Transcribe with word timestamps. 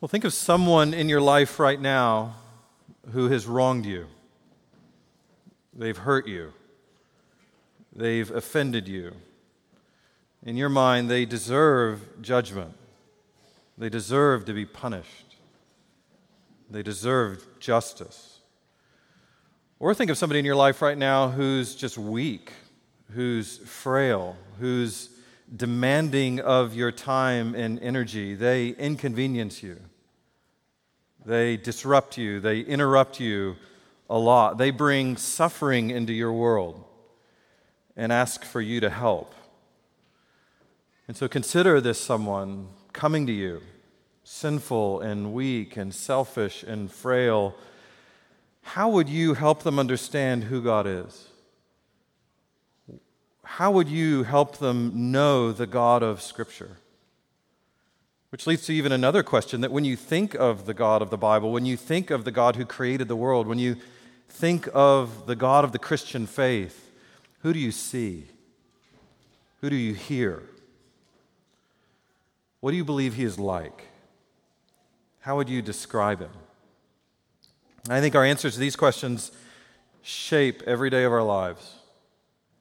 Well, 0.00 0.08
think 0.08 0.24
of 0.24 0.32
someone 0.32 0.94
in 0.94 1.10
your 1.10 1.20
life 1.20 1.60
right 1.60 1.78
now 1.78 2.36
who 3.12 3.28
has 3.28 3.46
wronged 3.46 3.84
you. 3.84 4.06
They've 5.74 5.96
hurt 5.96 6.26
you. 6.26 6.54
They've 7.94 8.30
offended 8.30 8.88
you. 8.88 9.12
In 10.42 10.56
your 10.56 10.70
mind, 10.70 11.10
they 11.10 11.26
deserve 11.26 12.22
judgment. 12.22 12.72
They 13.76 13.90
deserve 13.90 14.46
to 14.46 14.54
be 14.54 14.64
punished. 14.64 15.36
They 16.70 16.82
deserve 16.82 17.46
justice. 17.58 18.38
Or 19.78 19.92
think 19.92 20.10
of 20.10 20.16
somebody 20.16 20.38
in 20.38 20.46
your 20.46 20.56
life 20.56 20.80
right 20.80 20.96
now 20.96 21.28
who's 21.28 21.74
just 21.74 21.98
weak, 21.98 22.52
who's 23.10 23.58
frail, 23.58 24.38
who's 24.60 25.10
demanding 25.54 26.40
of 26.40 26.74
your 26.74 26.90
time 26.90 27.54
and 27.54 27.78
energy. 27.80 28.34
They 28.34 28.68
inconvenience 28.68 29.62
you. 29.62 29.78
They 31.24 31.56
disrupt 31.56 32.16
you. 32.16 32.40
They 32.40 32.60
interrupt 32.60 33.20
you 33.20 33.56
a 34.08 34.18
lot. 34.18 34.58
They 34.58 34.70
bring 34.70 35.16
suffering 35.16 35.90
into 35.90 36.12
your 36.12 36.32
world 36.32 36.84
and 37.96 38.12
ask 38.12 38.44
for 38.44 38.60
you 38.60 38.80
to 38.80 38.90
help. 38.90 39.34
And 41.06 41.16
so 41.16 41.28
consider 41.28 41.80
this 41.80 42.00
someone 42.00 42.68
coming 42.92 43.26
to 43.26 43.32
you, 43.32 43.62
sinful 44.24 45.00
and 45.00 45.32
weak 45.32 45.76
and 45.76 45.94
selfish 45.94 46.62
and 46.62 46.90
frail. 46.90 47.54
How 48.62 48.88
would 48.88 49.08
you 49.08 49.34
help 49.34 49.62
them 49.62 49.78
understand 49.78 50.44
who 50.44 50.62
God 50.62 50.86
is? 50.86 51.28
How 53.44 53.72
would 53.72 53.88
you 53.88 54.22
help 54.22 54.58
them 54.58 55.10
know 55.10 55.50
the 55.50 55.66
God 55.66 56.02
of 56.02 56.22
Scripture? 56.22 56.76
Which 58.30 58.46
leads 58.46 58.64
to 58.66 58.72
even 58.72 58.92
another 58.92 59.22
question 59.22 59.60
that 59.60 59.72
when 59.72 59.84
you 59.84 59.96
think 59.96 60.34
of 60.34 60.64
the 60.66 60.74
God 60.74 61.02
of 61.02 61.10
the 61.10 61.18
Bible, 61.18 61.52
when 61.52 61.66
you 61.66 61.76
think 61.76 62.10
of 62.10 62.24
the 62.24 62.30
God 62.30 62.56
who 62.56 62.64
created 62.64 63.08
the 63.08 63.16
world, 63.16 63.46
when 63.46 63.58
you 63.58 63.76
think 64.28 64.68
of 64.72 65.26
the 65.26 65.34
God 65.34 65.64
of 65.64 65.72
the 65.72 65.78
Christian 65.78 66.26
faith, 66.26 66.90
who 67.42 67.52
do 67.52 67.58
you 67.58 67.72
see? 67.72 68.26
Who 69.60 69.68
do 69.68 69.76
you 69.76 69.94
hear? 69.94 70.44
What 72.60 72.70
do 72.70 72.76
you 72.76 72.84
believe 72.84 73.14
he 73.14 73.24
is 73.24 73.38
like? 73.38 73.88
How 75.20 75.36
would 75.36 75.48
you 75.48 75.60
describe 75.60 76.20
him? 76.20 76.30
I 77.88 78.00
think 78.00 78.14
our 78.14 78.24
answers 78.24 78.54
to 78.54 78.60
these 78.60 78.76
questions 78.76 79.32
shape 80.02 80.62
every 80.66 80.88
day 80.88 81.04
of 81.04 81.12
our 81.12 81.22
lives. 81.22 81.74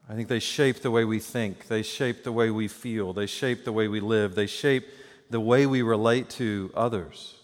I 0.09 0.16
think 0.16 0.28
they 0.28 0.40
shape 0.40 0.81
the 0.81 0.90
way 0.90 1.06
we 1.06 1.20
think, 1.20 1.67
they 1.67 1.84
shape 1.84 2.23
the 2.23 2.31
way 2.31 2.50
we 2.50 2.67
feel, 2.67 3.14
they 3.14 3.28
shape 3.28 3.64
the 3.64 3.72
way 3.72 3.88
we 3.88 4.00
live, 4.00 4.34
they 4.34 4.47
shape 4.47 4.88
the 5.30 5.39
way 5.39 5.66
we 5.66 5.81
relate 5.81 6.30
to 6.31 6.72
others. 6.75 7.35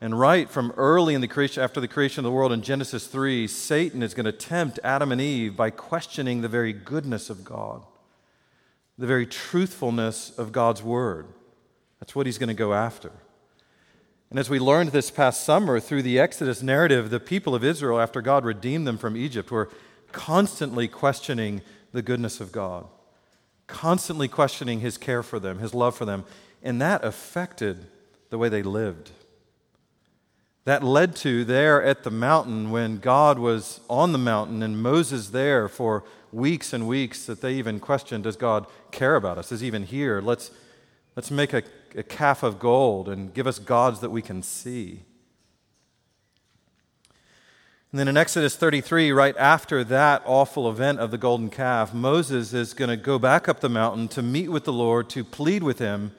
And 0.00 0.18
right 0.18 0.48
from 0.48 0.72
early 0.76 1.14
in 1.14 1.20
the 1.20 1.28
creation, 1.28 1.62
after 1.62 1.80
the 1.80 1.88
creation 1.88 2.20
of 2.20 2.30
the 2.30 2.34
world 2.34 2.52
in 2.52 2.62
Genesis 2.62 3.06
3, 3.06 3.46
Satan 3.46 4.02
is 4.02 4.14
going 4.14 4.24
to 4.24 4.32
tempt 4.32 4.78
Adam 4.82 5.12
and 5.12 5.20
Eve 5.20 5.56
by 5.56 5.70
questioning 5.70 6.40
the 6.40 6.48
very 6.48 6.72
goodness 6.72 7.28
of 7.28 7.44
God, 7.44 7.82
the 8.96 9.06
very 9.06 9.26
truthfulness 9.26 10.30
of 10.38 10.52
God's 10.52 10.82
word. 10.82 11.26
That's 11.98 12.14
what 12.14 12.24
he's 12.24 12.38
going 12.38 12.48
to 12.48 12.54
go 12.54 12.72
after. 12.72 13.12
And 14.30 14.38
as 14.38 14.48
we 14.48 14.58
learned 14.58 14.90
this 14.90 15.10
past 15.10 15.44
summer 15.44 15.80
through 15.80 16.02
the 16.02 16.18
Exodus 16.18 16.62
narrative, 16.62 17.10
the 17.10 17.20
people 17.20 17.54
of 17.54 17.64
Israel, 17.64 18.00
after 18.00 18.22
God 18.22 18.44
redeemed 18.44 18.86
them 18.86 18.96
from 18.96 19.16
Egypt, 19.16 19.50
were 19.50 19.68
constantly 20.12 20.88
questioning 20.88 21.60
the 21.92 22.00
goodness 22.00 22.40
of 22.40 22.52
God, 22.52 22.86
constantly 23.66 24.28
questioning 24.28 24.80
his 24.80 24.96
care 24.96 25.22
for 25.22 25.38
them, 25.38 25.58
his 25.58 25.74
love 25.74 25.96
for 25.96 26.04
them. 26.04 26.24
And 26.62 26.80
that 26.80 27.04
affected 27.04 27.86
the 28.30 28.38
way 28.38 28.48
they 28.48 28.62
lived. 28.62 29.10
That 30.64 30.84
led 30.84 31.16
to 31.16 31.44
there 31.44 31.82
at 31.82 32.04
the 32.04 32.10
mountain 32.10 32.70
when 32.70 32.98
God 32.98 33.38
was 33.38 33.80
on 33.88 34.12
the 34.12 34.18
mountain 34.18 34.62
and 34.62 34.82
Moses 34.82 35.30
there 35.30 35.68
for 35.68 36.04
weeks 36.32 36.72
and 36.72 36.86
weeks 36.86 37.26
that 37.26 37.40
they 37.40 37.54
even 37.54 37.80
questioned 37.80 38.24
Does 38.24 38.36
God 38.36 38.66
care 38.90 39.16
about 39.16 39.38
us? 39.38 39.50
Is 39.50 39.64
even 39.64 39.84
here? 39.84 40.20
Let's, 40.20 40.50
let's 41.16 41.30
make 41.30 41.52
a, 41.52 41.62
a 41.96 42.02
calf 42.02 42.42
of 42.42 42.58
gold 42.58 43.08
and 43.08 43.32
give 43.32 43.46
us 43.46 43.58
gods 43.58 44.00
that 44.00 44.10
we 44.10 44.22
can 44.22 44.42
see. 44.42 45.02
And 47.90 47.98
then 47.98 48.06
in 48.06 48.16
Exodus 48.16 48.54
33, 48.54 49.10
right 49.10 49.36
after 49.36 49.82
that 49.82 50.22
awful 50.24 50.70
event 50.70 51.00
of 51.00 51.10
the 51.10 51.18
golden 51.18 51.50
calf, 51.50 51.92
Moses 51.92 52.52
is 52.52 52.72
going 52.72 52.90
to 52.90 52.96
go 52.96 53.18
back 53.18 53.48
up 53.48 53.58
the 53.58 53.68
mountain 53.68 54.06
to 54.08 54.22
meet 54.22 54.48
with 54.48 54.64
the 54.64 54.72
Lord, 54.72 55.10
to 55.10 55.24
plead 55.24 55.64
with 55.64 55.80
him 55.80 56.12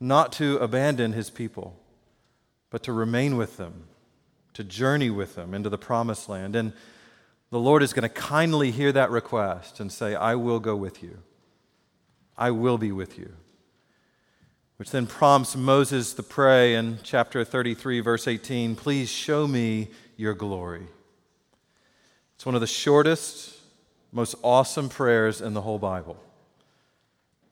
not 0.00 0.32
to 0.32 0.58
abandon 0.58 1.12
his 1.12 1.30
people, 1.30 1.78
but 2.70 2.82
to 2.82 2.92
remain 2.92 3.36
with 3.36 3.56
them, 3.56 3.84
to 4.54 4.64
journey 4.64 5.10
with 5.10 5.34
them 5.34 5.54
into 5.54 5.70
the 5.70 5.78
promised 5.78 6.28
land. 6.28 6.54
And 6.56 6.72
the 7.50 7.58
Lord 7.58 7.82
is 7.82 7.92
going 7.92 8.02
to 8.02 8.08
kindly 8.08 8.70
hear 8.70 8.92
that 8.92 9.10
request 9.10 9.80
and 9.80 9.90
say, 9.90 10.14
I 10.14 10.34
will 10.34 10.60
go 10.60 10.76
with 10.76 11.02
you. 11.02 11.18
I 12.36 12.50
will 12.50 12.76
be 12.76 12.92
with 12.92 13.18
you. 13.18 13.32
Which 14.76 14.90
then 14.90 15.06
prompts 15.06 15.56
Moses 15.56 16.12
to 16.14 16.22
pray 16.22 16.74
in 16.74 16.98
chapter 17.02 17.44
33, 17.44 18.00
verse 18.00 18.28
18 18.28 18.76
Please 18.76 19.08
show 19.08 19.46
me 19.46 19.88
your 20.18 20.34
glory. 20.34 20.86
It's 22.34 22.44
one 22.44 22.54
of 22.54 22.60
the 22.60 22.66
shortest, 22.66 23.56
most 24.12 24.34
awesome 24.42 24.90
prayers 24.90 25.40
in 25.40 25.54
the 25.54 25.62
whole 25.62 25.78
Bible 25.78 26.18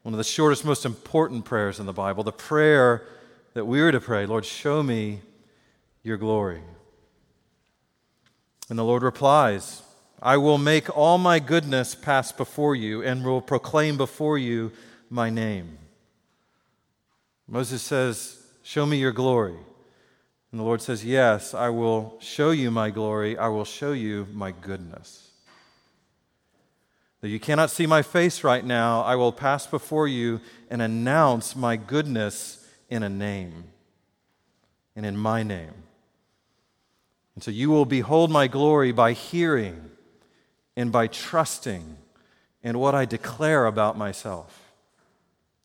one 0.04 0.12
of 0.12 0.18
the 0.18 0.24
shortest, 0.24 0.66
most 0.66 0.84
important 0.84 1.46
prayers 1.46 1.80
in 1.80 1.86
the 1.86 1.92
Bible, 1.92 2.22
the 2.22 2.30
prayer 2.30 3.06
that 3.54 3.64
we 3.64 3.80
are 3.80 3.90
to 3.90 4.00
pray 4.00 4.26
Lord, 4.26 4.44
show 4.44 4.82
me 4.82 5.20
your 6.02 6.18
glory. 6.18 6.60
And 8.68 8.78
the 8.78 8.84
Lord 8.84 9.02
replies, 9.02 9.82
I 10.20 10.36
will 10.36 10.58
make 10.58 10.94
all 10.94 11.16
my 11.16 11.38
goodness 11.38 11.94
pass 11.94 12.32
before 12.32 12.76
you 12.76 13.02
and 13.02 13.24
will 13.24 13.40
proclaim 13.40 13.96
before 13.96 14.36
you 14.36 14.72
my 15.08 15.30
name. 15.30 15.78
Moses 17.48 17.80
says, 17.80 18.42
Show 18.62 18.84
me 18.84 18.98
your 18.98 19.12
glory. 19.12 19.56
And 20.50 20.60
the 20.60 20.64
Lord 20.64 20.82
says, 20.82 21.02
Yes, 21.02 21.54
I 21.54 21.70
will 21.70 22.18
show 22.20 22.50
you 22.50 22.70
my 22.70 22.90
glory. 22.90 23.38
I 23.38 23.48
will 23.48 23.64
show 23.64 23.92
you 23.92 24.26
my 24.34 24.50
goodness. 24.50 25.23
Though 27.24 27.30
you 27.30 27.40
cannot 27.40 27.70
see 27.70 27.86
my 27.86 28.02
face 28.02 28.44
right 28.44 28.62
now, 28.62 29.00
I 29.00 29.16
will 29.16 29.32
pass 29.32 29.66
before 29.66 30.06
you 30.06 30.42
and 30.68 30.82
announce 30.82 31.56
my 31.56 31.74
goodness 31.74 32.68
in 32.90 33.02
a 33.02 33.08
name 33.08 33.64
and 34.94 35.06
in 35.06 35.16
my 35.16 35.42
name. 35.42 35.72
And 37.34 37.42
so 37.42 37.50
you 37.50 37.70
will 37.70 37.86
behold 37.86 38.30
my 38.30 38.46
glory 38.46 38.92
by 38.92 39.14
hearing 39.14 39.90
and 40.76 40.92
by 40.92 41.06
trusting 41.06 41.96
in 42.62 42.78
what 42.78 42.94
I 42.94 43.06
declare 43.06 43.64
about 43.64 43.96
myself, 43.96 44.60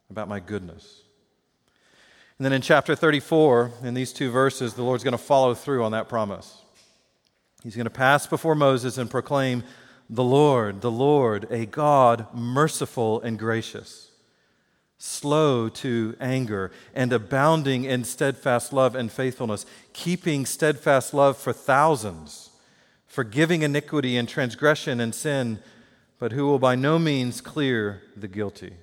about 0.09 0.29
my 0.29 0.39
goodness. 0.39 1.01
And 2.37 2.45
then 2.45 2.53
in 2.53 2.61
chapter 2.61 2.95
34, 2.95 3.71
in 3.83 3.95
these 3.95 4.13
two 4.13 4.31
verses, 4.31 4.75
the 4.75 4.83
Lord's 4.83 5.03
going 5.03 5.11
to 5.11 5.17
follow 5.17 5.53
through 5.53 5.83
on 5.83 5.91
that 5.91 6.07
promise. 6.07 6.55
He's 7.63 7.75
going 7.75 7.83
to 7.83 7.89
pass 7.89 8.27
before 8.27 8.55
Moses 8.55 8.97
and 8.97 9.11
proclaim 9.11 9.65
the 10.09 10.23
Lord, 10.23 10.81
the 10.81 10.91
Lord, 10.91 11.47
a 11.51 11.65
God 11.67 12.27
merciful 12.33 13.21
and 13.21 13.37
gracious, 13.37 14.09
slow 14.97 15.69
to 15.69 16.15
anger, 16.19 16.71
and 16.95 17.13
abounding 17.13 17.83
in 17.83 18.03
steadfast 18.03 18.73
love 18.73 18.95
and 18.95 19.11
faithfulness, 19.11 19.67
keeping 19.93 20.47
steadfast 20.47 21.13
love 21.13 21.37
for 21.37 21.53
thousands, 21.53 22.49
forgiving 23.05 23.61
iniquity 23.61 24.17
and 24.17 24.27
transgression 24.27 24.99
and 24.99 25.13
sin, 25.13 25.59
but 26.17 26.31
who 26.31 26.47
will 26.47 26.59
by 26.59 26.75
no 26.75 26.97
means 26.97 27.39
clear 27.39 28.01
the 28.17 28.27
guilty. 28.27 28.73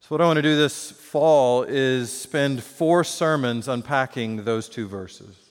So, 0.00 0.08
what 0.08 0.20
I 0.20 0.26
want 0.26 0.36
to 0.36 0.42
do 0.42 0.56
this 0.56 0.90
fall 0.90 1.62
is 1.62 2.12
spend 2.12 2.62
four 2.62 3.04
sermons 3.04 3.68
unpacking 3.68 4.44
those 4.44 4.68
two 4.68 4.86
verses. 4.86 5.43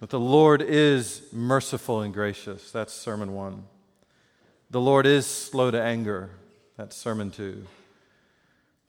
But 0.00 0.10
the 0.10 0.20
Lord 0.20 0.60
is 0.60 1.22
merciful 1.32 2.02
and 2.02 2.12
gracious. 2.12 2.70
That's 2.70 2.92
sermon 2.92 3.34
one. 3.34 3.64
The 4.70 4.80
Lord 4.80 5.06
is 5.06 5.26
slow 5.26 5.70
to 5.70 5.80
anger. 5.80 6.30
That's 6.76 6.96
sermon 6.96 7.30
two. 7.30 7.66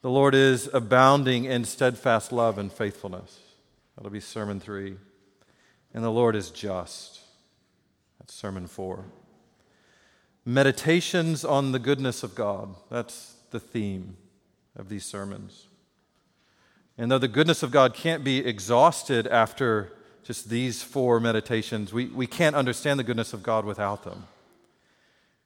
The 0.02 0.10
Lord 0.10 0.34
is 0.34 0.68
abounding 0.72 1.44
in 1.44 1.64
steadfast 1.64 2.32
love 2.32 2.58
and 2.58 2.72
faithfulness. 2.72 3.38
That'll 3.96 4.10
be 4.10 4.20
sermon 4.20 4.60
three. 4.60 4.96
And 5.94 6.04
the 6.04 6.10
Lord 6.10 6.36
is 6.36 6.50
just. 6.50 7.20
That's 8.18 8.34
sermon 8.34 8.66
four. 8.66 9.04
Meditations 10.44 11.44
on 11.44 11.72
the 11.72 11.78
goodness 11.78 12.22
of 12.22 12.34
God. 12.34 12.74
That's 12.90 13.36
the 13.50 13.60
theme 13.60 14.16
of 14.76 14.88
these 14.88 15.04
sermons. 15.04 15.66
And 16.98 17.10
though 17.10 17.18
the 17.18 17.28
goodness 17.28 17.62
of 17.62 17.70
God 17.70 17.94
can't 17.94 18.22
be 18.22 18.38
exhausted 18.38 19.26
after 19.26 19.92
just 20.26 20.48
these 20.48 20.82
four 20.82 21.20
meditations, 21.20 21.92
we, 21.92 22.06
we 22.06 22.26
can't 22.26 22.56
understand 22.56 22.98
the 22.98 23.04
goodness 23.04 23.32
of 23.32 23.44
God 23.44 23.64
without 23.64 24.02
them. 24.02 24.26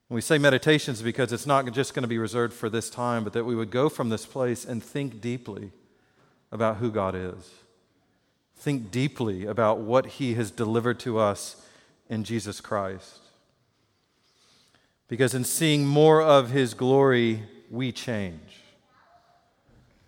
And 0.08 0.14
we 0.14 0.22
say 0.22 0.38
meditations 0.38 1.02
because 1.02 1.34
it's 1.34 1.46
not 1.46 1.70
just 1.72 1.92
going 1.92 2.02
to 2.02 2.08
be 2.08 2.16
reserved 2.16 2.54
for 2.54 2.70
this 2.70 2.88
time, 2.88 3.22
but 3.22 3.34
that 3.34 3.44
we 3.44 3.54
would 3.54 3.70
go 3.70 3.90
from 3.90 4.08
this 4.08 4.24
place 4.24 4.64
and 4.64 4.82
think 4.82 5.20
deeply 5.20 5.70
about 6.50 6.78
who 6.78 6.90
God 6.90 7.14
is. 7.14 7.50
Think 8.56 8.90
deeply 8.90 9.44
about 9.44 9.80
what 9.80 10.06
He 10.06 10.34
has 10.34 10.50
delivered 10.50 10.98
to 11.00 11.18
us 11.18 11.62
in 12.08 12.24
Jesus 12.24 12.60
Christ. 12.62 13.18
Because 15.08 15.34
in 15.34 15.44
seeing 15.44 15.86
more 15.86 16.22
of 16.22 16.50
His 16.50 16.72
glory, 16.72 17.42
we 17.70 17.92
change. 17.92 18.62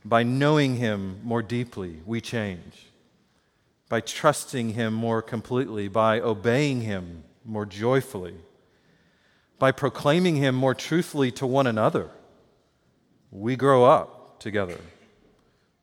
By 0.03 0.23
knowing 0.23 0.77
Him 0.77 1.21
more 1.23 1.43
deeply, 1.43 1.99
we 2.07 2.23
change. 2.23 2.87
By 3.93 4.01
trusting 4.01 4.71
Him 4.71 4.95
more 4.95 5.21
completely, 5.21 5.87
by 5.87 6.19
obeying 6.19 6.81
Him 6.81 7.25
more 7.45 7.67
joyfully, 7.67 8.37
by 9.59 9.71
proclaiming 9.71 10.37
Him 10.37 10.55
more 10.55 10.75
truthfully 10.75 11.31
to 11.33 11.47
one 11.47 11.67
another, 11.67 12.09
we 13.31 13.55
grow 13.55 13.85
up 13.85 14.41
together. 14.41 14.79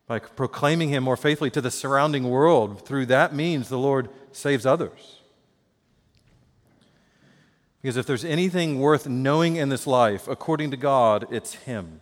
By 0.08 0.18
proclaiming 0.18 0.90
Him 0.90 1.04
more 1.04 1.18
faithfully 1.18 1.52
to 1.52 1.62
the 1.62 1.70
surrounding 1.70 2.32
world, 2.32 2.84
through 2.84 3.06
that 3.06 3.36
means 3.36 3.70
the 3.70 3.78
Lord 3.78 4.10
saves 4.32 4.66
others. 4.66 5.20
Because 7.80 7.96
if 7.96 8.08
there's 8.08 8.26
anything 8.26 8.80
worth 8.80 9.08
knowing 9.08 9.56
in 9.58 9.70
this 9.70 9.86
life, 9.86 10.28
according 10.28 10.72
to 10.72 10.78
God, 10.78 11.28
it's 11.30 11.54
Him. 11.54 12.02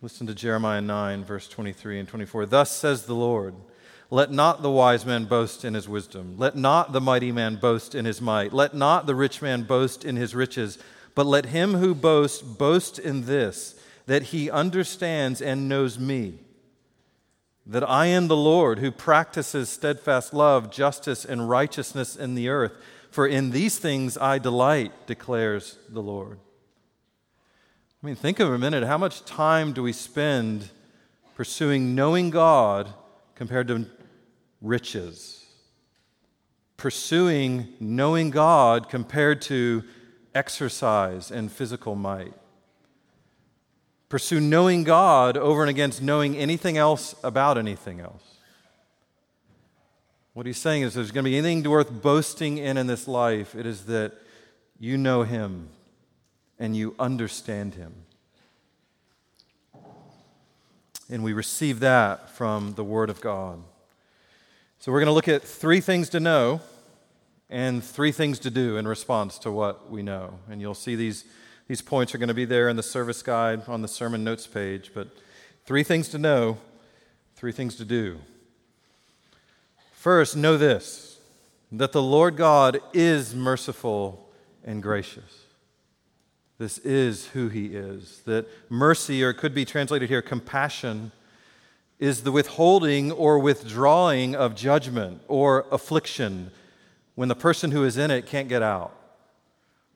Listen 0.00 0.26
to 0.26 0.34
Jeremiah 0.34 0.80
9, 0.80 1.24
verse 1.24 1.46
23 1.46 1.98
and 1.98 2.08
24. 2.08 2.46
Thus 2.46 2.70
says 2.70 3.04
the 3.04 3.14
Lord 3.14 3.54
Let 4.10 4.30
not 4.30 4.62
the 4.62 4.70
wise 4.70 5.06
man 5.06 5.24
boast 5.24 5.64
in 5.64 5.74
his 5.74 5.88
wisdom. 5.88 6.36
Let 6.38 6.56
not 6.56 6.92
the 6.92 7.00
mighty 7.00 7.32
man 7.32 7.56
boast 7.56 7.94
in 7.94 8.04
his 8.04 8.20
might. 8.20 8.52
Let 8.52 8.74
not 8.74 9.06
the 9.06 9.14
rich 9.14 9.40
man 9.40 9.62
boast 9.62 10.04
in 10.04 10.16
his 10.16 10.34
riches. 10.34 10.78
But 11.14 11.26
let 11.26 11.46
him 11.46 11.74
who 11.74 11.94
boasts 11.94 12.42
boast 12.42 12.98
in 12.98 13.26
this, 13.26 13.80
that 14.06 14.24
he 14.24 14.50
understands 14.50 15.40
and 15.40 15.68
knows 15.68 15.98
me, 15.98 16.40
that 17.66 17.88
I 17.88 18.06
am 18.06 18.28
the 18.28 18.36
Lord 18.36 18.78
who 18.78 18.90
practices 18.90 19.68
steadfast 19.68 20.34
love, 20.34 20.70
justice, 20.70 21.24
and 21.24 21.48
righteousness 21.48 22.16
in 22.16 22.34
the 22.34 22.48
earth. 22.48 22.72
For 23.10 23.26
in 23.26 23.52
these 23.52 23.78
things 23.78 24.18
I 24.18 24.38
delight, 24.38 25.06
declares 25.06 25.78
the 25.88 26.02
Lord. 26.02 26.40
I 28.02 28.06
mean, 28.06 28.16
think 28.16 28.40
of 28.40 28.52
a 28.52 28.58
minute. 28.58 28.84
How 28.84 28.98
much 28.98 29.24
time 29.24 29.72
do 29.72 29.82
we 29.82 29.92
spend 29.92 30.68
pursuing 31.36 31.94
knowing 31.94 32.30
God 32.30 32.92
compared 33.34 33.68
to 33.68 33.86
riches? 34.60 35.46
Pursuing 36.76 37.74
knowing 37.80 38.30
God 38.30 38.88
compared 38.88 39.42
to 39.42 39.84
exercise 40.34 41.30
and 41.30 41.50
physical 41.50 41.94
might. 41.94 42.34
Pursue 44.08 44.40
knowing 44.40 44.84
God 44.84 45.36
over 45.36 45.62
and 45.62 45.70
against 45.70 46.02
knowing 46.02 46.36
anything 46.36 46.76
else 46.76 47.14
about 47.22 47.58
anything 47.58 48.00
else. 48.00 48.22
What 50.34 50.46
he's 50.46 50.58
saying 50.58 50.82
is 50.82 50.94
there's 50.94 51.10
going 51.10 51.24
to 51.24 51.30
be 51.30 51.38
anything 51.38 51.68
worth 51.68 51.90
boasting 51.90 52.58
in 52.58 52.76
in 52.76 52.86
this 52.86 53.06
life, 53.06 53.54
it 53.54 53.66
is 53.66 53.86
that 53.86 54.12
you 54.78 54.96
know 54.96 55.22
him 55.22 55.68
and 56.58 56.76
you 56.76 56.94
understand 56.98 57.74
Him. 57.74 58.03
And 61.10 61.22
we 61.22 61.32
receive 61.32 61.80
that 61.80 62.30
from 62.30 62.74
the 62.74 62.84
Word 62.84 63.10
of 63.10 63.20
God. 63.20 63.62
So 64.78 64.92
we're 64.92 65.00
going 65.00 65.06
to 65.06 65.12
look 65.12 65.28
at 65.28 65.42
three 65.42 65.80
things 65.80 66.08
to 66.10 66.20
know 66.20 66.60
and 67.50 67.84
three 67.84 68.12
things 68.12 68.38
to 68.40 68.50
do 68.50 68.76
in 68.76 68.88
response 68.88 69.38
to 69.38 69.50
what 69.50 69.90
we 69.90 70.02
know. 70.02 70.38
And 70.50 70.60
you'll 70.60 70.74
see 70.74 70.96
these, 70.96 71.24
these 71.68 71.82
points 71.82 72.14
are 72.14 72.18
going 72.18 72.28
to 72.28 72.34
be 72.34 72.44
there 72.44 72.68
in 72.68 72.76
the 72.76 72.82
service 72.82 73.22
guide 73.22 73.68
on 73.68 73.82
the 73.82 73.88
sermon 73.88 74.24
notes 74.24 74.46
page. 74.46 74.90
But 74.94 75.08
three 75.64 75.82
things 75.82 76.08
to 76.10 76.18
know, 76.18 76.58
three 77.36 77.52
things 77.52 77.76
to 77.76 77.84
do. 77.84 78.18
First, 79.92 80.36
know 80.36 80.56
this 80.56 81.18
that 81.72 81.92
the 81.92 82.02
Lord 82.02 82.36
God 82.36 82.78
is 82.92 83.34
merciful 83.34 84.28
and 84.64 84.82
gracious. 84.82 85.43
This 86.58 86.78
is 86.78 87.26
who 87.28 87.48
he 87.48 87.66
is. 87.66 88.22
That 88.26 88.46
mercy, 88.70 89.22
or 89.24 89.30
it 89.30 89.34
could 89.34 89.54
be 89.54 89.64
translated 89.64 90.08
here, 90.08 90.22
compassion, 90.22 91.12
is 91.98 92.22
the 92.22 92.32
withholding 92.32 93.10
or 93.12 93.38
withdrawing 93.38 94.34
of 94.36 94.54
judgment 94.54 95.22
or 95.28 95.66
affliction 95.70 96.50
when 97.14 97.28
the 97.28 97.34
person 97.34 97.70
who 97.70 97.84
is 97.84 97.96
in 97.96 98.10
it 98.10 98.26
can't 98.26 98.48
get 98.48 98.62
out. 98.62 98.94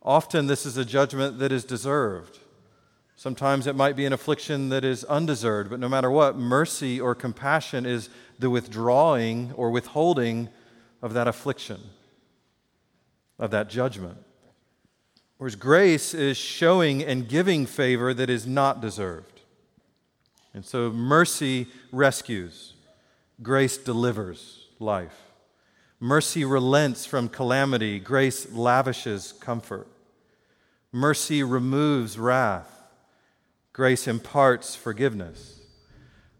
Often, 0.03 0.47
this 0.47 0.65
is 0.65 0.77
a 0.77 0.85
judgment 0.85 1.39
that 1.39 1.53
is 1.53 1.65
deserved. 1.65 2.39
Sometimes 3.17 3.67
it 3.67 3.75
might 3.75 3.97
be 3.97 4.07
an 4.07 4.13
affliction 4.13 4.69
that 4.69 4.85
is 4.85 5.03
undeserved, 5.05 5.71
but 5.71 5.81
no 5.81 5.89
matter 5.89 6.11
what, 6.11 6.37
mercy 6.37 7.01
or 7.01 7.17
compassion 7.17 7.85
is 7.85 8.09
the 8.39 8.49
withdrawing 8.49 9.53
or 9.55 9.71
withholding 9.71 10.49
of 11.03 11.15
that 11.15 11.27
affliction, 11.27 11.81
of 13.39 13.51
that 13.51 13.69
judgment. 13.69 14.19
Whereas 15.38 15.55
grace 15.55 16.14
is 16.14 16.37
showing 16.37 17.02
and 17.02 17.29
giving 17.29 17.64
favor 17.64 18.12
that 18.12 18.29
is 18.29 18.46
not 18.46 18.81
deserved. 18.81 19.40
And 20.52 20.64
so 20.64 20.90
mercy 20.90 21.69
rescues, 21.93 22.75
grace 23.40 23.79
delivers 23.79 24.67
life. 24.81 25.17
Mercy 26.00 26.44
relents 26.44 27.06
from 27.06 27.29
calamity, 27.29 28.00
grace 28.00 28.50
lavishes 28.52 29.32
comfort. 29.32 29.87
Mercy 30.90 31.43
removes 31.43 32.19
wrath, 32.19 32.82
grace 33.73 34.08
imparts 34.08 34.75
forgiveness. 34.75 35.61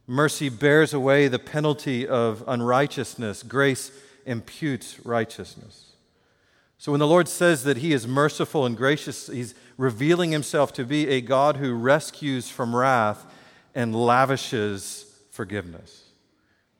Mercy 0.07 0.49
bears 0.49 0.95
away 0.95 1.29
the 1.29 1.39
penalty 1.39 2.07
of 2.07 2.43
unrighteousness, 2.49 3.43
grace 3.43 3.93
imputes 4.27 4.99
righteousness. 5.05 5.88
So 6.79 6.93
when 6.93 7.01
the 7.01 7.07
Lord 7.09 7.27
says 7.27 7.65
that 7.65 7.79
He 7.79 7.93
is 7.93 8.07
merciful 8.07 8.65
and 8.65 8.77
gracious, 8.77 9.27
He's 9.27 9.55
revealing 9.77 10.31
Himself 10.31 10.73
to 10.75 10.85
be 10.85 11.09
a 11.09 11.21
God 11.21 11.57
who 11.57 11.75
rescues 11.75 12.49
from 12.49 12.75
wrath 12.75 13.27
and 13.75 13.95
lavishes 13.95 15.05
forgiveness, 15.31 16.05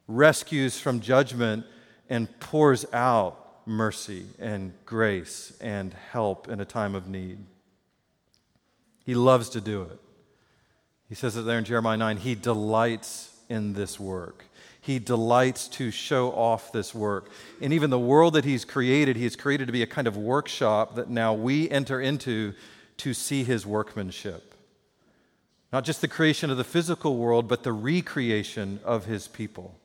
rescues 0.07 0.79
from 0.81 1.01
judgment 1.01 1.67
and 2.09 2.29
pours 2.41 2.87
out 2.93 3.67
mercy 3.67 4.27
and 4.39 4.73
grace 4.87 5.53
and 5.61 5.93
help 6.13 6.49
in 6.49 6.61
a 6.61 6.65
time 6.65 6.95
of 6.95 7.09
need. 7.09 7.39
He 9.05 9.15
loves 9.15 9.49
to 9.51 9.61
do 9.61 9.83
it. 9.83 9.99
He 11.09 11.15
says 11.15 11.37
it 11.37 11.43
there 11.43 11.59
in 11.59 11.65
Jeremiah 11.65 11.97
9 11.97 12.19
He 12.19 12.35
delights 12.35 13.35
in 13.49 13.73
this 13.73 13.99
work. 13.99 14.45
He 14.89 14.99
delights 14.99 15.69
to 15.69 15.91
show 15.91 16.31
off 16.31 16.73
this 16.73 16.95
work. 16.95 17.29
And 17.61 17.75
even 17.75 17.91
the 17.91 17.99
world 17.99 18.33
that 18.33 18.47
He's 18.47 18.65
created, 18.65 19.17
He 19.17 19.25
has 19.25 19.37
created 19.37 19.67
to 19.67 19.73
be 19.73 19.83
a 19.83 19.87
kind 19.87 20.09
of 20.09 20.17
workshop 20.17 20.95
that 20.95 21.11
now 21.11 21.35
we 21.35 21.69
enter 21.69 22.01
into 22.01 22.55
to 22.97 23.13
see 23.13 23.45
His 23.45 23.67
workmanship. 23.67 24.55
Not 25.75 25.85
just 25.85 26.01
the 26.01 26.09
creation 26.09 26.49
of 26.49 26.57
the 26.57 26.65
physical 26.65 27.19
world, 27.19 27.49
but 27.49 27.65
the 27.65 27.73
recreation 27.73 28.81
of 28.83 29.05
His 29.05 29.29
people. 29.29 29.79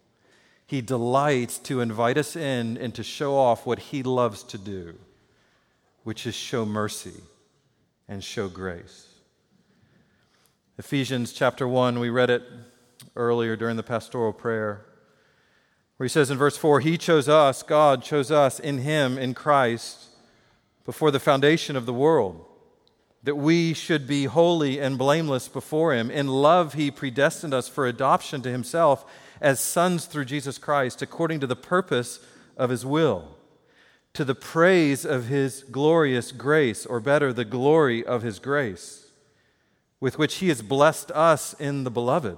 He 0.65 0.79
delights 0.79 1.59
to 1.59 1.81
invite 1.81 2.17
us 2.17 2.37
in 2.37 2.77
and 2.77 2.95
to 2.95 3.03
show 3.03 3.35
off 3.35 3.65
what 3.65 3.79
He 3.79 4.03
loves 4.03 4.41
to 4.43 4.57
do, 4.57 4.95
which 6.05 6.25
is 6.25 6.33
show 6.33 6.63
mercy 6.65 7.19
and 8.07 8.23
show 8.23 8.47
grace. 8.47 9.09
Ephesians 10.77 11.33
chapter 11.33 11.67
1, 11.67 11.99
we 11.99 12.09
read 12.09 12.29
it 12.29 12.43
earlier 13.17 13.57
during 13.57 13.75
the 13.75 13.83
pastoral 13.83 14.31
prayer 14.31 14.85
where 15.97 16.05
he 16.05 16.09
says 16.09 16.31
in 16.31 16.37
verse 16.37 16.57
4 16.57 16.79
He 16.79 16.97
chose 16.97 17.29
us, 17.29 17.63
God 17.63 18.03
chose 18.03 18.31
us 18.31 18.59
in 18.59 18.79
Him, 18.79 19.17
in 19.17 19.33
Christ, 19.33 20.07
before 20.85 21.11
the 21.11 21.19
foundation 21.19 21.75
of 21.75 21.85
the 21.85 21.93
world, 21.93 22.45
that 23.23 23.35
we 23.35 23.73
should 23.73 24.07
be 24.07 24.25
holy 24.25 24.79
and 24.79 24.97
blameless 24.97 25.47
before 25.47 25.93
Him. 25.93 26.09
In 26.09 26.27
love, 26.27 26.73
He 26.73 26.91
predestined 26.91 27.53
us 27.53 27.67
for 27.67 27.85
adoption 27.85 28.41
to 28.41 28.51
Himself 28.51 29.05
as 29.39 29.59
sons 29.59 30.05
through 30.05 30.25
Jesus 30.25 30.57
Christ, 30.57 31.01
according 31.01 31.39
to 31.41 31.47
the 31.47 31.55
purpose 31.55 32.19
of 32.57 32.69
His 32.69 32.85
will, 32.85 33.37
to 34.13 34.25
the 34.25 34.35
praise 34.35 35.05
of 35.05 35.27
His 35.27 35.63
glorious 35.63 36.31
grace, 36.31 36.85
or 36.85 36.99
better, 36.99 37.31
the 37.31 37.45
glory 37.45 38.05
of 38.05 38.23
His 38.23 38.39
grace, 38.39 39.11
with 39.99 40.17
which 40.17 40.35
He 40.35 40.49
has 40.49 40.61
blessed 40.61 41.11
us 41.11 41.53
in 41.59 41.83
the 41.83 41.91
Beloved. 41.91 42.37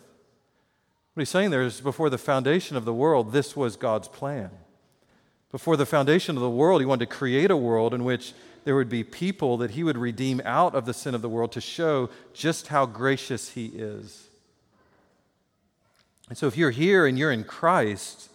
What 1.13 1.21
he's 1.21 1.29
saying 1.29 1.49
there 1.49 1.61
is 1.61 1.81
before 1.81 2.09
the 2.09 2.17
foundation 2.17 2.77
of 2.77 2.85
the 2.85 2.93
world, 2.93 3.31
this 3.31 3.55
was 3.55 3.75
God's 3.75 4.07
plan. 4.07 4.49
Before 5.51 5.75
the 5.75 5.85
foundation 5.85 6.37
of 6.37 6.41
the 6.41 6.49
world, 6.49 6.79
He 6.79 6.85
wanted 6.85 7.09
to 7.09 7.15
create 7.15 7.51
a 7.51 7.57
world 7.57 7.93
in 7.93 8.05
which 8.05 8.33
there 8.63 8.75
would 8.75 8.87
be 8.87 9.03
people 9.03 9.57
that 9.57 9.71
He 9.71 9.83
would 9.83 9.97
redeem 9.97 10.41
out 10.45 10.73
of 10.73 10.85
the 10.85 10.93
sin 10.93 11.13
of 11.13 11.21
the 11.21 11.27
world 11.27 11.51
to 11.51 11.61
show 11.61 12.09
just 12.33 12.67
how 12.67 12.85
gracious 12.85 13.49
He 13.49 13.65
is. 13.65 14.29
And 16.29 16.37
so, 16.37 16.47
if 16.47 16.55
you're 16.55 16.71
here 16.71 17.05
and 17.05 17.19
you're 17.19 17.33
in 17.33 17.43
Christ, 17.43 18.29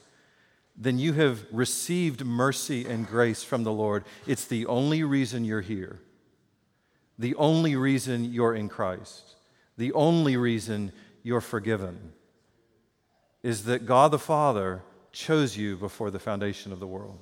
then 0.76 0.98
you 0.98 1.14
have 1.14 1.46
received 1.50 2.22
mercy 2.22 2.84
and 2.84 3.08
grace 3.08 3.42
from 3.42 3.64
the 3.64 3.72
Lord. 3.72 4.04
It's 4.26 4.44
the 4.44 4.66
only 4.66 5.02
reason 5.02 5.46
you're 5.46 5.62
here, 5.62 6.00
the 7.18 7.34
only 7.36 7.76
reason 7.76 8.30
you're 8.30 8.54
in 8.54 8.68
Christ, 8.68 9.36
the 9.78 9.94
only 9.94 10.36
reason 10.36 10.92
you're 11.22 11.40
forgiven 11.40 12.12
is 13.46 13.62
that 13.62 13.86
God 13.86 14.10
the 14.10 14.18
Father 14.18 14.82
chose 15.12 15.56
you 15.56 15.76
before 15.76 16.10
the 16.10 16.18
foundation 16.18 16.72
of 16.72 16.80
the 16.80 16.86
world. 16.86 17.20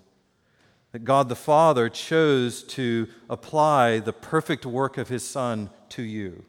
That 0.92 1.04
God 1.04 1.28
the 1.28 1.36
Father 1.36 1.90
chose 1.90 2.62
to 2.62 3.08
apply 3.28 3.98
the 3.98 4.14
perfect 4.14 4.64
work 4.64 4.96
of 4.96 5.10
His 5.10 5.22
Son 5.22 5.68
to 5.90 6.02
you, 6.02 6.46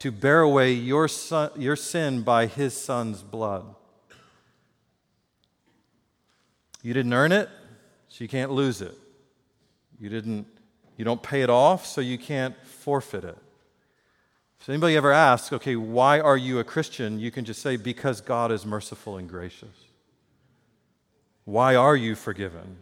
to 0.00 0.12
bear 0.12 0.42
away 0.42 0.74
your, 0.74 1.08
son, 1.08 1.50
your 1.56 1.76
sin 1.76 2.20
by 2.20 2.44
His 2.44 2.78
Son's 2.78 3.22
blood. 3.22 3.74
You 6.82 6.92
didn't 6.92 7.14
earn 7.14 7.32
it, 7.32 7.48
so 8.08 8.22
you 8.22 8.28
can't 8.28 8.50
lose 8.50 8.82
it. 8.82 8.98
You, 9.98 10.10
didn't, 10.10 10.46
you 10.98 11.06
don't 11.06 11.22
pay 11.22 11.40
it 11.40 11.48
off, 11.48 11.86
so 11.86 12.02
you 12.02 12.18
can't 12.18 12.54
forfeit 12.66 13.24
it. 13.24 13.38
If 14.62 14.68
anybody 14.68 14.96
ever 14.96 15.10
asks, 15.10 15.52
okay, 15.52 15.74
why 15.74 16.20
are 16.20 16.36
you 16.36 16.60
a 16.60 16.64
Christian? 16.64 17.18
You 17.18 17.32
can 17.32 17.44
just 17.44 17.60
say, 17.60 17.74
because 17.74 18.20
God 18.20 18.52
is 18.52 18.64
merciful 18.64 19.16
and 19.16 19.28
gracious. 19.28 19.76
Why 21.44 21.74
are 21.74 21.96
you 21.96 22.14
forgiven? 22.14 22.76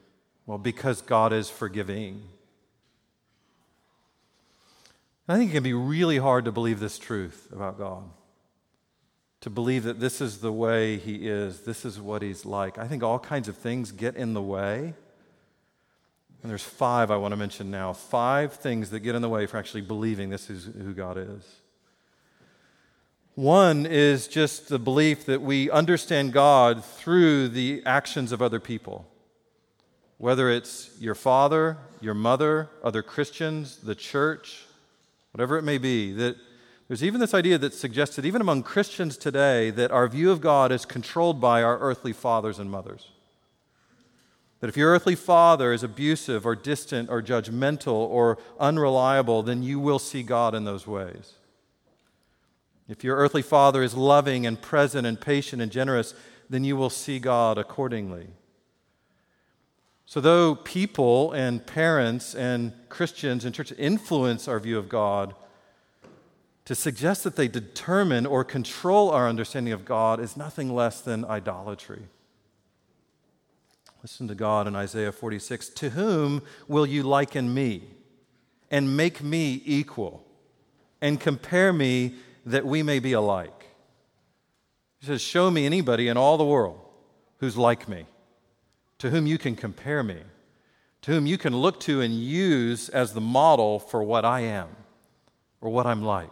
Well, 0.44 0.58
because 0.58 1.00
God 1.00 1.32
is 1.32 1.48
forgiving. 1.48 2.20
I 5.26 5.38
think 5.38 5.52
it 5.52 5.54
can 5.54 5.62
be 5.62 5.72
really 5.72 6.18
hard 6.18 6.44
to 6.44 6.52
believe 6.52 6.80
this 6.80 6.98
truth 6.98 7.48
about 7.50 7.78
God. 7.78 8.02
To 9.40 9.48
believe 9.48 9.84
that 9.84 10.00
this 10.00 10.20
is 10.20 10.40
the 10.42 10.52
way 10.52 10.98
He 10.98 11.26
is, 11.26 11.60
this 11.60 11.86
is 11.86 11.98
what 11.98 12.20
He's 12.20 12.44
like. 12.44 12.76
I 12.76 12.86
think 12.88 13.02
all 13.02 13.18
kinds 13.18 13.48
of 13.48 13.56
things 13.56 13.90
get 13.90 14.16
in 14.16 14.34
the 14.34 14.42
way. 14.42 14.92
And 16.42 16.50
there's 16.50 16.62
five 16.62 17.10
I 17.10 17.16
want 17.16 17.32
to 17.32 17.38
mention 17.38 17.70
now. 17.70 17.94
Five 17.94 18.52
things 18.52 18.90
that 18.90 19.00
get 19.00 19.14
in 19.14 19.22
the 19.22 19.30
way 19.30 19.46
for 19.46 19.56
actually 19.56 19.80
believing 19.80 20.28
this 20.28 20.50
is 20.50 20.66
who 20.66 20.92
God 20.92 21.16
is. 21.16 21.59
One 23.40 23.86
is 23.86 24.28
just 24.28 24.68
the 24.68 24.78
belief 24.78 25.24
that 25.24 25.40
we 25.40 25.70
understand 25.70 26.34
God 26.34 26.84
through 26.84 27.48
the 27.48 27.82
actions 27.86 28.32
of 28.32 28.42
other 28.42 28.60
people. 28.60 29.08
Whether 30.18 30.50
it's 30.50 30.90
your 31.00 31.14
father, 31.14 31.78
your 32.02 32.12
mother, 32.12 32.68
other 32.84 33.02
Christians, 33.02 33.78
the 33.78 33.94
church, 33.94 34.66
whatever 35.32 35.56
it 35.56 35.62
may 35.62 35.78
be, 35.78 36.12
that 36.12 36.36
there's 36.86 37.02
even 37.02 37.18
this 37.18 37.32
idea 37.32 37.56
that 37.56 37.72
suggests 37.72 38.16
that 38.16 38.26
even 38.26 38.42
among 38.42 38.62
Christians 38.62 39.16
today 39.16 39.70
that 39.70 39.90
our 39.90 40.06
view 40.06 40.30
of 40.30 40.42
God 40.42 40.70
is 40.70 40.84
controlled 40.84 41.40
by 41.40 41.62
our 41.62 41.78
earthly 41.78 42.12
fathers 42.12 42.58
and 42.58 42.70
mothers. 42.70 43.08
That 44.60 44.68
if 44.68 44.76
your 44.76 44.92
earthly 44.92 45.14
father 45.14 45.72
is 45.72 45.82
abusive 45.82 46.44
or 46.44 46.54
distant 46.54 47.08
or 47.08 47.22
judgmental 47.22 47.94
or 47.94 48.36
unreliable, 48.58 49.42
then 49.42 49.62
you 49.62 49.80
will 49.80 49.98
see 49.98 50.22
God 50.22 50.54
in 50.54 50.64
those 50.64 50.86
ways. 50.86 51.36
If 52.90 53.04
your 53.04 53.16
earthly 53.16 53.42
father 53.42 53.84
is 53.84 53.94
loving 53.94 54.46
and 54.46 54.60
present 54.60 55.06
and 55.06 55.20
patient 55.20 55.62
and 55.62 55.70
generous, 55.70 56.12
then 56.48 56.64
you 56.64 56.76
will 56.76 56.90
see 56.90 57.20
God 57.20 57.56
accordingly. 57.56 58.26
So, 60.06 60.20
though 60.20 60.56
people 60.56 61.30
and 61.30 61.64
parents 61.64 62.34
and 62.34 62.72
Christians 62.88 63.44
and 63.44 63.54
church 63.54 63.72
influence 63.78 64.48
our 64.48 64.58
view 64.58 64.76
of 64.76 64.88
God, 64.88 65.36
to 66.64 66.74
suggest 66.74 67.22
that 67.22 67.36
they 67.36 67.46
determine 67.46 68.26
or 68.26 68.42
control 68.42 69.10
our 69.10 69.28
understanding 69.28 69.72
of 69.72 69.84
God 69.84 70.18
is 70.18 70.36
nothing 70.36 70.74
less 70.74 71.00
than 71.00 71.24
idolatry. 71.24 72.02
Listen 74.02 74.26
to 74.26 74.34
God 74.34 74.66
in 74.66 74.74
Isaiah 74.74 75.12
46 75.12 75.68
To 75.68 75.90
whom 75.90 76.42
will 76.66 76.86
you 76.86 77.04
liken 77.04 77.54
me 77.54 77.84
and 78.68 78.96
make 78.96 79.22
me 79.22 79.62
equal 79.64 80.24
and 81.00 81.20
compare 81.20 81.72
me 81.72 82.14
that 82.46 82.66
we 82.66 82.82
may 82.82 82.98
be 82.98 83.12
alike. 83.12 83.66
He 85.00 85.06
says, 85.06 85.20
Show 85.22 85.50
me 85.50 85.66
anybody 85.66 86.08
in 86.08 86.16
all 86.16 86.36
the 86.36 86.44
world 86.44 86.80
who's 87.38 87.56
like 87.56 87.88
me, 87.88 88.06
to 88.98 89.10
whom 89.10 89.26
you 89.26 89.38
can 89.38 89.56
compare 89.56 90.02
me, 90.02 90.18
to 91.02 91.12
whom 91.12 91.26
you 91.26 91.38
can 91.38 91.56
look 91.56 91.80
to 91.80 92.00
and 92.00 92.14
use 92.14 92.88
as 92.90 93.14
the 93.14 93.20
model 93.20 93.78
for 93.78 94.02
what 94.02 94.24
I 94.24 94.40
am 94.40 94.68
or 95.60 95.70
what 95.70 95.86
I'm 95.86 96.02
like. 96.02 96.30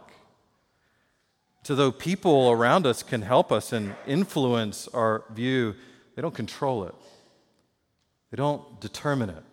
So, 1.63 1.75
though 1.75 1.91
people 1.91 2.49
around 2.49 2.87
us 2.87 3.03
can 3.03 3.21
help 3.21 3.51
us 3.51 3.73
and 3.73 3.95
influence 4.07 4.87
our 4.87 5.23
view, 5.31 5.75
they 6.15 6.21
don't 6.21 6.33
control 6.33 6.83
it, 6.85 6.95
they 8.31 8.37
don't 8.37 8.79
determine 8.79 9.29
it. 9.29 9.43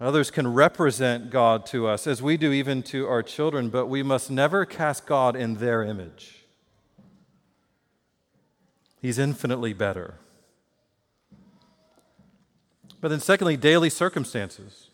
Others 0.00 0.30
can 0.32 0.52
represent 0.52 1.30
God 1.30 1.66
to 1.66 1.86
us, 1.86 2.06
as 2.06 2.20
we 2.20 2.36
do 2.36 2.52
even 2.52 2.82
to 2.84 3.06
our 3.06 3.22
children, 3.22 3.68
but 3.68 3.86
we 3.86 4.02
must 4.02 4.30
never 4.30 4.66
cast 4.66 5.06
God 5.06 5.36
in 5.36 5.56
their 5.56 5.82
image. 5.82 6.44
He's 9.00 9.18
infinitely 9.18 9.72
better. 9.72 10.14
But 13.00 13.08
then, 13.08 13.20
secondly, 13.20 13.56
daily 13.56 13.90
circumstances. 13.90 14.88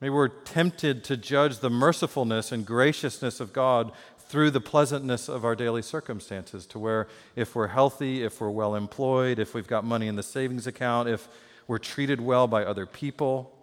Maybe 0.00 0.10
we're 0.10 0.28
tempted 0.28 1.02
to 1.04 1.16
judge 1.16 1.58
the 1.58 1.70
mercifulness 1.70 2.52
and 2.52 2.66
graciousness 2.66 3.40
of 3.40 3.52
God 3.52 3.92
through 4.18 4.50
the 4.50 4.60
pleasantness 4.60 5.28
of 5.28 5.44
our 5.44 5.56
daily 5.56 5.82
circumstances, 5.82 6.66
to 6.66 6.78
where 6.78 7.08
if 7.34 7.54
we're 7.54 7.68
healthy, 7.68 8.22
if 8.22 8.40
we're 8.40 8.50
well 8.50 8.74
employed, 8.74 9.38
if 9.38 9.54
we've 9.54 9.66
got 9.66 9.84
money 9.84 10.06
in 10.06 10.16
the 10.16 10.22
savings 10.22 10.66
account, 10.66 11.08
if 11.08 11.28
we're 11.66 11.78
treated 11.78 12.20
well 12.20 12.46
by 12.46 12.64
other 12.64 12.84
people, 12.84 13.55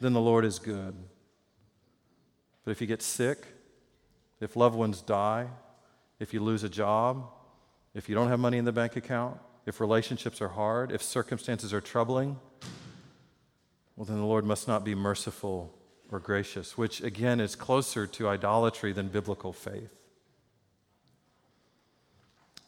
then 0.00 0.12
the 0.12 0.20
Lord 0.20 0.44
is 0.44 0.58
good. 0.58 0.94
But 2.64 2.72
if 2.72 2.80
you 2.80 2.86
get 2.86 3.02
sick, 3.02 3.46
if 4.40 4.56
loved 4.56 4.76
ones 4.76 5.00
die, 5.00 5.48
if 6.20 6.34
you 6.34 6.40
lose 6.40 6.64
a 6.64 6.68
job, 6.68 7.24
if 7.94 8.08
you 8.08 8.14
don't 8.14 8.28
have 8.28 8.40
money 8.40 8.58
in 8.58 8.64
the 8.64 8.72
bank 8.72 8.96
account, 8.96 9.38
if 9.66 9.80
relationships 9.80 10.40
are 10.40 10.48
hard, 10.48 10.92
if 10.92 11.02
circumstances 11.02 11.72
are 11.72 11.80
troubling, 11.80 12.38
well, 13.96 14.04
then 14.04 14.18
the 14.18 14.24
Lord 14.24 14.44
must 14.44 14.68
not 14.68 14.84
be 14.84 14.94
merciful 14.94 15.74
or 16.10 16.20
gracious, 16.20 16.78
which 16.78 17.02
again 17.02 17.40
is 17.40 17.56
closer 17.56 18.06
to 18.06 18.28
idolatry 18.28 18.92
than 18.92 19.08
biblical 19.08 19.52
faith. 19.52 19.90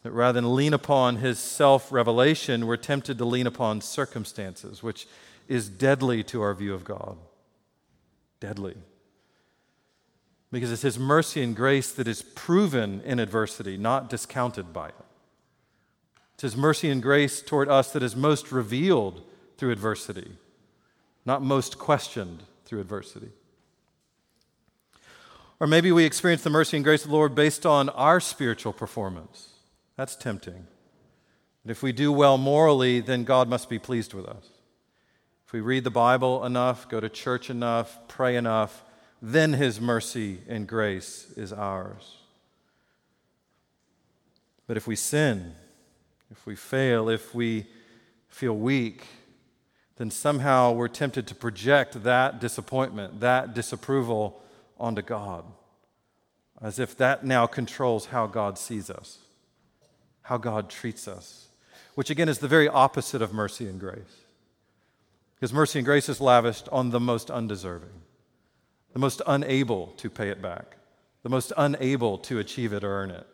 That 0.03 0.13
rather 0.13 0.41
than 0.41 0.55
lean 0.55 0.75
upon 0.75 1.17
his 1.17 1.39
self 1.39 1.93
revelation, 1.93 2.67
we're 2.67 2.77
tempted 2.77 3.19
to 3.19 3.25
lean 3.25 3.47
upon 3.47 3.81
circumstances, 3.81 4.83
which 4.83 5.07
is 5.50 5.69
deadly 5.69 6.23
to 6.23 6.40
our 6.40 6.54
view 6.54 6.73
of 6.73 6.85
God. 6.85 7.19
Deadly. 8.38 8.76
Because 10.52 10.71
it's 10.71 10.83
His 10.83 10.99
mercy 10.99 11.42
and 11.42 11.57
grace 11.57 11.90
that 11.92 12.07
is 12.09 12.23
proven 12.23 13.02
in 13.04 13.19
adversity, 13.19 13.76
not 13.76 14.09
discounted 14.09 14.73
by 14.73 14.88
it. 14.88 14.95
It's 16.35 16.42
His 16.42 16.57
mercy 16.57 16.88
and 16.88 17.02
grace 17.02 17.42
toward 17.42 17.69
us 17.69 17.92
that 17.92 18.02
is 18.02 18.14
most 18.14 18.52
revealed 18.52 19.23
through 19.59 19.73
adversity, 19.73 20.30
not 21.26 21.42
most 21.42 21.78
questioned 21.78 22.45
through 22.64 22.80
adversity. 22.80 23.30
Or 25.59 25.66
maybe 25.66 25.90
we 25.92 26.04
experience 26.04 26.45
the 26.45 26.50
mercy 26.50 26.76
and 26.76 26.85
grace 26.85 27.02
of 27.02 27.11
the 27.11 27.16
Lord 27.16 27.35
based 27.35 27.66
on 27.66 27.88
our 27.90 28.21
spiritual 28.21 28.73
performance. 28.73 29.49
That's 29.97 30.14
tempting. 30.14 30.66
And 31.64 31.71
if 31.71 31.83
we 31.83 31.92
do 31.92 32.12
well 32.12 32.38
morally, 32.38 33.00
then 33.00 33.25
God 33.25 33.49
must 33.49 33.69
be 33.69 33.78
pleased 33.78 34.14
with 34.14 34.26
us. 34.26 34.47
If 35.50 35.54
we 35.54 35.62
read 35.62 35.83
the 35.83 35.90
Bible 35.90 36.45
enough, 36.45 36.88
go 36.88 37.00
to 37.00 37.09
church 37.09 37.50
enough, 37.50 37.99
pray 38.07 38.37
enough, 38.37 38.85
then 39.21 39.54
His 39.54 39.80
mercy 39.80 40.38
and 40.49 40.64
grace 40.64 41.26
is 41.37 41.52
ours. 41.52 42.19
But 44.69 44.76
if 44.76 44.87
we 44.87 44.95
sin, 44.95 45.57
if 46.30 46.47
we 46.47 46.54
fail, 46.54 47.09
if 47.09 47.35
we 47.35 47.66
feel 48.28 48.57
weak, 48.57 49.09
then 49.97 50.12
somehow 50.12 50.71
we're 50.71 50.87
tempted 50.87 51.26
to 51.26 51.35
project 51.35 52.04
that 52.04 52.40
disappointment, 52.40 53.19
that 53.19 53.52
disapproval 53.52 54.40
onto 54.78 55.02
God, 55.02 55.45
as 56.62 56.78
if 56.78 56.97
that 56.99 57.25
now 57.25 57.49
controls 57.49 58.07
how 58.07 58.28
God 58.28 58.57
sees 58.57 58.88
us, 58.88 59.19
how 60.23 60.38
God 60.38 60.71
treats 60.71 61.09
us, 61.09 61.49
which 61.97 62.09
again 62.09 62.28
is 62.28 62.38
the 62.38 62.47
very 62.47 62.69
opposite 62.69 63.21
of 63.21 63.35
mercy 63.35 63.66
and 63.66 63.80
grace. 63.80 64.21
His 65.40 65.52
mercy 65.52 65.78
and 65.78 65.87
grace 65.87 66.09
is 66.09 66.20
lavished 66.20 66.68
on 66.68 66.90
the 66.90 67.00
most 67.00 67.30
undeserving, 67.30 68.02
the 68.92 68.99
most 68.99 69.23
unable 69.26 69.88
to 69.97 70.11
pay 70.11 70.28
it 70.28 70.42
back, 70.42 70.76
the 71.23 71.30
most 71.30 71.52
unable 71.56 72.18
to 72.18 72.38
achieve 72.38 72.73
it 72.73 72.85
or 72.85 72.92
earn 72.92 73.11
it, 73.11 73.26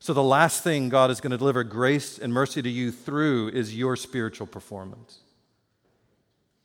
So, 0.00 0.12
the 0.12 0.22
last 0.22 0.62
thing 0.62 0.90
God 0.90 1.10
is 1.10 1.20
going 1.20 1.32
to 1.32 1.38
deliver 1.38 1.64
grace 1.64 2.18
and 2.18 2.32
mercy 2.32 2.62
to 2.62 2.70
you 2.70 2.92
through 2.92 3.48
is 3.48 3.76
your 3.76 3.96
spiritual 3.96 4.46
performance 4.46 5.18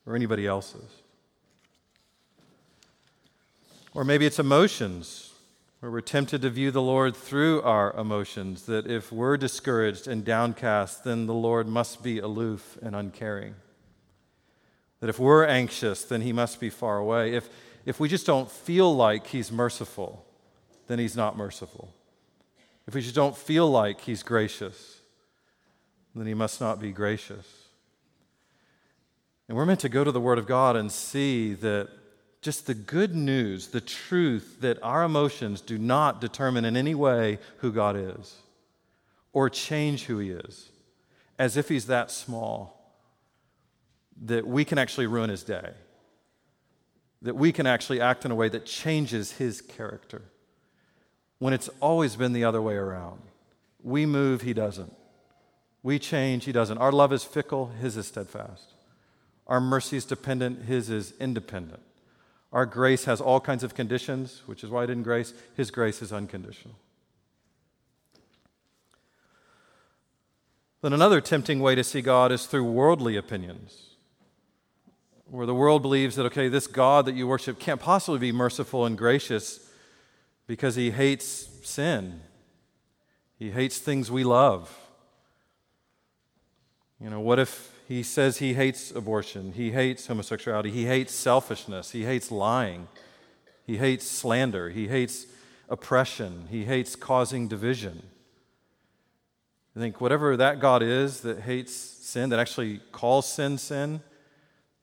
or 0.06 0.14
anybody 0.14 0.46
else's. 0.46 1.02
Or 3.92 4.04
maybe 4.04 4.26
it's 4.26 4.38
emotions, 4.38 5.32
where 5.80 5.90
we're 5.90 6.00
tempted 6.00 6.42
to 6.42 6.50
view 6.50 6.70
the 6.70 6.82
Lord 6.82 7.16
through 7.16 7.62
our 7.62 7.92
emotions, 7.92 8.66
that 8.66 8.86
if 8.86 9.10
we're 9.10 9.36
discouraged 9.36 10.06
and 10.06 10.24
downcast, 10.24 11.04
then 11.04 11.26
the 11.26 11.34
Lord 11.34 11.66
must 11.66 12.02
be 12.02 12.18
aloof 12.20 12.78
and 12.82 12.94
uncaring. 12.94 13.54
That 15.04 15.10
if 15.10 15.18
we're 15.18 15.44
anxious, 15.44 16.02
then 16.02 16.22
he 16.22 16.32
must 16.32 16.58
be 16.58 16.70
far 16.70 16.96
away. 16.96 17.34
If, 17.34 17.50
if 17.84 18.00
we 18.00 18.08
just 18.08 18.24
don't 18.24 18.50
feel 18.50 18.96
like 18.96 19.26
he's 19.26 19.52
merciful, 19.52 20.24
then 20.86 20.98
he's 20.98 21.14
not 21.14 21.36
merciful. 21.36 21.92
If 22.86 22.94
we 22.94 23.02
just 23.02 23.14
don't 23.14 23.36
feel 23.36 23.70
like 23.70 24.00
he's 24.00 24.22
gracious, 24.22 25.00
then 26.14 26.26
he 26.26 26.32
must 26.32 26.58
not 26.58 26.80
be 26.80 26.90
gracious. 26.90 27.46
And 29.46 29.58
we're 29.58 29.66
meant 29.66 29.80
to 29.80 29.90
go 29.90 30.04
to 30.04 30.10
the 30.10 30.22
Word 30.22 30.38
of 30.38 30.46
God 30.46 30.74
and 30.74 30.90
see 30.90 31.52
that 31.52 31.90
just 32.40 32.66
the 32.66 32.72
good 32.72 33.14
news, 33.14 33.68
the 33.68 33.82
truth 33.82 34.56
that 34.62 34.82
our 34.82 35.02
emotions 35.04 35.60
do 35.60 35.76
not 35.76 36.18
determine 36.18 36.64
in 36.64 36.78
any 36.78 36.94
way 36.94 37.40
who 37.58 37.72
God 37.72 37.94
is 37.94 38.36
or 39.34 39.50
change 39.50 40.04
who 40.04 40.16
He 40.16 40.30
is, 40.30 40.70
as 41.38 41.58
if 41.58 41.68
He's 41.68 41.88
that 41.88 42.10
small, 42.10 42.83
that 44.22 44.46
we 44.46 44.64
can 44.64 44.78
actually 44.78 45.06
ruin 45.06 45.30
His 45.30 45.42
day, 45.42 45.70
that 47.22 47.36
we 47.36 47.52
can 47.52 47.66
actually 47.66 48.00
act 48.00 48.24
in 48.24 48.30
a 48.30 48.34
way 48.34 48.48
that 48.48 48.66
changes 48.66 49.32
His 49.32 49.60
character 49.60 50.22
when 51.38 51.52
it's 51.52 51.68
always 51.80 52.16
been 52.16 52.32
the 52.32 52.44
other 52.44 52.62
way 52.62 52.74
around. 52.74 53.20
We 53.82 54.06
move, 54.06 54.42
He 54.42 54.54
doesn't. 54.54 54.94
We 55.82 55.98
change, 55.98 56.44
He 56.44 56.52
doesn't. 56.52 56.78
Our 56.78 56.92
love 56.92 57.12
is 57.12 57.24
fickle, 57.24 57.72
His 57.80 57.96
is 57.96 58.06
steadfast. 58.06 58.74
Our 59.46 59.60
mercy 59.60 59.96
is 59.96 60.04
dependent, 60.04 60.64
His 60.64 60.88
is 60.88 61.12
independent. 61.20 61.82
Our 62.52 62.66
grace 62.66 63.04
has 63.06 63.20
all 63.20 63.40
kinds 63.40 63.64
of 63.64 63.74
conditions, 63.74 64.42
which 64.46 64.62
is 64.62 64.70
why 64.70 64.84
I 64.84 64.86
didn't 64.86 65.02
grace. 65.02 65.34
His 65.56 65.72
grace 65.72 66.00
is 66.00 66.12
unconditional. 66.12 66.76
Then 70.80 70.92
another 70.92 71.20
tempting 71.20 71.60
way 71.60 71.74
to 71.74 71.82
see 71.82 72.00
God 72.00 72.30
is 72.30 72.46
through 72.46 72.70
worldly 72.70 73.16
opinions, 73.16 73.93
where 75.30 75.46
the 75.46 75.54
world 75.54 75.82
believes 75.82 76.16
that, 76.16 76.26
okay, 76.26 76.48
this 76.48 76.66
God 76.66 77.06
that 77.06 77.14
you 77.14 77.26
worship 77.26 77.58
can't 77.58 77.80
possibly 77.80 78.18
be 78.18 78.32
merciful 78.32 78.84
and 78.86 78.96
gracious 78.96 79.60
because 80.46 80.74
he 80.74 80.90
hates 80.90 81.48
sin, 81.62 82.20
he 83.38 83.50
hates 83.50 83.78
things 83.78 84.10
we 84.10 84.24
love. 84.24 84.78
You 87.00 87.10
know, 87.10 87.20
what 87.20 87.38
if 87.38 87.72
he 87.88 88.02
says 88.02 88.38
he 88.38 88.54
hates 88.54 88.90
abortion, 88.90 89.52
he 89.52 89.72
hates 89.72 90.06
homosexuality, 90.06 90.70
he 90.70 90.86
hates 90.86 91.14
selfishness, 91.14 91.90
he 91.90 92.04
hates 92.04 92.30
lying, 92.30 92.88
he 93.66 93.78
hates 93.78 94.06
slander, 94.06 94.70
he 94.70 94.88
hates 94.88 95.26
oppression, 95.68 96.46
he 96.50 96.64
hates 96.64 96.96
causing 96.96 97.48
division. 97.48 98.02
I 99.76 99.80
think 99.80 100.00
whatever 100.00 100.36
that 100.36 100.60
God 100.60 100.82
is 100.82 101.22
that 101.22 101.40
hates 101.40 101.74
sin, 101.74 102.30
that 102.30 102.38
actually 102.38 102.80
calls 102.92 103.30
sin 103.30 103.58
sin, 103.58 104.00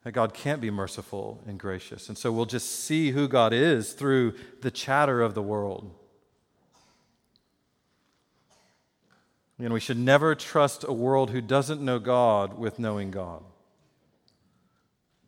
that 0.04 0.14
God 0.14 0.34
can't 0.34 0.62
be 0.62 0.72
merciful 0.72 1.42
and 1.46 1.60
gracious. 1.60 2.10
And 2.10 2.18
so 2.18 2.32
we'll 2.32 2.46
just 2.46 2.84
see 2.84 3.12
who 3.12 3.28
God 3.28 3.54
is 3.54 3.94
through 3.94 4.34
the 4.62 4.72
chatter 4.72 5.22
of 5.22 5.36
the 5.36 5.42
world. 5.42 5.94
And 9.60 9.74
we 9.74 9.80
should 9.80 10.00
never 10.00 10.34
trust 10.34 10.84
a 10.88 10.94
world 10.94 11.30
who 11.30 11.40
doesn't 11.40 11.82
know 11.82 12.00
God 12.00 12.58
with 12.58 12.80
knowing 12.80 13.12
God. 13.12 13.44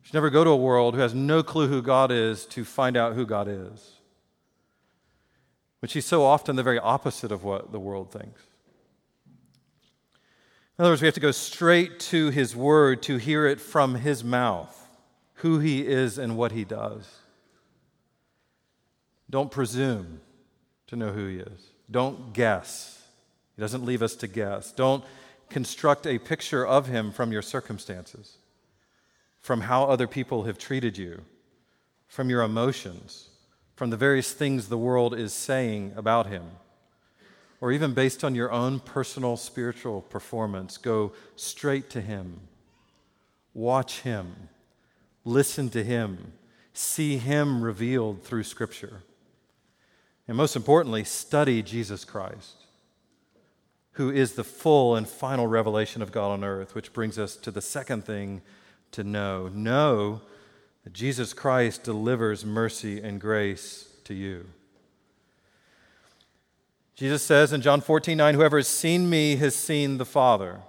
We 0.00 0.06
should 0.06 0.14
never 0.14 0.30
go 0.30 0.42
to 0.42 0.50
a 0.50 0.56
world 0.56 0.94
who 0.94 1.00
has 1.00 1.14
no 1.14 1.44
clue 1.44 1.68
who 1.68 1.80
God 1.80 2.10
is 2.10 2.44
to 2.46 2.64
find 2.64 2.96
out 2.96 3.14
who 3.14 3.24
God 3.24 3.46
is, 3.48 3.92
which 5.78 5.94
is 5.94 6.04
so 6.04 6.24
often 6.24 6.56
the 6.56 6.64
very 6.64 6.80
opposite 6.80 7.30
of 7.30 7.44
what 7.44 7.70
the 7.70 7.78
world 7.78 8.10
thinks. 8.10 8.42
In 10.78 10.84
other 10.84 10.92
words, 10.92 11.02
we 11.02 11.06
have 11.06 11.14
to 11.14 11.20
go 11.20 11.30
straight 11.30 12.00
to 12.00 12.30
His 12.30 12.56
Word 12.56 13.02
to 13.04 13.16
hear 13.16 13.46
it 13.46 13.60
from 13.60 13.94
His 13.94 14.24
mouth, 14.24 14.88
who 15.34 15.58
He 15.58 15.86
is 15.86 16.18
and 16.18 16.36
what 16.36 16.52
He 16.52 16.64
does. 16.64 17.08
Don't 19.30 19.50
presume 19.50 20.20
to 20.88 20.96
know 20.96 21.12
who 21.12 21.26
He 21.28 21.38
is, 21.38 21.70
don't 21.90 22.32
guess. 22.32 23.02
He 23.56 23.60
doesn't 23.62 23.84
leave 23.84 24.02
us 24.02 24.16
to 24.16 24.26
guess. 24.26 24.72
Don't 24.72 25.04
construct 25.48 26.06
a 26.06 26.18
picture 26.18 26.66
of 26.66 26.88
him 26.88 27.12
from 27.12 27.30
your 27.30 27.42
circumstances, 27.42 28.38
from 29.40 29.62
how 29.62 29.84
other 29.84 30.08
people 30.08 30.44
have 30.44 30.58
treated 30.58 30.98
you, 30.98 31.22
from 32.08 32.28
your 32.28 32.42
emotions, 32.42 33.28
from 33.76 33.90
the 33.90 33.96
various 33.96 34.32
things 34.32 34.68
the 34.68 34.78
world 34.78 35.14
is 35.14 35.32
saying 35.32 35.92
about 35.96 36.26
him, 36.26 36.42
or 37.64 37.72
even 37.72 37.94
based 37.94 38.22
on 38.22 38.34
your 38.34 38.52
own 38.52 38.78
personal 38.78 39.38
spiritual 39.38 40.02
performance. 40.02 40.76
Go 40.76 41.14
straight 41.34 41.88
to 41.88 42.02
him. 42.02 42.40
Watch 43.54 44.00
him. 44.00 44.50
Listen 45.24 45.70
to 45.70 45.82
him. 45.82 46.34
See 46.74 47.16
him 47.16 47.62
revealed 47.62 48.22
through 48.22 48.42
Scripture. 48.42 49.00
And 50.28 50.36
most 50.36 50.56
importantly, 50.56 51.04
study 51.04 51.62
Jesus 51.62 52.04
Christ 52.04 52.66
who 53.92 54.10
is 54.10 54.34
the 54.34 54.44
full 54.44 54.94
and 54.94 55.08
final 55.08 55.46
revelation 55.46 56.02
of 56.02 56.12
God 56.12 56.32
on 56.32 56.44
earth, 56.44 56.74
which 56.74 56.92
brings 56.92 57.18
us 57.18 57.34
to 57.36 57.50
the 57.50 57.62
second 57.62 58.04
thing 58.04 58.42
to 58.90 59.02
know. 59.02 59.48
Know 59.48 60.20
that 60.82 60.92
Jesus 60.92 61.32
Christ 61.32 61.84
delivers 61.84 62.44
mercy 62.44 63.00
and 63.00 63.18
grace 63.18 63.88
to 64.04 64.12
you. 64.12 64.48
Jesus 66.94 67.22
says 67.22 67.52
in 67.52 67.60
John 67.60 67.80
14, 67.80 68.16
9, 68.16 68.34
Whoever 68.34 68.58
has 68.58 68.68
seen 68.68 69.10
me 69.10 69.36
has 69.36 69.54
seen 69.54 69.98
the 69.98 70.04
Father. 70.04 70.60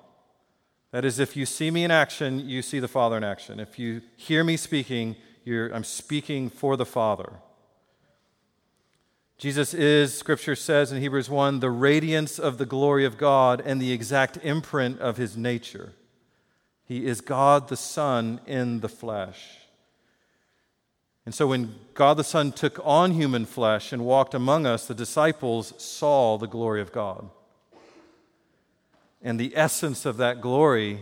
That 0.91 1.05
is, 1.05 1.19
if 1.19 1.35
you 1.35 1.45
see 1.45 1.69
me 1.69 1.83
in 1.83 1.91
action, 1.91 2.47
you 2.47 2.61
see 2.61 2.79
the 2.79 2.87
Father 2.87 3.17
in 3.17 3.23
action. 3.23 3.59
If 3.59 3.77
you 3.77 4.01
hear 4.15 4.43
me 4.43 4.57
speaking, 4.57 5.15
I'm 5.47 5.83
speaking 5.83 6.49
for 6.49 6.77
the 6.77 6.85
Father. 6.85 7.33
Jesus 9.37 9.73
is, 9.73 10.17
Scripture 10.17 10.55
says 10.55 10.91
in 10.91 11.01
Hebrews 11.01 11.29
1, 11.29 11.59
the 11.59 11.69
radiance 11.69 12.39
of 12.39 12.57
the 12.57 12.65
glory 12.65 13.03
of 13.03 13.17
God 13.17 13.61
and 13.63 13.81
the 13.81 13.91
exact 13.91 14.37
imprint 14.41 14.99
of 14.99 15.17
his 15.17 15.35
nature. 15.35 15.91
He 16.85 17.05
is 17.05 17.19
God 17.19 17.67
the 17.67 17.75
Son 17.75 18.39
in 18.47 18.79
the 18.79 18.89
flesh. 18.89 19.64
And 21.25 21.33
so 21.33 21.47
when 21.47 21.75
God 21.95 22.17
the 22.17 22.23
Son 22.23 22.51
took 22.51 22.79
on 22.83 23.11
human 23.11 23.45
flesh 23.45 23.91
and 23.91 24.05
walked 24.05 24.35
among 24.35 24.67
us, 24.67 24.85
the 24.85 24.93
disciples 24.93 25.73
saw 25.77 26.37
the 26.37 26.47
glory 26.47 26.81
of 26.81 26.91
God. 26.91 27.29
And 29.23 29.39
the 29.39 29.53
essence 29.55 30.05
of 30.05 30.17
that 30.17 30.39
glory, 30.39 30.99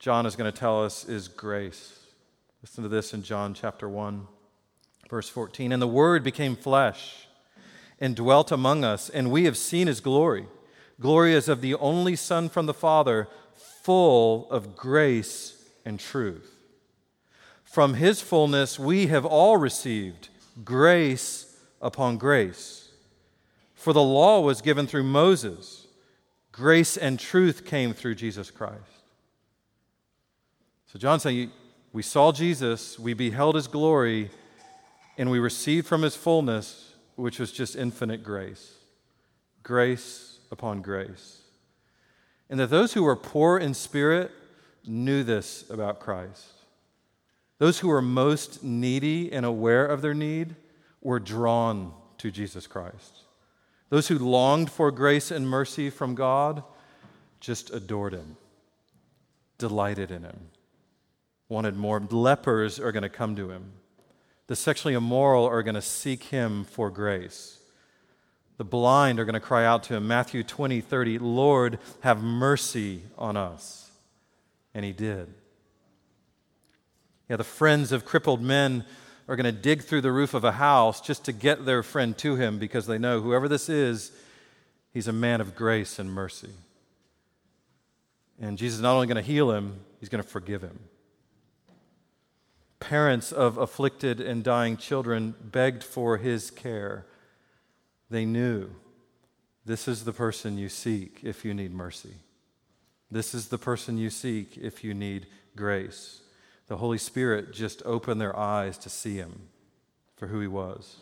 John 0.00 0.26
is 0.26 0.34
going 0.34 0.52
to 0.52 0.58
tell 0.58 0.84
us, 0.84 1.04
is 1.04 1.28
grace. 1.28 2.00
Listen 2.62 2.82
to 2.82 2.88
this 2.88 3.14
in 3.14 3.22
John 3.22 3.54
chapter 3.54 3.88
1, 3.88 4.26
verse 5.08 5.28
14. 5.28 5.70
And 5.70 5.80
the 5.80 5.86
Word 5.86 6.24
became 6.24 6.56
flesh 6.56 7.28
and 8.00 8.16
dwelt 8.16 8.50
among 8.50 8.82
us, 8.82 9.08
and 9.08 9.30
we 9.30 9.44
have 9.44 9.56
seen 9.56 9.86
his 9.86 10.00
glory. 10.00 10.46
Glory 11.00 11.34
as 11.34 11.48
of 11.48 11.60
the 11.60 11.74
only 11.76 12.16
Son 12.16 12.48
from 12.48 12.66
the 12.66 12.74
Father, 12.74 13.28
full 13.54 14.50
of 14.50 14.74
grace 14.74 15.56
and 15.84 16.00
truth. 16.00 16.53
From 17.74 17.94
his 17.94 18.20
fullness 18.20 18.78
we 18.78 19.08
have 19.08 19.26
all 19.26 19.56
received 19.56 20.28
grace 20.64 21.56
upon 21.82 22.18
grace. 22.18 22.90
For 23.74 23.92
the 23.92 24.00
law 24.00 24.42
was 24.42 24.60
given 24.60 24.86
through 24.86 25.02
Moses, 25.02 25.88
grace 26.52 26.96
and 26.96 27.18
truth 27.18 27.66
came 27.66 27.92
through 27.92 28.14
Jesus 28.14 28.52
Christ. 28.52 28.78
So 30.86 31.00
John's 31.00 31.24
saying, 31.24 31.50
We 31.92 32.02
saw 32.02 32.30
Jesus, 32.30 32.96
we 32.96 33.12
beheld 33.12 33.56
his 33.56 33.66
glory, 33.66 34.30
and 35.18 35.28
we 35.28 35.40
received 35.40 35.88
from 35.88 36.02
his 36.02 36.14
fullness 36.14 36.94
which 37.16 37.40
was 37.40 37.50
just 37.50 37.74
infinite 37.74 38.22
grace, 38.22 38.74
grace 39.64 40.38
upon 40.52 40.80
grace. 40.80 41.40
And 42.48 42.60
that 42.60 42.70
those 42.70 42.92
who 42.92 43.02
were 43.02 43.16
poor 43.16 43.58
in 43.58 43.74
spirit 43.74 44.30
knew 44.86 45.24
this 45.24 45.68
about 45.68 45.98
Christ. 45.98 46.52
Those 47.64 47.78
who 47.78 47.88
were 47.88 48.02
most 48.02 48.62
needy 48.62 49.32
and 49.32 49.46
aware 49.46 49.86
of 49.86 50.02
their 50.02 50.12
need 50.12 50.54
were 51.00 51.18
drawn 51.18 51.94
to 52.18 52.30
Jesus 52.30 52.66
Christ. 52.66 53.22
Those 53.88 54.08
who 54.08 54.18
longed 54.18 54.70
for 54.70 54.90
grace 54.90 55.30
and 55.30 55.48
mercy 55.48 55.88
from 55.88 56.14
God 56.14 56.62
just 57.40 57.72
adored 57.72 58.12
him, 58.12 58.36
delighted 59.56 60.10
in 60.10 60.24
him, 60.24 60.50
wanted 61.48 61.74
more. 61.74 62.00
Lepers 62.00 62.78
are 62.78 62.92
going 62.92 63.02
to 63.02 63.08
come 63.08 63.34
to 63.36 63.48
him 63.48 63.72
the 64.46 64.56
sexually 64.56 64.92
immoral 64.92 65.46
are 65.46 65.62
going 65.62 65.74
to 65.74 65.80
seek 65.80 66.24
him 66.24 66.64
for 66.64 66.90
grace. 66.90 67.60
The 68.58 68.64
blind 68.64 69.18
are 69.18 69.24
going 69.24 69.32
to 69.32 69.40
cry 69.40 69.64
out 69.64 69.84
to 69.84 69.94
him. 69.94 70.06
Matthew 70.06 70.42
20, 70.42 70.82
30, 70.82 71.18
Lord, 71.18 71.78
have 72.00 72.22
mercy 72.22 73.04
on 73.16 73.38
us. 73.38 73.90
And 74.74 74.84
he 74.84 74.92
did. 74.92 75.32
The 77.36 77.44
friends 77.44 77.92
of 77.92 78.04
crippled 78.04 78.42
men 78.42 78.84
are 79.28 79.36
going 79.36 79.44
to 79.44 79.52
dig 79.52 79.82
through 79.82 80.02
the 80.02 80.12
roof 80.12 80.34
of 80.34 80.44
a 80.44 80.52
house 80.52 81.00
just 81.00 81.24
to 81.24 81.32
get 81.32 81.64
their 81.64 81.82
friend 81.82 82.16
to 82.18 82.36
him 82.36 82.58
because 82.58 82.86
they 82.86 82.98
know 82.98 83.20
whoever 83.20 83.48
this 83.48 83.68
is, 83.68 84.12
he's 84.92 85.08
a 85.08 85.12
man 85.12 85.40
of 85.40 85.56
grace 85.56 85.98
and 85.98 86.12
mercy. 86.12 86.50
And 88.40 88.58
Jesus 88.58 88.76
is 88.76 88.82
not 88.82 88.94
only 88.94 89.06
going 89.06 89.16
to 89.16 89.22
heal 89.22 89.50
him, 89.50 89.80
he's 90.00 90.08
going 90.08 90.22
to 90.22 90.28
forgive 90.28 90.62
him. 90.62 90.78
Parents 92.80 93.32
of 93.32 93.56
afflicted 93.56 94.20
and 94.20 94.44
dying 94.44 94.76
children 94.76 95.34
begged 95.40 95.82
for 95.82 96.18
his 96.18 96.50
care. 96.50 97.06
They 98.10 98.26
knew 98.26 98.70
this 99.64 99.88
is 99.88 100.04
the 100.04 100.12
person 100.12 100.58
you 100.58 100.68
seek 100.68 101.20
if 101.22 101.44
you 101.44 101.54
need 101.54 101.72
mercy. 101.72 102.16
This 103.10 103.34
is 103.34 103.48
the 103.48 103.58
person 103.58 103.96
you 103.96 104.10
seek 104.10 104.58
if 104.58 104.84
you 104.84 104.92
need 104.92 105.26
grace. 105.56 106.20
The 106.66 106.78
Holy 106.78 106.98
Spirit 106.98 107.52
just 107.52 107.82
opened 107.84 108.20
their 108.20 108.36
eyes 108.36 108.78
to 108.78 108.88
see 108.88 109.16
him 109.16 109.48
for 110.16 110.28
who 110.28 110.40
he 110.40 110.46
was. 110.46 110.96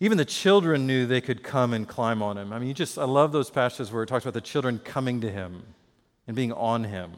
Even 0.00 0.16
the 0.16 0.24
children 0.24 0.86
knew 0.86 1.04
they 1.04 1.20
could 1.20 1.42
come 1.42 1.74
and 1.74 1.86
climb 1.86 2.22
on 2.22 2.38
him. 2.38 2.52
I 2.52 2.58
mean, 2.58 2.68
you 2.68 2.74
just, 2.74 2.96
I 2.96 3.04
love 3.04 3.32
those 3.32 3.50
passages 3.50 3.92
where 3.92 4.02
it 4.02 4.06
talks 4.06 4.24
about 4.24 4.32
the 4.32 4.40
children 4.40 4.78
coming 4.78 5.20
to 5.20 5.30
him 5.30 5.62
and 6.26 6.34
being 6.34 6.52
on 6.52 6.84
him. 6.84 7.12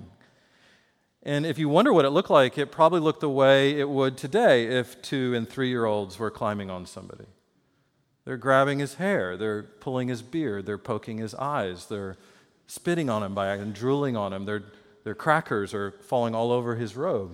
And 1.22 1.46
if 1.46 1.58
you 1.58 1.68
wonder 1.68 1.92
what 1.92 2.04
it 2.04 2.10
looked 2.10 2.30
like, 2.30 2.58
it 2.58 2.72
probably 2.72 2.98
looked 2.98 3.20
the 3.20 3.30
way 3.30 3.78
it 3.78 3.88
would 3.88 4.16
today 4.16 4.66
if 4.66 5.00
two 5.00 5.34
and 5.36 5.48
three 5.48 5.68
year 5.68 5.84
olds 5.84 6.18
were 6.18 6.30
climbing 6.30 6.70
on 6.70 6.84
somebody. 6.84 7.26
They're 8.24 8.36
grabbing 8.36 8.80
his 8.80 8.94
hair, 8.94 9.36
they're 9.36 9.62
pulling 9.62 10.08
his 10.08 10.22
beard, 10.22 10.66
they're 10.66 10.78
poking 10.78 11.18
his 11.18 11.34
eyes, 11.34 11.86
they're 11.86 12.16
spitting 12.66 13.10
on 13.10 13.22
him 13.22 13.34
by 13.34 13.54
and 13.54 13.74
drooling 13.74 14.16
on 14.16 14.32
him, 14.32 14.44
their, 14.44 14.62
their 15.04 15.14
crackers 15.14 15.74
are 15.74 15.92
falling 16.02 16.34
all 16.34 16.52
over 16.52 16.76
his 16.76 16.96
robe. 16.96 17.32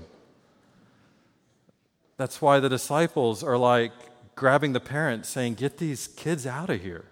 That's 2.17 2.43
why 2.43 2.61
the 2.61 2.69
disciples 2.69 3.43
are 3.43 3.57
like 3.57 3.93
grabbing 4.35 4.73
the 4.73 4.81
parents, 4.81 5.29
saying, 5.29 5.55
Get 5.55 5.79
these 5.79 6.09
kids 6.09 6.47
out 6.47 6.71
of 6.71 6.83
here. 6.83 7.05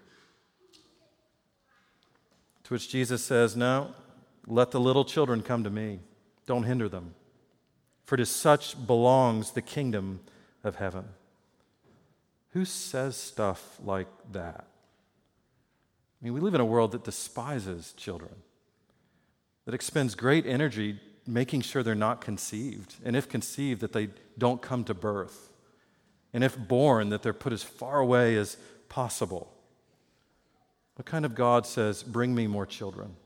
To 2.65 2.75
which 2.75 2.89
Jesus 2.89 3.23
says, 3.23 3.57
No, 3.57 3.95
let 4.47 4.71
the 4.71 4.81
little 4.81 5.05
children 5.05 5.43
come 5.43 5.65
to 5.65 5.71
me. 5.71 6.01
Don't 6.47 6.65
hinder 6.65 6.89
them, 6.89 7.15
for 8.05 8.17
to 8.17 8.25
such 8.25 8.87
belongs 8.87 9.53
the 9.53 9.63
kingdom 9.63 10.21
of 10.65 10.77
heaven. 10.77 11.07
Who 12.51 12.65
says 12.65 13.17
stuff 13.17 13.79
like 13.85 14.09
that? 14.33 14.67
I 16.21 16.25
mean, 16.25 16.33
we 16.33 16.41
live 16.41 16.55
in 16.55 16.61
a 16.61 16.65
world 16.65 16.93
that 16.93 17.05
despises 17.05 17.93
children, 17.97 18.35
that 19.67 19.75
expends 19.75 20.15
great 20.15 20.47
energy 20.47 20.99
making 21.27 21.61
sure 21.61 21.83
they're 21.83 21.95
not 21.95 22.21
conceived, 22.21 22.95
and 23.05 23.17
if 23.17 23.29
conceived, 23.29 23.81
that 23.81 23.93
they 23.93 24.09
don't 24.39 24.63
come 24.63 24.85
to 24.85 24.95
birth, 24.95 25.51
and 26.33 26.45
if 26.45 26.57
born, 26.57 27.09
that 27.11 27.23
they're 27.23 27.33
put 27.33 27.53
as 27.53 27.63
far 27.63 27.99
away 28.01 28.37
as 28.37 28.57
possible. 28.89 29.53
What 30.95 31.07
kind 31.07 31.25
of 31.25 31.35
God 31.35 31.67
says, 31.67 32.03
Bring 32.03 32.35
me 32.35 32.47
more 32.47 32.67
children? 32.67 33.17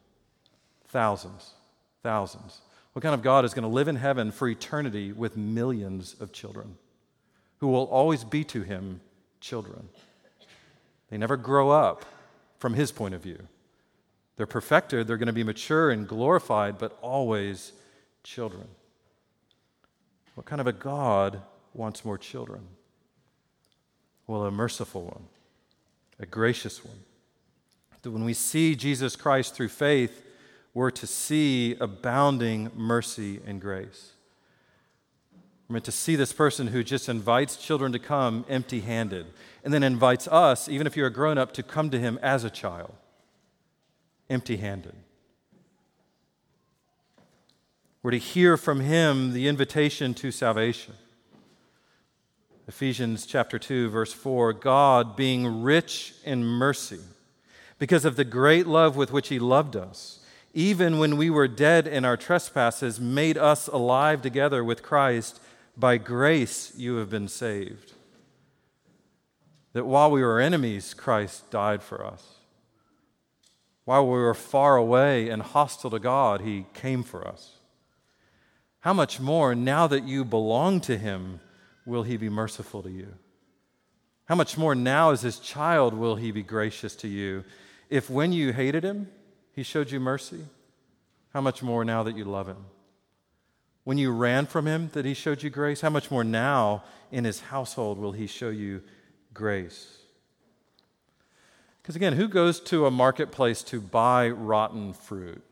Thousands, 0.89 1.53
thousands. 2.03 2.63
What 2.95 3.03
kind 3.03 3.15
of 3.15 3.23
God 3.23 3.45
is 3.45 3.55
going 3.55 3.63
to 3.63 3.69
live 3.69 3.87
in 3.87 3.97
heaven 3.97 4.33
for 4.33 4.49
eternity 4.49 5.13
with 5.13 5.37
millions 5.37 6.17
of 6.19 6.33
children 6.33 6.77
who 7.59 7.69
will 7.69 7.85
always 7.85 8.25
be 8.25 8.43
to 8.45 8.63
him 8.63 9.01
children? 9.41 9.89
They 11.11 11.19
never 11.19 11.37
grow 11.37 11.71
up 11.71 12.05
from 12.59 12.75
his 12.75 12.91
point 12.91 13.15
of 13.15 13.23
view. 13.23 13.47
They're 14.41 14.47
perfected, 14.47 15.07
they're 15.07 15.19
going 15.19 15.27
to 15.27 15.35
be 15.35 15.45
mature 15.45 15.91
and 15.91 16.09
glorified, 16.09 16.79
but 16.79 16.97
always 17.03 17.73
children. 18.23 18.67
What 20.35 20.47
kind 20.47 20.63
of 20.63 20.67
a 20.67 20.73
God 20.73 21.43
wants 21.75 22.07
more 22.07 22.17
children? 22.17 22.63
Well, 24.27 24.47
a 24.47 24.51
merciful 24.51 25.03
one, 25.03 25.25
a 26.19 26.25
gracious 26.25 26.83
one. 26.83 27.01
That 28.01 28.13
when 28.13 28.25
we 28.25 28.33
see 28.33 28.75
Jesus 28.75 29.15
Christ 29.15 29.55
through 29.55 29.69
faith, 29.69 30.25
we're 30.73 30.91
to 30.91 31.07
see 31.07 31.77
abounding 31.79 32.71
mercy 32.75 33.41
and 33.47 33.61
grace. 33.61 34.13
We're 35.69 35.75
meant 35.75 35.85
to 35.85 35.93
see 35.93 36.17
this 36.17 36.33
person 36.33 36.69
who 36.69 36.83
just 36.83 37.11
invites 37.11 37.59
children 37.59 37.93
to 37.93 37.99
come 37.99 38.47
empty 38.49 38.81
handed 38.81 39.27
and 39.63 39.75
then 39.75 39.83
invites 39.83 40.27
us, 40.29 40.67
even 40.67 40.87
if 40.87 40.97
you're 40.97 41.09
a 41.09 41.13
grown 41.13 41.37
up, 41.37 41.53
to 41.53 41.63
come 41.63 41.91
to 41.91 41.99
him 41.99 42.19
as 42.23 42.43
a 42.43 42.49
child, 42.49 42.95
empty 44.31 44.57
handed. 44.57 44.95
We're 48.03 48.13
to 48.13 48.19
hear 48.19 48.57
from 48.57 48.81
him 48.81 49.35
the 49.35 49.47
invitation 49.47 50.15
to 50.15 50.31
salvation. 50.31 50.95
Ephesians 52.67 53.27
chapter 53.27 53.59
2 53.59 53.91
verse 53.91 54.13
4 54.13 54.55
God 54.55 55.17
being 55.17 55.63
rich 55.63 56.15
in 56.25 56.45
mercy 56.45 57.01
because 57.79 58.07
of 58.07 58.17
the 58.17 58.25
great 58.25 58.67
love 58.67 58.97
with 58.97 59.13
which 59.13 59.29
he 59.29 59.39
loved 59.39 59.77
us 59.77 60.21
even 60.53 60.99
when 60.99 61.17
we 61.17 61.31
were 61.31 61.49
dead 61.49 61.87
in 61.87 62.05
our 62.05 62.17
trespasses, 62.17 62.99
made 62.99 63.39
us 63.39 63.69
alive 63.69 64.21
together 64.21 64.65
with 64.65 64.83
Christ. 64.83 65.41
By 65.77 65.97
grace 65.99 66.73
you 66.77 66.97
have 66.97 67.09
been 67.09 67.29
saved. 67.29 67.93
That 69.73 69.87
while 69.87 70.11
we 70.11 70.23
were 70.23 70.41
enemies, 70.41 70.93
Christ 70.93 71.49
died 71.51 71.83
for 71.83 72.05
us. 72.05 72.40
While 73.91 74.07
we 74.07 74.21
were 74.21 74.35
far 74.35 74.77
away 74.77 75.31
and 75.31 75.43
hostile 75.43 75.91
to 75.91 75.99
God, 75.99 76.43
He 76.43 76.67
came 76.75 77.03
for 77.03 77.27
us. 77.27 77.57
How 78.79 78.93
much 78.93 79.19
more, 79.19 79.53
now 79.53 79.89
that 79.89 80.05
you 80.05 80.25
belong 80.25 80.81
to 80.83 80.97
Him, 80.97 81.41
will 81.85 82.05
He 82.05 82.17
be 82.17 82.29
merciful 82.29 82.85
to 82.85 82.89
you? 82.89 83.17
How 84.27 84.37
much 84.37 84.57
more 84.57 84.77
now, 84.77 85.11
as 85.11 85.23
His 85.23 85.41
child, 85.41 85.93
will 85.93 86.15
He 86.15 86.31
be 86.31 86.45
gracious 86.45 86.95
to 87.03 87.09
you? 87.09 87.43
If 87.89 88.09
when 88.09 88.33
you 88.33 88.53
hated 88.53 88.85
Him, 88.85 89.09
he 89.51 89.65
showed 89.65 89.91
you 89.91 89.99
mercy. 89.99 90.45
How 91.35 91.41
much 91.41 91.61
more 91.61 91.85
now 91.85 92.05
that 92.05 92.17
you 92.17 92.25
love 92.25 92.47
him? 92.47 92.67
When 93.83 93.99
you 93.99 94.13
ran 94.13 94.47
from 94.47 94.67
him, 94.67 94.91
that 94.93 95.05
he 95.05 95.15
showed 95.15 95.43
you 95.43 95.51
grace? 95.51 95.81
How 95.81 95.91
much 95.91 96.13
more 96.13 96.23
now 96.23 96.85
in 97.11 97.25
his 97.25 97.41
household 97.41 97.99
will 97.99 98.13
he 98.13 98.29
show 98.29 98.51
you 98.51 98.85
grace? 99.35 100.00
Because 101.83 101.97
again, 101.97 102.15
who 102.15 102.29
goes 102.29 102.61
to 102.61 102.87
a 102.87 102.91
marketplace 102.91 103.63
to 103.65 103.81
buy 103.81 104.29
rotten 104.29 104.93
fruit? 104.93 105.43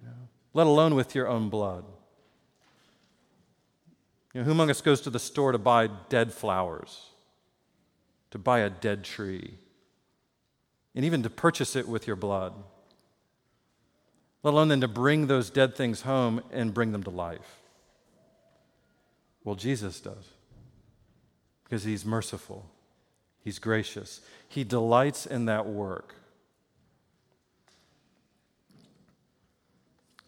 You 0.00 0.08
know, 0.08 0.28
let 0.54 0.66
alone 0.66 0.94
with 0.94 1.14
your 1.14 1.28
own 1.28 1.48
blood. 1.48 1.84
You 4.34 4.40
know, 4.40 4.44
who 4.44 4.52
among 4.52 4.70
us 4.70 4.80
goes 4.80 5.00
to 5.02 5.10
the 5.10 5.18
store 5.18 5.52
to 5.52 5.58
buy 5.58 5.88
dead 6.08 6.32
flowers, 6.32 7.10
to 8.30 8.38
buy 8.38 8.60
a 8.60 8.70
dead 8.70 9.04
tree? 9.04 9.58
and 10.94 11.04
even 11.04 11.22
to 11.22 11.30
purchase 11.30 11.74
it 11.76 11.88
with 11.88 12.06
your 12.06 12.16
blood, 12.16 12.52
let 14.42 14.52
alone 14.52 14.68
then 14.68 14.80
to 14.80 14.88
bring 14.88 15.26
those 15.26 15.50
dead 15.50 15.74
things 15.76 16.02
home 16.02 16.42
and 16.50 16.74
bring 16.74 16.92
them 16.92 17.02
to 17.02 17.10
life. 17.10 17.60
Well, 19.44 19.56
Jesus 19.56 20.00
does 20.00 20.28
because 21.64 21.84
he's 21.84 22.04
merciful, 22.04 22.70
he's 23.42 23.58
gracious, 23.58 24.20
he 24.48 24.64
delights 24.64 25.26
in 25.26 25.46
that 25.46 25.66
work. 25.66 26.14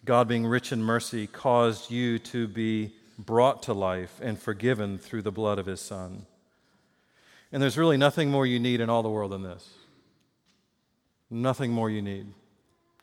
God, 0.04 0.28
being 0.28 0.46
rich 0.46 0.70
in 0.70 0.82
mercy, 0.82 1.26
caused 1.26 1.90
you 1.90 2.18
to 2.18 2.46
be 2.46 2.92
brought 3.18 3.62
to 3.64 3.72
life 3.72 4.20
and 4.22 4.38
forgiven 4.38 4.98
through 4.98 5.22
the 5.22 5.32
blood 5.32 5.58
of 5.58 5.66
his 5.66 5.80
Son. 5.80 6.26
And 7.52 7.62
there's 7.62 7.78
really 7.78 7.96
nothing 7.96 8.30
more 8.30 8.44
you 8.44 8.58
need 8.58 8.80
in 8.80 8.90
all 8.90 9.02
the 9.02 9.08
world 9.08 9.32
than 9.32 9.42
this. 9.42 9.66
Nothing 11.30 11.70
more 11.70 11.88
you 11.88 12.02
need. 12.02 12.26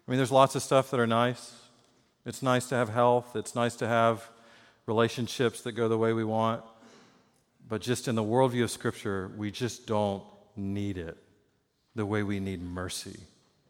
I 0.08 0.12
mean, 0.12 0.17
there's 0.17 0.32
lots 0.32 0.56
of 0.56 0.62
stuff 0.62 0.91
that 0.91 1.00
are 1.00 1.08
nice. 1.08 1.56
It's 2.26 2.43
nice 2.43 2.67
to 2.67 2.76
have 2.76 2.89
health, 2.89 3.36
it's 3.36 3.56
nice 3.56 3.76
to 3.78 3.88
have 3.88 4.30
relationships 4.86 5.62
that 5.62 5.71
go 5.71 5.88
the 5.88 5.97
way 5.97 6.13
we 6.13 6.24
want. 6.24 6.63
But 7.71 7.79
just 7.79 8.10
in 8.10 8.15
the 8.15 8.23
worldview 8.23 8.63
of 8.63 8.69
Scripture, 8.69 9.31
we 9.38 9.49
just 9.49 9.88
don't 9.88 10.23
need 10.57 10.97
it 10.97 11.17
the 11.95 12.05
way 12.05 12.21
we 12.21 12.41
need 12.41 12.62
mercy 12.62 13.17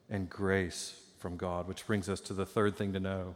and 0.09 0.27
grace 0.27 0.99
from 1.19 1.37
God, 1.37 1.67
which 1.67 1.85
brings 1.85 2.09
us 2.09 2.19
to 2.21 2.33
the 2.33 2.43
third 2.43 2.75
thing 2.75 2.93
to 2.93 2.99
know 2.99 3.35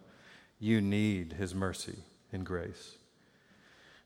you 0.59 0.81
need 0.81 1.33
His 1.33 1.53
mercy 1.53 1.99
and 2.33 2.43
grace. 2.43 2.97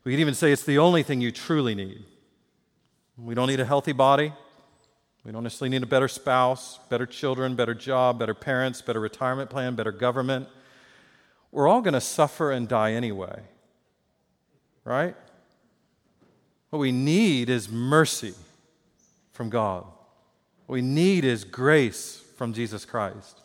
We 0.04 0.12
could 0.12 0.20
even 0.20 0.34
say 0.34 0.52
it's 0.52 0.62
the 0.62 0.76
only 0.76 1.02
thing 1.02 1.22
you 1.22 1.32
truly 1.32 1.74
need. 1.74 2.04
We 3.16 3.34
don't 3.34 3.48
need 3.48 3.60
a 3.60 3.64
healthy 3.64 3.92
body. 3.92 4.30
We 5.24 5.32
don't 5.32 5.44
necessarily 5.44 5.70
need 5.70 5.84
a 5.84 5.86
better 5.86 6.08
spouse, 6.08 6.78
better 6.90 7.06
children, 7.06 7.56
better 7.56 7.74
job, 7.74 8.18
better 8.18 8.34
parents, 8.34 8.82
better 8.82 9.00
retirement 9.00 9.48
plan, 9.48 9.76
better 9.76 9.92
government. 9.92 10.46
We're 11.52 11.68
all 11.68 11.80
going 11.80 11.94
to 11.94 12.02
suffer 12.02 12.50
and 12.50 12.68
die 12.68 12.92
anyway. 12.92 13.44
Right? 14.84 15.16
What 16.70 16.78
we 16.78 16.92
need 16.92 17.50
is 17.50 17.68
mercy 17.68 18.34
from 19.32 19.50
God. 19.50 19.84
What 20.66 20.74
we 20.74 20.82
need 20.82 21.24
is 21.24 21.44
grace 21.44 22.22
from 22.36 22.52
Jesus 22.52 22.84
Christ. 22.84 23.40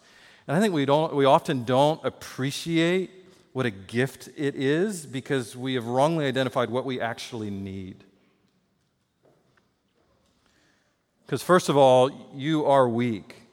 And 0.48 0.56
I 0.56 0.60
think 0.60 0.74
we, 0.74 0.86
don't, 0.86 1.16
we 1.16 1.26
often 1.26 1.64
don't 1.64 2.04
appreciate 2.06 3.10
what 3.52 3.66
a 3.66 3.72
gift 3.72 4.30
it 4.38 4.56
is 4.56 5.06
because 5.06 5.56
we 5.56 5.74
have 5.74 5.88
wrongly 5.88 6.26
identified 6.26 6.70
what 6.70 6.86
we 6.86 7.02
actually 7.02 7.50
need. 7.50 8.04
Because, 11.26 11.42
first 11.42 11.70
of 11.70 11.78
all, 11.78 12.30
you 12.36 12.66
are 12.66 12.88
weak. 12.88 13.45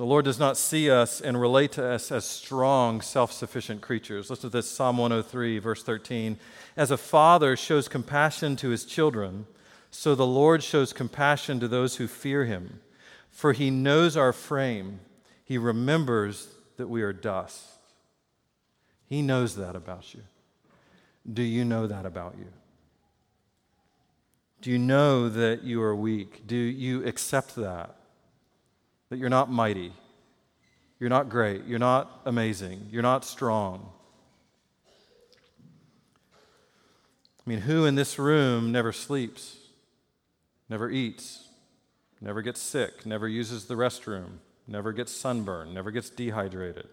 The 0.00 0.06
Lord 0.06 0.24
does 0.24 0.38
not 0.38 0.56
see 0.56 0.90
us 0.90 1.20
and 1.20 1.38
relate 1.38 1.72
to 1.72 1.86
us 1.86 2.10
as 2.10 2.24
strong, 2.24 3.02
self 3.02 3.32
sufficient 3.32 3.82
creatures. 3.82 4.30
Listen 4.30 4.48
to 4.48 4.56
this 4.56 4.66
Psalm 4.66 4.96
103, 4.96 5.58
verse 5.58 5.82
13. 5.82 6.38
As 6.74 6.90
a 6.90 6.96
father 6.96 7.54
shows 7.54 7.86
compassion 7.86 8.56
to 8.56 8.70
his 8.70 8.86
children, 8.86 9.44
so 9.90 10.14
the 10.14 10.26
Lord 10.26 10.62
shows 10.62 10.94
compassion 10.94 11.60
to 11.60 11.68
those 11.68 11.96
who 11.96 12.06
fear 12.08 12.46
him. 12.46 12.80
For 13.28 13.52
he 13.52 13.68
knows 13.70 14.16
our 14.16 14.32
frame, 14.32 15.00
he 15.44 15.58
remembers 15.58 16.48
that 16.78 16.88
we 16.88 17.02
are 17.02 17.12
dust. 17.12 17.62
He 19.06 19.20
knows 19.20 19.54
that 19.56 19.76
about 19.76 20.14
you. 20.14 20.22
Do 21.30 21.42
you 21.42 21.62
know 21.62 21.86
that 21.86 22.06
about 22.06 22.36
you? 22.38 22.46
Do 24.62 24.70
you 24.70 24.78
know 24.78 25.28
that 25.28 25.62
you 25.62 25.82
are 25.82 25.94
weak? 25.94 26.46
Do 26.46 26.56
you 26.56 27.04
accept 27.06 27.54
that? 27.56 27.96
That 29.10 29.18
you're 29.18 29.28
not 29.28 29.50
mighty, 29.50 29.92
you're 31.00 31.10
not 31.10 31.28
great, 31.28 31.66
you're 31.66 31.80
not 31.80 32.20
amazing, 32.24 32.88
you're 32.90 33.02
not 33.02 33.24
strong. 33.24 33.90
I 37.44 37.50
mean, 37.50 37.60
who 37.60 37.86
in 37.86 37.96
this 37.96 38.20
room 38.20 38.70
never 38.70 38.92
sleeps, 38.92 39.56
never 40.68 40.88
eats, 40.88 41.48
never 42.20 42.40
gets 42.40 42.60
sick, 42.60 43.04
never 43.04 43.26
uses 43.26 43.64
the 43.64 43.74
restroom, 43.74 44.38
never 44.68 44.92
gets 44.92 45.10
sunburned, 45.10 45.74
never 45.74 45.90
gets 45.90 46.08
dehydrated? 46.08 46.86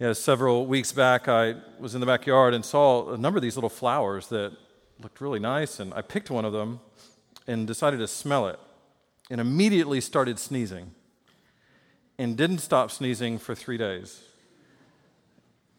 Yeah, 0.00 0.12
several 0.14 0.66
weeks 0.66 0.90
back, 0.90 1.28
I 1.28 1.54
was 1.78 1.94
in 1.94 2.00
the 2.00 2.06
backyard 2.06 2.52
and 2.52 2.64
saw 2.64 3.12
a 3.12 3.16
number 3.16 3.38
of 3.38 3.42
these 3.42 3.56
little 3.56 3.70
flowers 3.70 4.26
that 4.30 4.56
looked 5.00 5.20
really 5.20 5.38
nice, 5.38 5.78
and 5.78 5.94
I 5.94 6.02
picked 6.02 6.32
one 6.32 6.44
of 6.44 6.52
them 6.52 6.80
and 7.46 7.64
decided 7.64 7.98
to 7.98 8.08
smell 8.08 8.48
it, 8.48 8.58
and 9.30 9.40
immediately 9.40 10.00
started 10.00 10.38
sneezing, 10.38 10.92
and 12.18 12.36
didn't 12.36 12.58
stop 12.58 12.90
sneezing 12.90 13.38
for 13.38 13.54
three 13.54 13.76
days. 13.76 14.22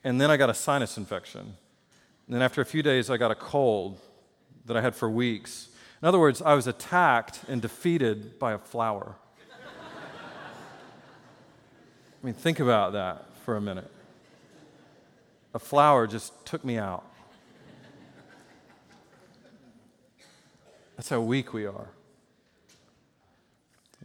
And 0.03 0.19
then 0.19 0.29
I 0.29 0.37
got 0.37 0.49
a 0.49 0.53
sinus 0.53 0.97
infection. 0.97 1.41
And 1.41 2.35
then 2.35 2.41
after 2.41 2.61
a 2.61 2.65
few 2.65 2.83
days, 2.83 3.09
I 3.09 3.17
got 3.17 3.31
a 3.31 3.35
cold 3.35 3.99
that 4.65 4.75
I 4.75 4.81
had 4.81 4.95
for 4.95 5.09
weeks. 5.09 5.69
In 6.01 6.07
other 6.07 6.19
words, 6.19 6.41
I 6.41 6.53
was 6.53 6.67
attacked 6.67 7.41
and 7.47 7.61
defeated 7.61 8.37
by 8.39 8.53
a 8.53 8.57
flower. 8.57 9.15
I 12.21 12.25
mean, 12.25 12.33
think 12.33 12.59
about 12.59 12.93
that 12.93 13.25
for 13.45 13.55
a 13.55 13.61
minute. 13.61 13.91
A 15.53 15.59
flower 15.59 16.07
just 16.07 16.45
took 16.45 16.65
me 16.65 16.77
out. 16.77 17.03
That's 20.97 21.09
how 21.09 21.21
weak 21.21 21.53
we 21.53 21.65
are. 21.65 21.87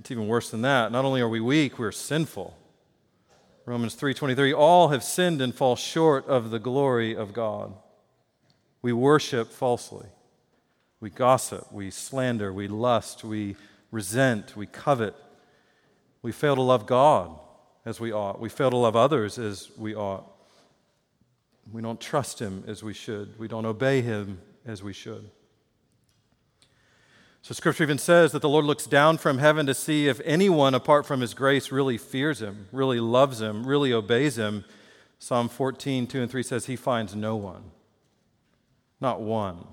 It's 0.01 0.11
even 0.11 0.29
worse 0.29 0.51
than 0.51 0.63
that. 0.63 0.91
Not 0.93 1.05
only 1.05 1.21
are 1.21 1.29
we 1.29 1.41
weak, 1.41 1.79
we're 1.79 1.93
sinful. 1.93 2.57
Romans 3.67 3.95
3:23 3.95 4.53
all 4.53 4.89
have 4.89 5.05
sinned 5.05 5.43
and 5.43 5.55
fall 5.55 5.77
short 5.77 6.27
of 6.27 6.51
the 6.51 6.59
glory 6.59 7.15
of 7.15 7.35
God. 7.35 7.75
We 8.81 8.95
worship 8.95 9.51
falsely. 9.53 10.09
We 11.01 11.11
gossip, 11.11 11.71
we 11.71 11.91
slander, 11.91 12.51
we 12.51 12.67
lust, 12.67 13.25
we 13.25 13.57
resent, 13.91 14.57
we 14.57 14.67
covet. 14.67 15.15
We 16.23 16.33
fail 16.33 16.55
to 16.57 16.63
love 16.63 16.87
God 16.87 17.39
as 17.85 18.01
we 18.01 18.11
ought. 18.11 18.41
We 18.41 18.49
fail 18.49 18.71
to 18.71 18.77
love 18.79 18.97
others 18.97 19.39
as 19.39 19.71
we 19.77 19.95
ought. 19.95 20.27
We 21.71 21.83
don't 21.83 22.01
trust 22.01 22.39
him 22.39 22.65
as 22.67 22.83
we 22.83 22.95
should. 22.95 23.39
We 23.39 23.49
don't 23.49 23.67
obey 23.67 24.01
him 24.01 24.41
as 24.65 24.83
we 24.83 24.95
should. 24.95 25.31
So, 27.43 27.55
scripture 27.55 27.85
even 27.85 27.99
says 27.99 28.33
that 28.33 28.43
the 28.43 28.49
Lord 28.49 28.67
looks 28.67 28.87
down 28.87 29.17
from 29.17 29.39
heaven 29.39 29.67
to 29.67 29.75
see 29.75 30.09
if 30.09 30.21
anyone, 30.25 30.75
apart 30.75 31.07
from 31.07 31.23
his 31.23 31.33
grace, 31.33 31.73
really 31.73 31.97
fears 31.97 32.43
him, 32.43 32.69
really 32.71 33.01
loves 33.01 33.41
him, 33.41 33.67
really 33.67 33.93
obeys 33.93 34.37
him. 34.37 34.65
Psalm 35.19 35.49
14, 35.49 36.07
2 36.07 36.23
and 36.23 36.31
3 36.31 36.43
says, 36.43 36.67
He 36.67 36.77
finds 36.77 37.15
no 37.15 37.37
one, 37.37 37.63
not 39.01 39.21
one. 39.21 39.67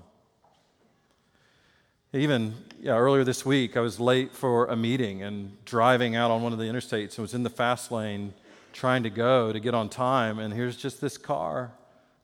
Even 2.14 2.54
yeah, 2.80 2.96
earlier 2.96 3.22
this 3.22 3.44
week, 3.44 3.76
I 3.76 3.80
was 3.80 4.00
late 4.00 4.34
for 4.34 4.66
a 4.66 4.76
meeting 4.76 5.22
and 5.22 5.62
driving 5.66 6.16
out 6.16 6.30
on 6.30 6.42
one 6.42 6.54
of 6.54 6.58
the 6.58 6.64
interstates 6.64 7.16
and 7.16 7.18
was 7.18 7.34
in 7.34 7.42
the 7.42 7.50
fast 7.50 7.92
lane 7.92 8.32
trying 8.72 9.02
to 9.02 9.10
go 9.10 9.52
to 9.52 9.60
get 9.60 9.74
on 9.74 9.90
time. 9.90 10.38
And 10.38 10.54
here's 10.54 10.76
just 10.76 11.00
this 11.00 11.18
car 11.18 11.72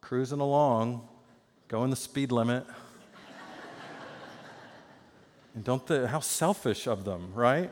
cruising 0.00 0.40
along, 0.40 1.06
going 1.68 1.90
the 1.90 1.96
speed 1.96 2.32
limit. 2.32 2.64
And 5.54 5.62
don't 5.62 5.86
the, 5.86 6.08
how 6.08 6.20
selfish 6.20 6.86
of 6.86 7.04
them, 7.04 7.32
right? 7.34 7.70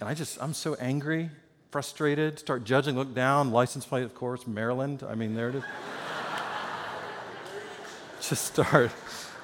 And 0.00 0.08
I 0.08 0.14
just, 0.14 0.42
I'm 0.42 0.54
so 0.54 0.74
angry, 0.74 1.30
frustrated, 1.70 2.38
start 2.38 2.64
judging, 2.64 2.96
look 2.96 3.14
down, 3.14 3.50
license 3.50 3.84
plate, 3.84 4.04
of 4.04 4.14
course, 4.14 4.46
Maryland. 4.46 5.02
I 5.06 5.14
mean, 5.14 5.34
there 5.34 5.50
it 5.50 5.56
is. 5.56 5.64
just 8.20 8.46
start, 8.46 8.90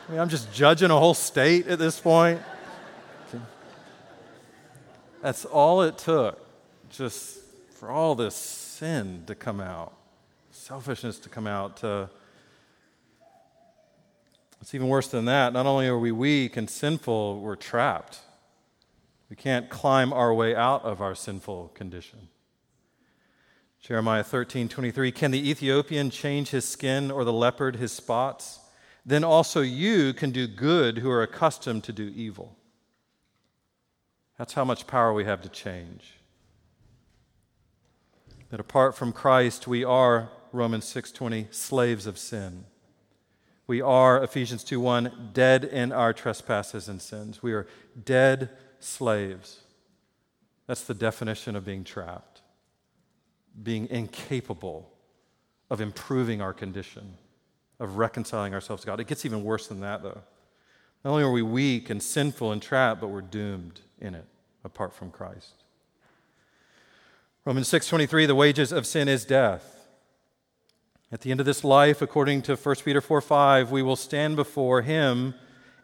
I 0.08 0.12
mean, 0.12 0.20
I'm 0.20 0.28
just 0.28 0.52
judging 0.52 0.90
a 0.90 0.98
whole 0.98 1.14
state 1.14 1.66
at 1.68 1.78
this 1.78 2.00
point. 2.00 2.40
That's 5.22 5.44
all 5.44 5.82
it 5.82 5.98
took, 5.98 6.38
just 6.88 7.40
for 7.74 7.90
all 7.90 8.14
this 8.14 8.34
sin 8.34 9.24
to 9.26 9.34
come 9.34 9.60
out, 9.60 9.92
selfishness 10.50 11.18
to 11.20 11.28
come 11.28 11.46
out, 11.46 11.76
to 11.78 12.08
it's 14.60 14.74
even 14.74 14.88
worse 14.88 15.08
than 15.08 15.24
that. 15.24 15.52
Not 15.52 15.66
only 15.66 15.86
are 15.86 15.98
we 15.98 16.12
weak 16.12 16.56
and 16.56 16.68
sinful, 16.68 17.40
we're 17.40 17.56
trapped. 17.56 18.20
We 19.28 19.36
can't 19.36 19.70
climb 19.70 20.12
our 20.12 20.34
way 20.34 20.54
out 20.54 20.84
of 20.84 21.00
our 21.00 21.14
sinful 21.14 21.68
condition. 21.74 22.28
Jeremiah 23.80 24.22
13, 24.24 24.68
23. 24.68 25.12
Can 25.12 25.30
the 25.30 25.50
Ethiopian 25.50 26.10
change 26.10 26.50
his 26.50 26.68
skin 26.68 27.10
or 27.10 27.24
the 27.24 27.32
leopard 27.32 27.76
his 27.76 27.92
spots? 27.92 28.60
Then 29.06 29.24
also 29.24 29.62
you 29.62 30.12
can 30.12 30.30
do 30.30 30.46
good 30.46 30.98
who 30.98 31.10
are 31.10 31.22
accustomed 31.22 31.84
to 31.84 31.92
do 31.92 32.12
evil. 32.14 32.56
That's 34.36 34.52
how 34.52 34.64
much 34.64 34.86
power 34.86 35.12
we 35.12 35.24
have 35.24 35.40
to 35.42 35.48
change. 35.48 36.14
That 38.50 38.60
apart 38.60 38.96
from 38.96 39.12
Christ, 39.12 39.66
we 39.66 39.84
are, 39.84 40.28
Romans 40.52 40.84
6:20, 40.84 41.46
slaves 41.50 42.06
of 42.06 42.18
sin. 42.18 42.66
We 43.70 43.82
are, 43.82 44.20
Ephesians 44.20 44.64
2 44.64 44.80
1, 44.80 45.30
dead 45.32 45.62
in 45.62 45.92
our 45.92 46.12
trespasses 46.12 46.88
and 46.88 47.00
sins. 47.00 47.40
We 47.40 47.52
are 47.52 47.68
dead 48.04 48.50
slaves. 48.80 49.60
That's 50.66 50.82
the 50.82 50.92
definition 50.92 51.54
of 51.54 51.64
being 51.64 51.84
trapped, 51.84 52.40
being 53.62 53.86
incapable 53.88 54.90
of 55.70 55.80
improving 55.80 56.42
our 56.42 56.52
condition, 56.52 57.14
of 57.78 57.96
reconciling 57.96 58.54
ourselves 58.54 58.82
to 58.82 58.86
God. 58.86 58.98
It 58.98 59.06
gets 59.06 59.24
even 59.24 59.44
worse 59.44 59.68
than 59.68 59.78
that, 59.82 60.02
though. 60.02 60.20
Not 61.04 61.12
only 61.12 61.22
are 61.22 61.30
we 61.30 61.42
weak 61.42 61.90
and 61.90 62.02
sinful 62.02 62.50
and 62.50 62.60
trapped, 62.60 63.00
but 63.00 63.06
we're 63.06 63.20
doomed 63.20 63.82
in 64.00 64.16
it 64.16 64.26
apart 64.64 64.92
from 64.92 65.12
Christ. 65.12 65.62
Romans 67.44 67.68
6:23 67.68 68.26
the 68.26 68.34
wages 68.34 68.72
of 68.72 68.84
sin 68.84 69.06
is 69.06 69.24
death 69.24 69.79
at 71.12 71.22
the 71.22 71.30
end 71.30 71.40
of 71.40 71.46
this 71.46 71.64
life, 71.64 72.00
according 72.00 72.42
to 72.42 72.56
1 72.56 72.74
Peter 72.84 73.00
4 73.00 73.20
5, 73.20 73.70
we 73.70 73.82
will 73.82 73.96
stand 73.96 74.36
before 74.36 74.82
him 74.82 75.34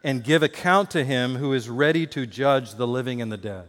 and 0.03 0.23
give 0.23 0.41
account 0.41 0.89
to 0.91 1.03
him 1.03 1.35
who 1.35 1.53
is 1.53 1.69
ready 1.69 2.07
to 2.07 2.25
judge 2.25 2.75
the 2.75 2.87
living 2.87 3.21
and 3.21 3.31
the 3.31 3.37
dead. 3.37 3.65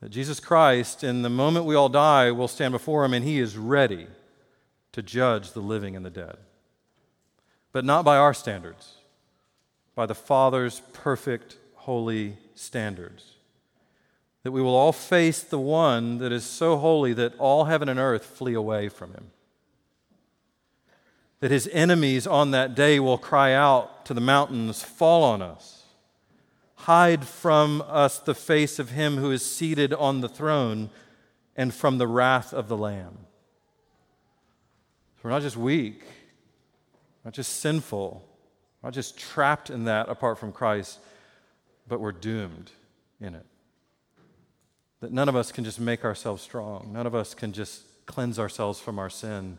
That 0.00 0.10
Jesus 0.10 0.40
Christ, 0.40 1.04
in 1.04 1.22
the 1.22 1.30
moment 1.30 1.66
we 1.66 1.74
all 1.74 1.88
die, 1.88 2.30
will 2.30 2.48
stand 2.48 2.72
before 2.72 3.04
him 3.04 3.12
and 3.12 3.24
he 3.24 3.38
is 3.38 3.56
ready 3.56 4.06
to 4.92 5.02
judge 5.02 5.52
the 5.52 5.60
living 5.60 5.96
and 5.96 6.04
the 6.04 6.10
dead. 6.10 6.36
But 7.72 7.84
not 7.84 8.04
by 8.04 8.16
our 8.16 8.32
standards, 8.32 8.94
by 9.94 10.06
the 10.06 10.14
Father's 10.14 10.80
perfect, 10.92 11.56
holy 11.74 12.38
standards 12.54 13.33
that 14.44 14.52
we 14.52 14.62
will 14.62 14.76
all 14.76 14.92
face 14.92 15.42
the 15.42 15.58
one 15.58 16.18
that 16.18 16.30
is 16.30 16.44
so 16.44 16.76
holy 16.76 17.14
that 17.14 17.34
all 17.38 17.64
heaven 17.64 17.88
and 17.88 17.98
earth 17.98 18.26
flee 18.26 18.52
away 18.52 18.90
from 18.90 19.12
him. 19.12 19.30
That 21.40 21.50
his 21.50 21.68
enemies 21.72 22.26
on 22.26 22.50
that 22.52 22.74
day 22.74 23.00
will 23.00 23.18
cry 23.18 23.54
out 23.54 24.04
to 24.04 24.14
the 24.14 24.20
mountains, 24.20 24.82
Fall 24.82 25.24
on 25.24 25.40
us. 25.40 25.84
Hide 26.76 27.24
from 27.24 27.82
us 27.88 28.18
the 28.18 28.34
face 28.34 28.78
of 28.78 28.90
him 28.90 29.16
who 29.16 29.30
is 29.30 29.44
seated 29.44 29.94
on 29.94 30.20
the 30.20 30.28
throne 30.28 30.90
and 31.56 31.72
from 31.72 31.96
the 31.96 32.06
wrath 32.06 32.52
of 32.52 32.68
the 32.68 32.76
Lamb. 32.76 33.16
So 35.16 35.20
we're 35.24 35.30
not 35.30 35.42
just 35.42 35.56
weak, 35.56 36.02
not 37.24 37.32
just 37.32 37.60
sinful, 37.60 38.28
not 38.82 38.92
just 38.92 39.18
trapped 39.18 39.70
in 39.70 39.84
that 39.84 40.10
apart 40.10 40.38
from 40.38 40.52
Christ, 40.52 40.98
but 41.88 41.98
we're 42.00 42.12
doomed 42.12 42.70
in 43.22 43.34
it. 43.34 43.46
That 45.04 45.12
none 45.12 45.28
of 45.28 45.36
us 45.36 45.52
can 45.52 45.64
just 45.64 45.78
make 45.78 46.02
ourselves 46.02 46.42
strong. 46.42 46.88
None 46.90 47.06
of 47.06 47.14
us 47.14 47.34
can 47.34 47.52
just 47.52 47.82
cleanse 48.06 48.38
ourselves 48.38 48.80
from 48.80 48.98
our 48.98 49.10
sin. 49.10 49.58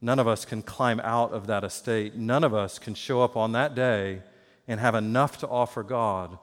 None 0.00 0.20
of 0.20 0.28
us 0.28 0.44
can 0.44 0.62
climb 0.62 1.00
out 1.00 1.32
of 1.32 1.48
that 1.48 1.64
estate. 1.64 2.14
None 2.14 2.44
of 2.44 2.54
us 2.54 2.78
can 2.78 2.94
show 2.94 3.22
up 3.22 3.36
on 3.36 3.50
that 3.50 3.74
day 3.74 4.22
and 4.68 4.78
have 4.78 4.94
enough 4.94 5.38
to 5.38 5.48
offer 5.48 5.82
God 5.82 6.38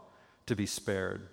to 0.48 0.54
be 0.54 0.66
spared. 0.66 1.30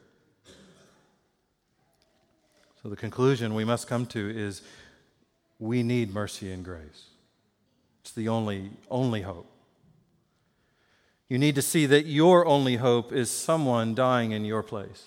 So, 2.80 2.88
the 2.88 2.94
conclusion 2.94 3.56
we 3.56 3.64
must 3.64 3.88
come 3.88 4.06
to 4.06 4.30
is 4.30 4.62
we 5.59 5.83
need 5.83 6.14
mercy 6.14 6.52
and 6.52 6.64
grace. 6.64 7.06
It's 8.02 8.12
the 8.12 8.28
only, 8.28 8.70
only 8.88 9.22
hope. 9.22 9.50
You 11.28 11.37
need 11.37 11.56
to 11.56 11.62
see 11.62 11.87
that 11.87 12.06
your 12.06 12.46
only 12.46 12.76
hope 12.76 13.12
is 13.12 13.28
someone 13.28 13.96
dying 13.96 14.30
in 14.30 14.44
your 14.44 14.62
place, 14.62 15.06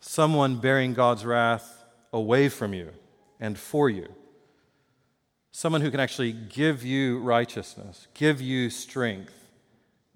someone 0.00 0.56
bearing 0.56 0.94
God's 0.94 1.24
wrath 1.24 1.84
away 2.12 2.48
from 2.48 2.74
you 2.74 2.90
and 3.38 3.58
for 3.58 3.88
you, 3.88 4.08
someone 5.52 5.82
who 5.82 5.90
can 5.90 6.00
actually 6.00 6.32
give 6.32 6.84
you 6.84 7.18
righteousness, 7.20 8.08
give 8.14 8.40
you 8.40 8.70
strength, 8.70 9.34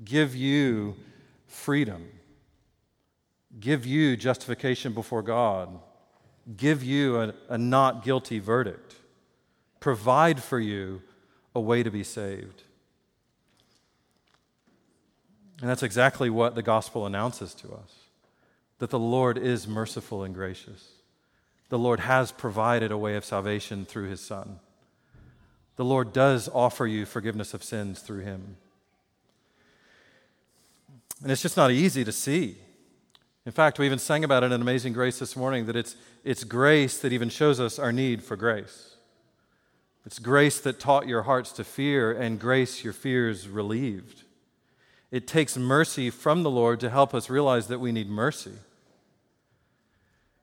give 0.03 0.35
you 0.35 0.97
freedom, 1.47 2.09
give 3.61 3.87
you 3.87 4.17
justification 4.17 4.93
before 4.93 5.23
God, 5.23 5.79
give 6.57 6.83
you 6.83 7.21
a, 7.21 7.35
a 7.49 7.59
not 7.59 8.05
guilty 8.05 8.39
verdict, 8.39 8.97
provide 9.81 10.43
for 10.43 10.59
you 10.59 11.03
a 11.55 11.61
way 11.61 11.83
to 11.83 11.91
be 11.91 12.03
saved. 12.03 12.63
And 15.61 15.71
that's 15.71 15.83
exactly 15.83 16.31
what 16.31 16.55
the 16.55 16.63
gospel 16.63 17.07
announces 17.07 17.55
to 17.55 17.73
us 17.73 18.04
that 18.85 18.91
the 18.91 18.99
Lord 18.99 19.39
is 19.39 19.67
merciful 19.67 20.25
and 20.25 20.35
gracious. 20.35 20.93
The 21.71 21.79
Lord 21.79 22.01
has 22.01 22.31
provided 22.33 22.93
a 22.93 22.99
way 22.99 23.17
of 23.17 23.25
salvation 23.25 23.87
through 23.87 24.11
his 24.11 24.21
Son. 24.21 24.61
The 25.77 25.87
Lord 25.87 26.13
does 26.13 26.51
offer 26.53 26.87
you 26.87 27.07
forgiveness 27.07 27.55
of 27.55 27.65
sins 27.65 28.01
through 28.01 28.21
him. 28.21 28.59
And 31.23 31.33
it's 31.33 31.41
just 31.41 31.57
not 31.57 31.71
easy 31.71 32.05
to 32.05 32.13
see. 32.13 32.59
In 33.47 33.53
fact, 33.53 33.79
we 33.79 33.87
even 33.87 33.99
sang 33.99 34.23
about 34.23 34.43
it 34.43 34.53
in 34.53 34.61
Amazing 34.61 34.93
Grace 34.93 35.19
this 35.19 35.35
morning 35.35 35.65
that 35.65 35.77
it's, 35.77 35.97
it's 36.23 36.45
grace 36.45 36.99
that 36.99 37.15
even 37.15 37.31
shows 37.31 37.61
us 37.61 37.79
our 37.79 37.91
need 37.91 38.23
for 38.23 38.37
grace. 38.37 38.97
It's 40.05 40.19
grace 40.19 40.61
that 40.61 40.79
taught 40.79 41.09
your 41.09 41.23
hearts 41.23 41.53
to 41.53 41.65
fear, 41.65 42.13
and 42.13 42.39
grace 42.39 42.85
your 42.85 42.93
fears 42.93 43.49
relieved. 43.49 44.25
It 45.11 45.27
takes 45.27 45.57
mercy 45.57 46.11
from 46.11 46.43
the 46.43 46.51
Lord 46.51 46.81
to 46.81 46.91
help 46.91 47.15
us 47.15 47.31
realize 47.31 47.69
that 47.69 47.81
we 47.81 47.93
need 47.93 48.11
mercy. 48.11 48.53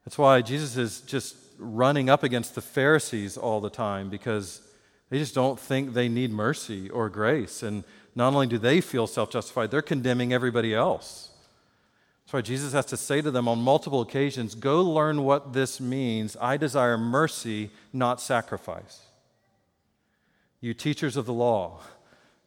That's 0.06 0.18
why 0.18 0.42
Jesus 0.42 0.78
is 0.78 1.02
just 1.02 1.36
running 1.58 2.10
up 2.10 2.24
against 2.24 2.56
the 2.56 2.62
Pharisees 2.62 3.38
all 3.38 3.62
the 3.62 3.70
time 3.70 4.10
because 4.10 4.62
they 5.10 5.20
just 5.20 5.36
don't 5.36 5.60
think 5.60 5.94
they 5.94 6.10
need 6.10 6.32
mercy 6.32 6.90
or 6.90 7.10
grace. 7.10 7.62
And 7.64 7.84
not 8.16 8.34
only 8.34 8.48
do 8.48 8.58
they 8.58 8.82
feel 8.82 9.08
self 9.08 9.30
justified, 9.30 9.72
they're 9.72 9.82
condemning 9.82 10.34
everybody 10.34 10.74
else. 10.74 11.32
That's 12.32 12.34
why 12.34 12.42
Jesus 12.42 12.74
has 12.74 12.86
to 12.86 12.98
say 12.98 13.22
to 13.22 13.30
them 13.30 13.48
on 13.48 13.60
multiple 13.60 14.02
occasions 14.02 14.56
Go 14.56 14.82
learn 14.82 15.24
what 15.24 15.54
this 15.54 15.80
means. 15.80 16.38
I 16.40 16.58
desire 16.58 16.98
mercy, 16.98 17.72
not 17.92 18.22
sacrifice. 18.22 19.02
You 20.62 20.74
teachers 20.74 21.18
of 21.18 21.26
the 21.26 21.34
law, 21.34 21.82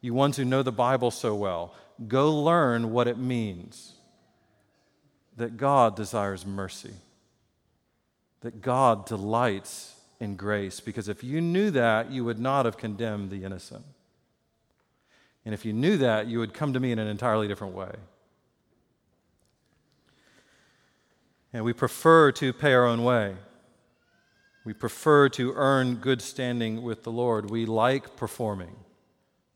you 0.00 0.14
ones 0.14 0.36
who 0.36 0.44
know 0.44 0.62
the 0.62 0.72
Bible 0.72 1.10
so 1.10 1.34
well, 1.34 1.74
go 2.06 2.32
learn 2.32 2.92
what 2.92 3.08
it 3.08 3.18
means 3.18 3.94
that 5.36 5.56
God 5.56 5.96
desires 5.96 6.46
mercy, 6.46 6.92
that 8.44 8.60
God 8.60 9.06
delights 9.06 9.94
in 10.20 10.36
grace. 10.36 10.78
Because 10.78 11.08
if 11.08 11.24
you 11.24 11.40
knew 11.40 11.70
that, 11.70 12.10
you 12.10 12.26
would 12.26 12.38
not 12.38 12.66
have 12.66 12.76
condemned 12.76 13.30
the 13.30 13.42
innocent. 13.42 13.86
And 15.46 15.54
if 15.54 15.64
you 15.64 15.72
knew 15.72 15.96
that, 15.96 16.26
you 16.26 16.40
would 16.40 16.52
come 16.52 16.74
to 16.74 16.78
me 16.78 16.92
in 16.92 16.98
an 16.98 17.08
entirely 17.08 17.48
different 17.48 17.74
way. 17.74 17.92
And 21.54 21.64
we 21.64 21.72
prefer 21.72 22.32
to 22.32 22.52
pay 22.52 22.74
our 22.74 22.84
own 22.84 23.02
way. 23.02 23.34
We 24.66 24.74
prefer 24.74 25.30
to 25.30 25.54
earn 25.54 25.96
good 25.96 26.20
standing 26.20 26.82
with 26.82 27.02
the 27.02 27.12
Lord. 27.12 27.50
We 27.50 27.64
like 27.64 28.14
performing 28.14 28.76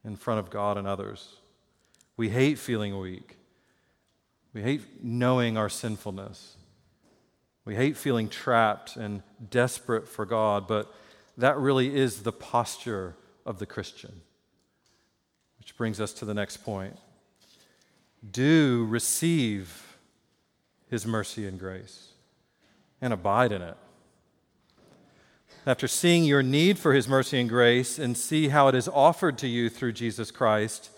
in 0.03 0.17
front 0.17 0.41
of 0.41 0.49
God 0.49 0.79
and 0.79 0.87
others. 0.87 1.37
We 2.17 2.31
hate 2.31 2.59
feeling 2.59 2.99
weak. 2.99 3.37
We 4.55 4.63
hate 4.63 5.05
knowing 5.05 5.59
our 5.59 5.69
sinfulness. 5.69 6.58
We 7.69 7.75
hate 7.75 7.99
feeling 7.99 8.31
trapped 8.31 8.97
and 8.97 9.23
desperate 9.51 10.09
for 10.09 10.25
God, 10.25 10.67
but 10.67 10.91
that 11.37 11.59
really 11.59 11.95
is 11.95 12.23
the 12.23 12.33
posture 12.33 13.15
of 13.45 13.59
the 13.59 13.67
Christian. 13.67 14.23
Which 15.59 15.77
brings 15.77 16.01
us 16.01 16.15
to 16.15 16.25
the 16.25 16.33
next 16.33 16.65
point. 16.65 16.97
Do 18.33 18.87
receive 18.89 19.99
his 20.89 21.05
mercy 21.05 21.47
and 21.47 21.59
grace 21.59 22.13
and 23.03 23.13
abide 23.13 23.53
in 23.53 23.61
it. 23.61 23.77
After 25.67 25.87
seeing 25.87 26.25
your 26.25 26.43
need 26.43 26.79
for 26.79 26.95
his 26.95 27.07
mercy 27.07 27.39
and 27.39 27.51
grace 27.51 27.99
and 27.99 28.17
see 28.17 28.49
how 28.49 28.69
it 28.69 28.77
is 28.77 28.89
offered 28.89 29.37
to 29.37 29.47
you 29.47 29.69
through 29.69 29.93
Jesus 29.93 30.31
Christ, 30.31 30.89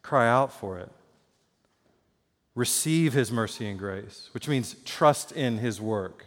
cry 0.00 0.26
out 0.26 0.54
for 0.54 0.78
it. 0.78 0.90
Receive 2.54 3.12
his 3.12 3.32
mercy 3.32 3.66
and 3.66 3.78
grace, 3.78 4.28
which 4.32 4.48
means 4.48 4.76
trust 4.84 5.32
in 5.32 5.58
his 5.58 5.80
work. 5.80 6.26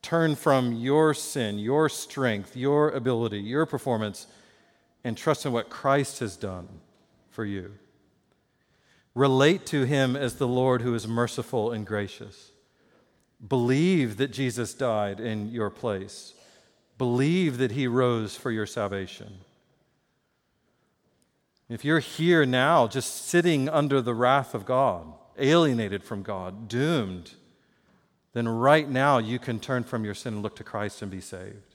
Turn 0.00 0.36
from 0.36 0.74
your 0.74 1.14
sin, 1.14 1.58
your 1.58 1.88
strength, 1.88 2.56
your 2.56 2.90
ability, 2.90 3.40
your 3.40 3.66
performance, 3.66 4.26
and 5.02 5.16
trust 5.16 5.44
in 5.44 5.52
what 5.52 5.70
Christ 5.70 6.20
has 6.20 6.36
done 6.36 6.68
for 7.30 7.44
you. 7.44 7.72
Relate 9.14 9.64
to 9.66 9.84
him 9.84 10.14
as 10.14 10.36
the 10.36 10.48
Lord 10.48 10.82
who 10.82 10.94
is 10.94 11.08
merciful 11.08 11.72
and 11.72 11.86
gracious. 11.86 12.52
Believe 13.46 14.16
that 14.18 14.30
Jesus 14.30 14.74
died 14.74 15.20
in 15.20 15.50
your 15.50 15.70
place. 15.70 16.34
Believe 16.96 17.58
that 17.58 17.72
he 17.72 17.86
rose 17.86 18.36
for 18.36 18.50
your 18.50 18.66
salvation. 18.66 19.38
If 21.68 21.84
you're 21.84 21.98
here 21.98 22.44
now 22.44 22.86
just 22.86 23.26
sitting 23.26 23.68
under 23.68 24.00
the 24.00 24.14
wrath 24.14 24.54
of 24.54 24.66
God, 24.66 25.06
alienated 25.38 26.04
from 26.04 26.22
God, 26.22 26.68
doomed, 26.68 27.32
then 28.32 28.48
right 28.48 28.88
now 28.88 29.18
you 29.18 29.38
can 29.38 29.60
turn 29.60 29.84
from 29.84 30.04
your 30.04 30.14
sin 30.14 30.34
and 30.34 30.42
look 30.42 30.56
to 30.56 30.64
Christ 30.64 31.02
and 31.02 31.10
be 31.10 31.20
saved. 31.20 31.74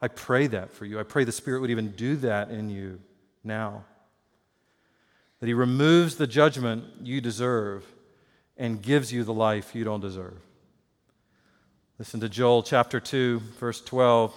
I 0.00 0.08
pray 0.08 0.46
that 0.48 0.72
for 0.72 0.84
you. 0.84 0.98
I 0.98 1.02
pray 1.02 1.24
the 1.24 1.32
Spirit 1.32 1.60
would 1.60 1.70
even 1.70 1.92
do 1.92 2.16
that 2.16 2.50
in 2.50 2.70
you 2.70 3.00
now 3.44 3.84
that 5.40 5.46
He 5.46 5.54
removes 5.54 6.16
the 6.16 6.26
judgment 6.26 6.84
you 7.02 7.20
deserve 7.20 7.84
and 8.56 8.82
gives 8.82 9.12
you 9.12 9.24
the 9.24 9.32
life 9.32 9.74
you 9.74 9.84
don't 9.84 10.00
deserve. 10.00 10.38
Listen 11.98 12.20
to 12.20 12.28
Joel 12.28 12.62
chapter 12.62 13.00
2, 13.00 13.40
verse 13.58 13.80
12. 13.80 14.34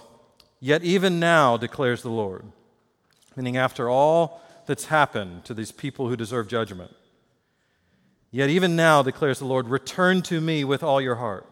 Yet 0.60 0.84
even 0.84 1.18
now, 1.18 1.56
declares 1.56 2.02
the 2.02 2.10
Lord, 2.10 2.44
meaning 3.36 3.56
after 3.56 3.88
all 3.88 4.40
that's 4.66 4.86
happened 4.86 5.44
to 5.44 5.54
these 5.54 5.72
people 5.72 6.08
who 6.08 6.16
deserve 6.16 6.46
judgment, 6.46 6.94
yet 8.32 8.50
even 8.50 8.74
now, 8.74 9.02
declares 9.02 9.38
the 9.38 9.44
Lord, 9.44 9.68
return 9.68 10.22
to 10.22 10.40
me 10.40 10.64
with 10.64 10.82
all 10.82 11.00
your 11.00 11.14
heart, 11.14 11.46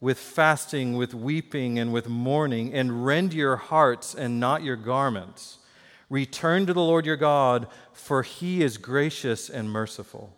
with 0.00 0.18
fasting, 0.18 0.96
with 0.96 1.14
weeping, 1.14 1.78
and 1.78 1.90
with 1.90 2.08
mourning, 2.08 2.74
and 2.74 3.06
rend 3.06 3.32
your 3.32 3.56
hearts 3.56 4.14
and 4.14 4.38
not 4.38 4.62
your 4.62 4.76
garments. 4.76 5.58
Return 6.10 6.66
to 6.66 6.74
the 6.74 6.82
Lord 6.82 7.06
your 7.06 7.16
God, 7.16 7.66
for 7.92 8.22
he 8.22 8.62
is 8.62 8.76
gracious 8.76 9.48
and 9.48 9.70
merciful, 9.70 10.36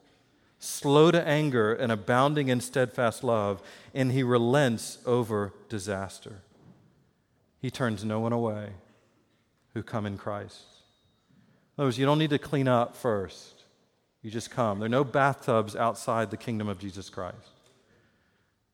slow 0.58 1.10
to 1.10 1.26
anger 1.26 1.74
and 1.74 1.90
abounding 1.90 2.48
in 2.48 2.60
steadfast 2.60 3.24
love, 3.24 3.60
and 3.94 4.12
he 4.12 4.22
relents 4.22 4.98
over 5.04 5.52
disaster. 5.68 6.42
He 7.60 7.70
turns 7.70 8.04
no 8.04 8.20
one 8.20 8.32
away 8.32 8.70
who 9.74 9.82
come 9.82 10.06
in 10.06 10.18
Christ. 10.18 10.62
In 11.76 11.82
other 11.82 11.86
words, 11.88 11.98
you 11.98 12.06
don't 12.06 12.18
need 12.18 12.30
to 12.30 12.38
clean 12.38 12.68
up 12.68 12.96
first. 12.96 13.59
You 14.22 14.30
just 14.30 14.50
come. 14.50 14.78
There 14.78 14.86
are 14.86 14.90
no 14.90 15.04
bathtubs 15.04 15.74
outside 15.74 16.30
the 16.30 16.36
kingdom 16.36 16.68
of 16.68 16.78
Jesus 16.78 17.08
Christ. 17.08 17.36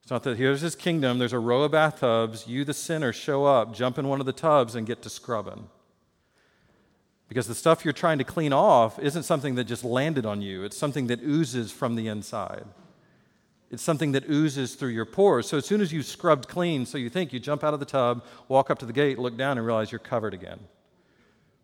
It's 0.02 0.10
not 0.10 0.22
that 0.22 0.38
here's 0.38 0.60
his 0.60 0.76
kingdom, 0.76 1.18
there's 1.18 1.32
a 1.32 1.38
row 1.38 1.62
of 1.62 1.72
bathtubs. 1.72 2.46
You, 2.46 2.64
the 2.64 2.74
sinner, 2.74 3.12
show 3.12 3.44
up, 3.44 3.74
jump 3.74 3.98
in 3.98 4.06
one 4.06 4.20
of 4.20 4.26
the 4.26 4.32
tubs, 4.32 4.76
and 4.76 4.86
get 4.86 5.02
to 5.02 5.10
scrubbing. 5.10 5.66
Because 7.28 7.48
the 7.48 7.56
stuff 7.56 7.84
you're 7.84 7.92
trying 7.92 8.18
to 8.18 8.24
clean 8.24 8.52
off 8.52 9.00
isn't 9.00 9.24
something 9.24 9.56
that 9.56 9.64
just 9.64 9.82
landed 9.82 10.24
on 10.24 10.42
you, 10.42 10.62
it's 10.62 10.76
something 10.76 11.08
that 11.08 11.20
oozes 11.22 11.72
from 11.72 11.96
the 11.96 12.06
inside. 12.06 12.64
It's 13.68 13.82
something 13.82 14.12
that 14.12 14.30
oozes 14.30 14.76
through 14.76 14.90
your 14.90 15.06
pores. 15.06 15.48
So 15.48 15.56
as 15.56 15.66
soon 15.66 15.80
as 15.80 15.92
you've 15.92 16.06
scrubbed 16.06 16.46
clean, 16.46 16.86
so 16.86 16.98
you 16.98 17.10
think, 17.10 17.32
you 17.32 17.40
jump 17.40 17.64
out 17.64 17.74
of 17.74 17.80
the 17.80 17.86
tub, 17.86 18.24
walk 18.46 18.70
up 18.70 18.78
to 18.78 18.86
the 18.86 18.92
gate, 18.92 19.18
look 19.18 19.36
down, 19.36 19.58
and 19.58 19.66
realize 19.66 19.90
you're 19.90 19.98
covered 19.98 20.34
again. 20.34 20.60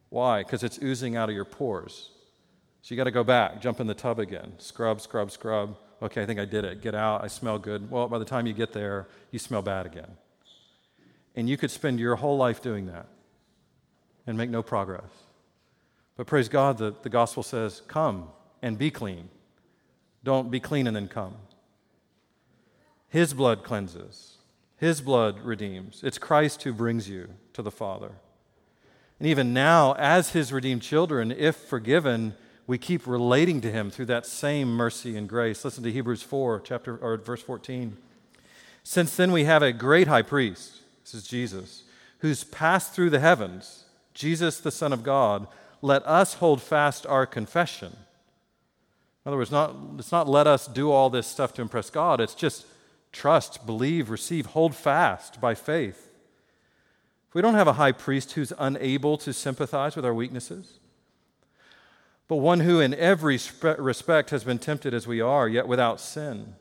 Why? 0.08 0.42
Because 0.42 0.64
it's 0.64 0.80
oozing 0.82 1.14
out 1.14 1.28
of 1.28 1.36
your 1.36 1.44
pores. 1.44 2.10
So 2.82 2.92
you 2.92 2.96
got 2.96 3.04
to 3.04 3.12
go 3.12 3.22
back, 3.24 3.60
jump 3.60 3.78
in 3.78 3.86
the 3.86 3.94
tub 3.94 4.18
again, 4.18 4.54
scrub, 4.58 5.00
scrub, 5.00 5.30
scrub. 5.30 5.76
Okay, 6.02 6.20
I 6.20 6.26
think 6.26 6.40
I 6.40 6.44
did 6.44 6.64
it. 6.64 6.82
Get 6.82 6.96
out. 6.96 7.22
I 7.22 7.28
smell 7.28 7.58
good. 7.58 7.88
Well, 7.88 8.08
by 8.08 8.18
the 8.18 8.24
time 8.24 8.46
you 8.46 8.52
get 8.52 8.72
there, 8.72 9.06
you 9.30 9.38
smell 9.38 9.62
bad 9.62 9.86
again. 9.86 10.10
And 11.36 11.48
you 11.48 11.56
could 11.56 11.70
spend 11.70 12.00
your 12.00 12.16
whole 12.16 12.36
life 12.36 12.60
doing 12.60 12.86
that 12.86 13.06
and 14.26 14.36
make 14.36 14.50
no 14.50 14.62
progress. 14.62 15.08
But 16.16 16.26
praise 16.26 16.48
God, 16.48 16.78
the, 16.78 16.92
the 17.02 17.08
gospel 17.08 17.44
says, 17.44 17.82
come 17.86 18.28
and 18.60 18.76
be 18.76 18.90
clean. 18.90 19.28
Don't 20.24 20.50
be 20.50 20.60
clean 20.60 20.88
and 20.88 20.94
then 20.94 21.08
come. 21.08 21.36
His 23.08 23.32
blood 23.34 23.62
cleanses, 23.62 24.38
His 24.76 25.00
blood 25.00 25.40
redeems. 25.40 26.00
It's 26.02 26.18
Christ 26.18 26.62
who 26.62 26.72
brings 26.72 27.08
you 27.08 27.28
to 27.52 27.62
the 27.62 27.70
Father. 27.70 28.12
And 29.18 29.28
even 29.28 29.52
now, 29.52 29.94
as 29.94 30.30
His 30.30 30.52
redeemed 30.52 30.82
children, 30.82 31.30
if 31.30 31.54
forgiven, 31.54 32.34
we 32.66 32.78
keep 32.78 33.06
relating 33.06 33.60
to 33.60 33.70
him 33.70 33.90
through 33.90 34.06
that 34.06 34.26
same 34.26 34.68
mercy 34.68 35.16
and 35.16 35.28
grace. 35.28 35.64
Listen 35.64 35.82
to 35.84 35.92
Hebrews 35.92 36.22
4, 36.22 36.60
chapter 36.60 36.96
or 36.96 37.16
verse 37.16 37.42
14. 37.42 37.96
Since 38.84 39.16
then 39.16 39.32
we 39.32 39.44
have 39.44 39.62
a 39.62 39.72
great 39.72 40.08
high 40.08 40.22
priest, 40.22 40.80
this 41.02 41.14
is 41.14 41.26
Jesus, 41.26 41.84
who's 42.18 42.44
passed 42.44 42.92
through 42.92 43.10
the 43.10 43.20
heavens, 43.20 43.84
Jesus 44.14 44.60
the 44.60 44.70
Son 44.70 44.92
of 44.92 45.02
God, 45.02 45.46
let 45.80 46.06
us 46.06 46.34
hold 46.34 46.62
fast 46.62 47.06
our 47.06 47.26
confession. 47.26 47.96
In 49.24 49.28
other 49.28 49.36
words, 49.36 49.50
not, 49.50 49.74
it's 49.98 50.12
not 50.12 50.28
let 50.28 50.46
us 50.46 50.66
do 50.66 50.90
all 50.90 51.10
this 51.10 51.26
stuff 51.26 51.52
to 51.54 51.62
impress 51.62 51.90
God, 51.90 52.20
it's 52.20 52.34
just 52.34 52.66
trust, 53.12 53.66
believe, 53.66 54.10
receive, 54.10 54.46
hold 54.46 54.74
fast 54.74 55.40
by 55.40 55.54
faith. 55.54 56.10
If 57.28 57.34
we 57.34 57.42
don't 57.42 57.54
have 57.54 57.68
a 57.68 57.74
high 57.74 57.92
priest 57.92 58.32
who's 58.32 58.52
unable 58.58 59.16
to 59.18 59.32
sympathize 59.32 59.96
with 59.96 60.04
our 60.04 60.14
weaknesses, 60.14 60.78
but 62.32 62.36
one 62.38 62.60
who 62.60 62.80
in 62.80 62.94
every 62.94 63.38
respect 63.76 64.30
has 64.30 64.42
been 64.42 64.58
tempted 64.58 64.94
as 64.94 65.06
we 65.06 65.20
are, 65.20 65.46
yet 65.46 65.68
without 65.68 66.00
sin. 66.00 66.54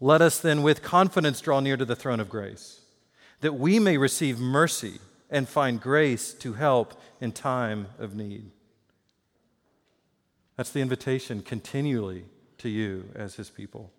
Let 0.00 0.20
us 0.20 0.38
then 0.38 0.62
with 0.62 0.82
confidence 0.82 1.40
draw 1.40 1.60
near 1.60 1.78
to 1.78 1.86
the 1.86 1.96
throne 1.96 2.20
of 2.20 2.28
grace, 2.28 2.82
that 3.40 3.54
we 3.54 3.78
may 3.78 3.96
receive 3.96 4.38
mercy 4.38 4.98
and 5.30 5.48
find 5.48 5.80
grace 5.80 6.34
to 6.34 6.52
help 6.52 7.00
in 7.22 7.32
time 7.32 7.86
of 7.98 8.14
need. 8.14 8.50
That's 10.56 10.72
the 10.72 10.82
invitation 10.82 11.40
continually 11.40 12.26
to 12.58 12.68
you 12.68 13.08
as 13.14 13.36
his 13.36 13.48
people. 13.48 13.90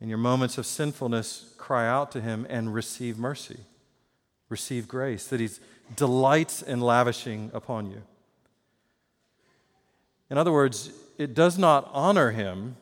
In 0.00 0.08
your 0.08 0.18
moments 0.18 0.58
of 0.58 0.66
sinfulness, 0.66 1.54
cry 1.58 1.88
out 1.88 2.12
to 2.12 2.20
him 2.20 2.46
and 2.48 2.72
receive 2.72 3.18
mercy, 3.18 3.58
receive 4.48 4.86
grace 4.86 5.26
that 5.26 5.40
he 5.40 5.48
delights 5.96 6.62
in 6.62 6.80
lavishing 6.80 7.50
upon 7.52 7.90
you. 7.90 8.02
In 10.30 10.38
other 10.38 10.52
words, 10.52 10.92
it 11.18 11.34
does 11.34 11.58
not 11.58 11.90
honor 11.92 12.30
him 12.30 12.76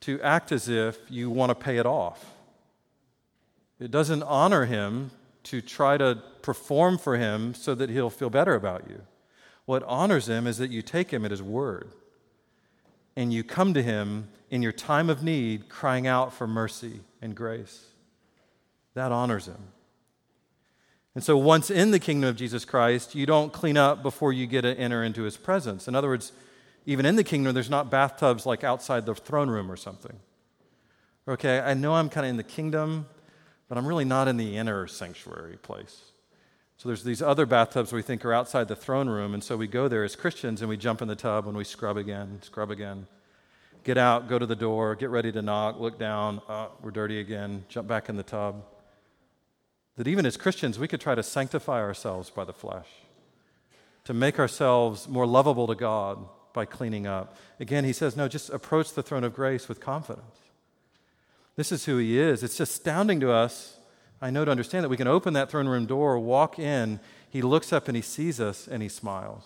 to 0.00 0.20
act 0.20 0.52
as 0.52 0.68
if 0.68 0.98
you 1.10 1.30
want 1.30 1.50
to 1.50 1.54
pay 1.54 1.78
it 1.78 1.86
off. 1.86 2.34
It 3.80 3.90
doesn't 3.90 4.22
honor 4.22 4.66
him 4.66 5.10
to 5.44 5.60
try 5.60 5.96
to 5.96 6.22
perform 6.42 6.98
for 6.98 7.16
him 7.16 7.54
so 7.54 7.74
that 7.74 7.90
he'll 7.90 8.10
feel 8.10 8.30
better 8.30 8.54
about 8.54 8.88
you. 8.88 9.00
What 9.64 9.82
honors 9.84 10.28
him 10.28 10.46
is 10.46 10.58
that 10.58 10.70
you 10.70 10.82
take 10.82 11.10
him 11.10 11.24
at 11.24 11.30
his 11.30 11.42
word 11.42 11.90
and 13.16 13.32
you 13.32 13.42
come 13.42 13.74
to 13.74 13.82
him 13.82 14.28
in 14.50 14.62
your 14.62 14.72
time 14.72 15.10
of 15.10 15.22
need, 15.22 15.68
crying 15.68 16.06
out 16.06 16.32
for 16.32 16.46
mercy 16.46 17.00
and 17.20 17.34
grace. 17.34 17.86
That 18.94 19.12
honors 19.12 19.46
him. 19.46 19.72
And 21.14 21.24
so, 21.24 21.36
once 21.36 21.70
in 21.70 21.90
the 21.90 21.98
kingdom 21.98 22.30
of 22.30 22.36
Jesus 22.36 22.64
Christ, 22.64 23.14
you 23.14 23.26
don't 23.26 23.52
clean 23.52 23.76
up 23.76 24.02
before 24.02 24.32
you 24.32 24.46
get 24.46 24.62
to 24.62 24.78
enter 24.78 25.02
into 25.02 25.22
his 25.22 25.36
presence. 25.36 25.88
In 25.88 25.94
other 25.94 26.08
words, 26.08 26.32
even 26.88 27.04
in 27.04 27.16
the 27.16 27.22
kingdom, 27.22 27.52
there's 27.52 27.68
not 27.68 27.90
bathtubs 27.90 28.46
like 28.46 28.64
outside 28.64 29.04
the 29.04 29.14
throne 29.14 29.50
room 29.50 29.70
or 29.70 29.76
something. 29.76 30.18
Okay, 31.28 31.60
I 31.60 31.74
know 31.74 31.92
I'm 31.92 32.08
kind 32.08 32.24
of 32.24 32.30
in 32.30 32.38
the 32.38 32.42
kingdom, 32.42 33.06
but 33.68 33.76
I'm 33.76 33.86
really 33.86 34.06
not 34.06 34.26
in 34.26 34.38
the 34.38 34.56
inner 34.56 34.86
sanctuary 34.86 35.58
place. 35.58 36.00
So 36.78 36.88
there's 36.88 37.04
these 37.04 37.20
other 37.20 37.44
bathtubs 37.44 37.92
we 37.92 38.00
think 38.00 38.24
are 38.24 38.32
outside 38.32 38.68
the 38.68 38.74
throne 38.74 39.06
room, 39.06 39.34
and 39.34 39.44
so 39.44 39.54
we 39.54 39.66
go 39.66 39.86
there 39.86 40.02
as 40.02 40.16
Christians 40.16 40.62
and 40.62 40.68
we 40.70 40.78
jump 40.78 41.02
in 41.02 41.08
the 41.08 41.14
tub 41.14 41.46
and 41.46 41.54
we 41.54 41.62
scrub 41.62 41.98
again, 41.98 42.38
scrub 42.40 42.70
again. 42.70 43.06
Get 43.84 43.98
out, 43.98 44.26
go 44.26 44.38
to 44.38 44.46
the 44.46 44.56
door, 44.56 44.94
get 44.94 45.10
ready 45.10 45.30
to 45.32 45.42
knock, 45.42 45.78
look 45.78 45.98
down, 45.98 46.40
oh, 46.48 46.70
we're 46.80 46.90
dirty 46.90 47.20
again, 47.20 47.66
jump 47.68 47.86
back 47.86 48.08
in 48.08 48.16
the 48.16 48.22
tub. 48.22 48.64
That 49.96 50.08
even 50.08 50.24
as 50.24 50.38
Christians, 50.38 50.78
we 50.78 50.88
could 50.88 51.02
try 51.02 51.14
to 51.14 51.22
sanctify 51.22 51.80
ourselves 51.82 52.30
by 52.30 52.44
the 52.44 52.54
flesh, 52.54 52.88
to 54.04 54.14
make 54.14 54.38
ourselves 54.38 55.06
more 55.06 55.26
lovable 55.26 55.66
to 55.66 55.74
God, 55.74 56.26
by 56.52 56.64
cleaning 56.64 57.06
up. 57.06 57.36
Again, 57.60 57.84
he 57.84 57.92
says, 57.92 58.16
no, 58.16 58.28
just 58.28 58.50
approach 58.50 58.94
the 58.94 59.02
throne 59.02 59.24
of 59.24 59.34
grace 59.34 59.68
with 59.68 59.80
confidence. 59.80 60.38
This 61.56 61.72
is 61.72 61.84
who 61.86 61.98
he 61.98 62.18
is. 62.18 62.42
It's 62.42 62.60
astounding 62.60 63.20
to 63.20 63.32
us, 63.32 63.78
I 64.20 64.30
know, 64.30 64.44
to 64.44 64.50
understand 64.50 64.84
that 64.84 64.88
we 64.88 64.96
can 64.96 65.08
open 65.08 65.34
that 65.34 65.50
throne 65.50 65.68
room 65.68 65.86
door, 65.86 66.18
walk 66.18 66.58
in, 66.58 67.00
he 67.30 67.42
looks 67.42 67.72
up 67.72 67.88
and 67.88 67.96
he 67.96 68.02
sees 68.02 68.40
us 68.40 68.66
and 68.66 68.82
he 68.82 68.88
smiles. 68.88 69.44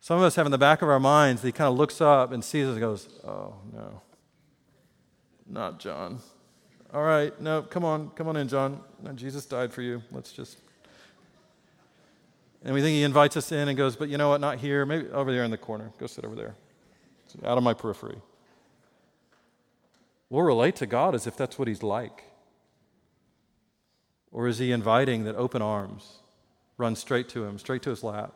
Some 0.00 0.18
of 0.18 0.24
us 0.24 0.36
have 0.36 0.46
in 0.46 0.52
the 0.52 0.58
back 0.58 0.82
of 0.82 0.88
our 0.88 1.00
minds, 1.00 1.42
that 1.42 1.48
he 1.48 1.52
kind 1.52 1.68
of 1.68 1.76
looks 1.76 2.00
up 2.00 2.32
and 2.32 2.44
sees 2.44 2.66
us 2.66 2.72
and 2.72 2.80
goes, 2.80 3.08
oh, 3.24 3.54
no, 3.72 4.02
not 5.46 5.80
John. 5.80 6.18
All 6.92 7.02
right, 7.02 7.38
no, 7.40 7.62
come 7.62 7.84
on, 7.84 8.10
come 8.10 8.28
on 8.28 8.36
in, 8.36 8.48
John. 8.48 8.80
No, 9.02 9.12
Jesus 9.12 9.44
died 9.44 9.72
for 9.72 9.82
you. 9.82 10.02
Let's 10.10 10.32
just 10.32 10.58
and 12.64 12.74
we 12.74 12.80
think 12.80 12.94
he 12.94 13.02
invites 13.02 13.36
us 13.36 13.52
in 13.52 13.68
and 13.68 13.76
goes, 13.76 13.96
but 13.96 14.08
you 14.08 14.18
know 14.18 14.30
what, 14.30 14.40
not 14.40 14.58
here, 14.58 14.84
maybe 14.84 15.08
over 15.10 15.32
there 15.32 15.44
in 15.44 15.50
the 15.50 15.58
corner. 15.58 15.92
Go 15.98 16.06
sit 16.06 16.24
over 16.24 16.34
there. 16.34 16.54
It's 17.24 17.36
out 17.44 17.58
of 17.58 17.64
my 17.64 17.74
periphery. 17.74 18.20
We'll 20.30 20.42
relate 20.42 20.76
to 20.76 20.86
God 20.86 21.14
as 21.14 21.26
if 21.26 21.36
that's 21.36 21.58
what 21.58 21.68
he's 21.68 21.82
like. 21.82 22.24
Or 24.30 24.46
is 24.46 24.58
he 24.58 24.72
inviting 24.72 25.24
that 25.24 25.36
open 25.36 25.62
arms 25.62 26.18
run 26.76 26.96
straight 26.96 27.28
to 27.30 27.44
him, 27.44 27.58
straight 27.58 27.82
to 27.82 27.90
his 27.90 28.04
lap? 28.04 28.34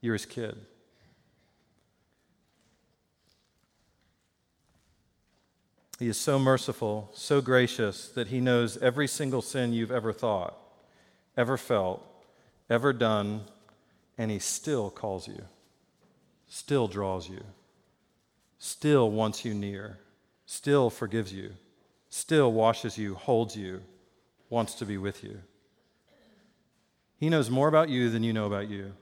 You're 0.00 0.14
his 0.14 0.26
kid. 0.26 0.56
He 5.98 6.06
is 6.06 6.16
so 6.16 6.38
merciful, 6.38 7.10
so 7.12 7.40
gracious 7.40 8.08
that 8.10 8.28
he 8.28 8.40
knows 8.40 8.76
every 8.78 9.08
single 9.08 9.42
sin 9.42 9.72
you've 9.72 9.90
ever 9.90 10.12
thought, 10.12 10.56
ever 11.36 11.56
felt, 11.56 12.07
ever 12.70 12.92
done, 12.92 13.42
and 14.16 14.30
He 14.30 14.38
still 14.38 14.90
calls 14.90 15.28
you, 15.28 15.42
still 16.46 16.88
draws 16.88 17.28
you, 17.28 17.42
still 18.58 19.10
wants 19.10 19.44
you 19.44 19.54
near, 19.54 19.98
still 20.46 20.90
forgives 20.90 21.32
you, 21.32 21.52
still 22.10 22.52
washes 22.52 22.98
you, 22.98 23.14
holds 23.14 23.56
you, 23.56 23.82
wants 24.50 24.74
to 24.74 24.86
be 24.86 24.96
with 24.96 25.22
you. 25.22 25.40
He 27.16 27.28
knows 27.28 27.50
more 27.50 27.68
about 27.68 27.88
you 27.88 28.10
than 28.10 28.22
you 28.22 28.32
know 28.32 28.46
about 28.46 28.68
you. 28.68 28.92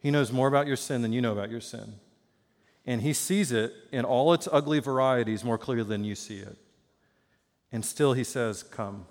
He 0.00 0.10
knows 0.10 0.32
more 0.32 0.48
about 0.48 0.66
your 0.66 0.76
sin 0.76 1.02
than 1.02 1.12
you 1.12 1.20
know 1.20 1.32
about 1.32 1.50
your 1.50 1.60
sin. 1.60 1.94
And 2.86 3.02
He 3.02 3.12
sees 3.12 3.52
it 3.52 3.72
in 3.92 4.04
all 4.04 4.32
its 4.32 4.48
ugly 4.50 4.80
varieties 4.80 5.44
more 5.44 5.58
clearly 5.58 5.88
than 5.88 6.04
you 6.04 6.14
see 6.14 6.38
it. 6.38 6.56
And 7.70 7.84
still 7.84 8.12
He 8.14 8.24
says, 8.24 8.62
Come. 8.62 9.06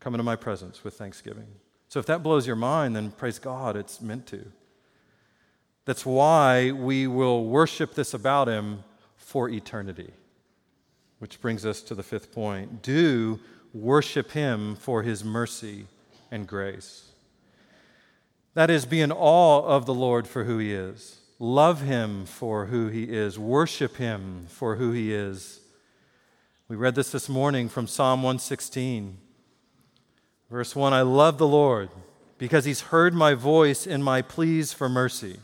Come 0.00 0.14
into 0.14 0.24
my 0.24 0.36
presence 0.36 0.82
with 0.84 0.94
thanksgiving. 0.94 1.46
So 1.90 1.98
if 1.98 2.06
that 2.06 2.22
blows 2.22 2.46
your 2.46 2.56
mind, 2.56 2.94
then 2.94 3.10
praise 3.10 3.40
God, 3.40 3.76
it's 3.76 4.00
meant 4.00 4.24
to. 4.28 4.46
That's 5.86 6.06
why 6.06 6.70
we 6.70 7.08
will 7.08 7.44
worship 7.44 7.94
this 7.94 8.14
about 8.14 8.46
Him 8.46 8.84
for 9.16 9.48
eternity. 9.48 10.12
Which 11.18 11.40
brings 11.40 11.66
us 11.66 11.82
to 11.82 11.96
the 11.96 12.04
fifth 12.04 12.32
point. 12.32 12.80
Do 12.80 13.40
worship 13.74 14.30
Him 14.30 14.76
for 14.76 15.02
His 15.02 15.24
mercy 15.24 15.86
and 16.30 16.46
grace. 16.46 17.10
That 18.54 18.70
is, 18.70 18.86
be 18.86 19.00
in 19.00 19.10
awe 19.10 19.62
of 19.62 19.84
the 19.84 19.94
Lord 19.94 20.28
for 20.28 20.44
who 20.44 20.58
He 20.58 20.72
is. 20.72 21.18
Love 21.40 21.82
Him 21.82 22.24
for 22.24 22.66
who 22.66 22.86
He 22.86 23.02
is. 23.02 23.36
Worship 23.36 23.96
Him 23.96 24.46
for 24.48 24.76
who 24.76 24.92
He 24.92 25.12
is. 25.12 25.58
We 26.68 26.76
read 26.76 26.94
this 26.94 27.10
this 27.10 27.28
morning 27.28 27.68
from 27.68 27.88
Psalm 27.88 28.22
116. 28.22 29.18
Verse 30.50 30.74
1 30.74 30.92
I 30.92 31.02
love 31.02 31.38
the 31.38 31.46
Lord 31.46 31.90
because 32.38 32.64
he's 32.64 32.80
heard 32.82 33.14
my 33.14 33.34
voice 33.34 33.86
in 33.86 34.02
my 34.02 34.22
pleas 34.22 34.72
for 34.72 34.88
mercy. 34.88 35.38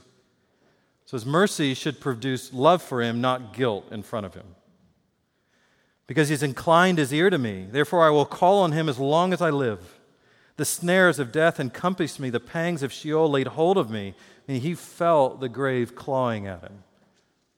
So 1.04 1.16
his 1.16 1.26
mercy 1.26 1.74
should 1.74 2.00
produce 2.00 2.52
love 2.52 2.82
for 2.82 3.00
him, 3.00 3.20
not 3.20 3.52
guilt 3.52 3.86
in 3.92 4.02
front 4.02 4.26
of 4.26 4.34
him. 4.34 4.46
Because 6.08 6.28
he's 6.28 6.42
inclined 6.42 6.98
his 6.98 7.12
ear 7.12 7.30
to 7.30 7.38
me. 7.38 7.66
Therefore, 7.70 8.04
I 8.04 8.10
will 8.10 8.24
call 8.24 8.62
on 8.62 8.72
him 8.72 8.88
as 8.88 8.98
long 8.98 9.32
as 9.32 9.40
I 9.40 9.50
live. 9.50 10.00
The 10.56 10.64
snares 10.64 11.18
of 11.18 11.32
death 11.32 11.60
encompassed 11.60 12.18
me, 12.18 12.30
the 12.30 12.40
pangs 12.40 12.82
of 12.82 12.92
Sheol 12.92 13.30
laid 13.30 13.48
hold 13.48 13.76
of 13.76 13.90
me, 13.90 14.14
and 14.48 14.62
he 14.62 14.74
felt 14.74 15.40
the 15.40 15.48
grave 15.48 15.94
clawing 15.94 16.46
at 16.46 16.62
him, 16.62 16.82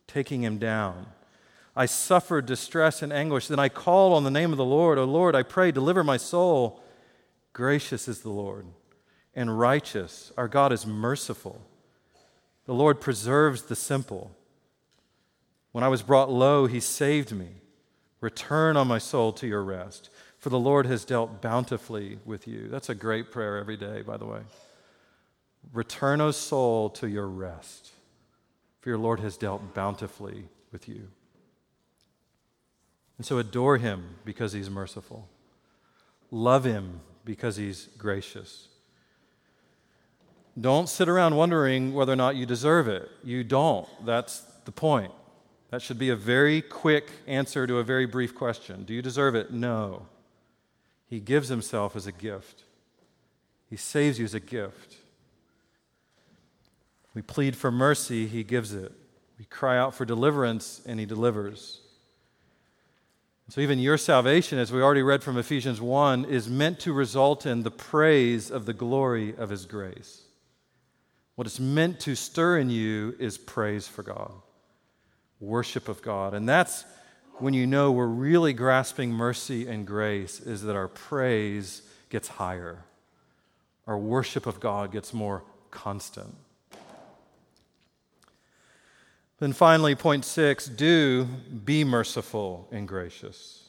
taking 0.07 0.43
him 0.43 0.59
down. 0.59 1.07
I 1.77 1.87
suffered 1.87 2.45
distress 2.45 3.03
and 3.03 3.13
anguish. 3.13 3.47
Then 3.47 3.61
I 3.61 3.69
called 3.69 4.15
on 4.15 4.25
the 4.25 4.31
name 4.31 4.51
of 4.51 4.59
the 4.59 4.65
Lord. 4.65 4.99
O 4.99 5.05
Lord, 5.05 5.37
I 5.37 5.45
pray, 5.45 5.71
deliver 5.71 6.03
my 6.03 6.17
soul. 6.17 6.83
Gracious 7.59 8.07
is 8.07 8.21
the 8.21 8.31
Lord 8.31 8.67
and 9.35 9.59
righteous. 9.59 10.31
Our 10.37 10.47
God 10.47 10.73
is 10.73 10.87
merciful. 10.87 11.61
The 12.67 12.73
Lord 12.73 13.01
preserves 13.01 13.63
the 13.63 13.75
simple. 13.75 14.31
When 15.73 15.83
I 15.83 15.89
was 15.89 16.03
brought 16.03 16.31
low, 16.31 16.67
he 16.67 16.79
saved 16.79 17.33
me. 17.33 17.49
Return, 18.21 18.77
on 18.77 18.87
my 18.87 18.99
soul, 18.99 19.33
to 19.33 19.47
your 19.49 19.65
rest, 19.65 20.09
for 20.39 20.51
the 20.51 20.59
Lord 20.59 20.87
has 20.87 21.05
dealt 21.05 21.43
bountifully 21.43 22.21
with 22.25 22.47
you. 22.47 22.69
That's 22.69 22.91
a 22.91 22.95
great 22.95 23.33
prayer 23.33 23.57
every 23.59 23.77
day, 23.77 24.03
by 24.03 24.19
the 24.19 24.27
way. 24.27 24.43
Return, 25.73 26.21
O 26.21 26.31
soul, 26.31 26.91
to 26.91 27.09
your 27.09 27.27
rest, 27.27 27.91
for 28.83 28.91
your 28.91 28.99
Lord 28.99 29.19
has 29.19 29.37
dealt 29.37 29.75
bountifully 29.75 30.45
with 30.71 30.89
you. 30.89 31.09
And 33.17 33.27
so 33.27 33.39
adore 33.39 33.79
him 33.79 34.15
because 34.25 34.53
he's 34.53 34.71
merciful, 34.71 35.29
love 36.31 36.63
him 36.63 37.01
because 37.25 37.57
he's 37.57 37.89
gracious. 37.99 38.69
Don't 40.61 40.89
sit 40.89 41.09
around 41.09 41.37
wondering 41.37 41.95
whether 41.95 42.13
or 42.13 42.17
not 42.17 42.35
you 42.35 42.45
deserve 42.47 42.89
it. 42.89 43.09
You 43.23 43.45
don't. 43.45 43.89
That's 44.05 44.41
the 44.65 44.73
point. 44.73 45.13
That 45.71 45.83
should 45.83 45.99
be 45.99 46.09
a 46.09 46.17
very 46.17 46.63
quick 46.63 47.11
answer 47.27 47.67
to 47.67 47.79
a 47.79 47.85
very 47.85 48.07
brief 48.07 48.35
question. 48.35 48.85
Do 48.85 48.95
you 48.95 49.03
deserve 49.03 49.35
it? 49.35 49.53
No. 49.53 50.07
He 51.09 51.21
gives 51.21 51.49
himself 51.49 51.95
as 51.95 52.07
a 52.07 52.13
gift, 52.13 52.65
He 53.71 53.77
saves 53.77 54.19
you 54.19 54.25
as 54.25 54.35
a 54.35 54.41
gift. 54.41 54.97
We 57.15 57.23
plead 57.23 57.57
for 57.57 57.71
mercy, 57.71 58.27
He 58.27 58.45
gives 58.45 58.75
it. 58.75 58.93
We 59.39 59.45
cry 59.45 59.79
out 59.79 59.95
for 59.95 60.05
deliverance, 60.05 60.81
and 60.87 60.99
He 60.99 61.07
delivers. 61.07 61.81
So, 63.51 63.61
even 63.63 63.79
your 63.79 63.97
salvation, 63.97 64.59
as 64.59 64.71
we 64.71 64.83
already 64.83 65.03
read 65.03 65.23
from 65.23 65.39
Ephesians 65.39 65.81
1, 65.81 66.27
is 66.27 66.51
meant 66.51 66.81
to 66.81 66.93
result 66.93 67.47
in 67.47 67.63
the 67.63 67.71
praise 67.71 68.51
of 68.51 68.67
the 68.67 68.75
glory 68.75 69.35
of 69.37 69.49
His 69.49 69.65
grace. 69.65 70.23
What 71.35 71.47
it's 71.47 71.61
meant 71.61 72.01
to 72.01 72.15
stir 72.15 72.59
in 72.59 72.69
you 72.69 73.15
is 73.19 73.39
praise 73.39 73.89
for 73.89 74.03
God 74.03 74.33
worship 75.41 75.89
of 75.89 76.03
God. 76.03 76.35
And 76.35 76.49
that's 76.49 76.85
when 77.39 77.55
you 77.55 77.67
know 77.67 77.93
we're 77.93 78.07
really 78.07 78.53
grasping 78.53 79.13
mercy 79.13 79.69
and 79.69 79.87
grace, 79.87 80.41
is 80.41 80.63
that 80.63 80.75
our 80.75 80.89
praise 80.89 81.83
gets 82.11 82.29
higher, 82.29 82.85
our 83.87 83.99
worship 83.99 84.47
of 84.47 84.61
God 84.61 84.91
gets 84.91 85.15
more 85.15 85.45
constant. 85.71 86.35
Then 89.41 89.53
finally, 89.53 89.95
point 89.95 90.25
six 90.25 90.67
do 90.67 91.25
be 91.65 91.85
merciful 91.85 92.69
and 92.73 92.89
gracious. 92.89 93.69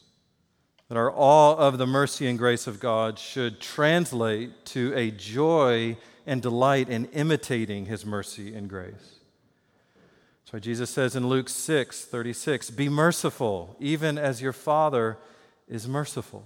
That 0.88 0.98
our 0.98 1.12
awe 1.14 1.54
of 1.54 1.78
the 1.78 1.86
mercy 1.86 2.26
and 2.26 2.36
grace 2.36 2.66
of 2.66 2.80
God 2.80 3.18
should 3.18 3.60
translate 3.60 4.64
to 4.66 4.92
a 4.96 5.12
joy 5.12 5.96
and 6.26 6.42
delight 6.42 6.88
in 6.88 7.04
imitating 7.06 7.86
his 7.86 8.04
mercy 8.04 8.54
and 8.54 8.68
grace. 8.68 9.20
That's 10.42 10.52
why 10.52 10.58
Jesus 10.58 10.90
says 10.90 11.14
in 11.14 11.28
Luke 11.28 11.48
6 11.48 12.04
36, 12.04 12.70
Be 12.70 12.88
merciful, 12.88 13.76
even 13.78 14.18
as 14.18 14.42
your 14.42 14.52
Father 14.52 15.18
is 15.68 15.86
merciful. 15.86 16.44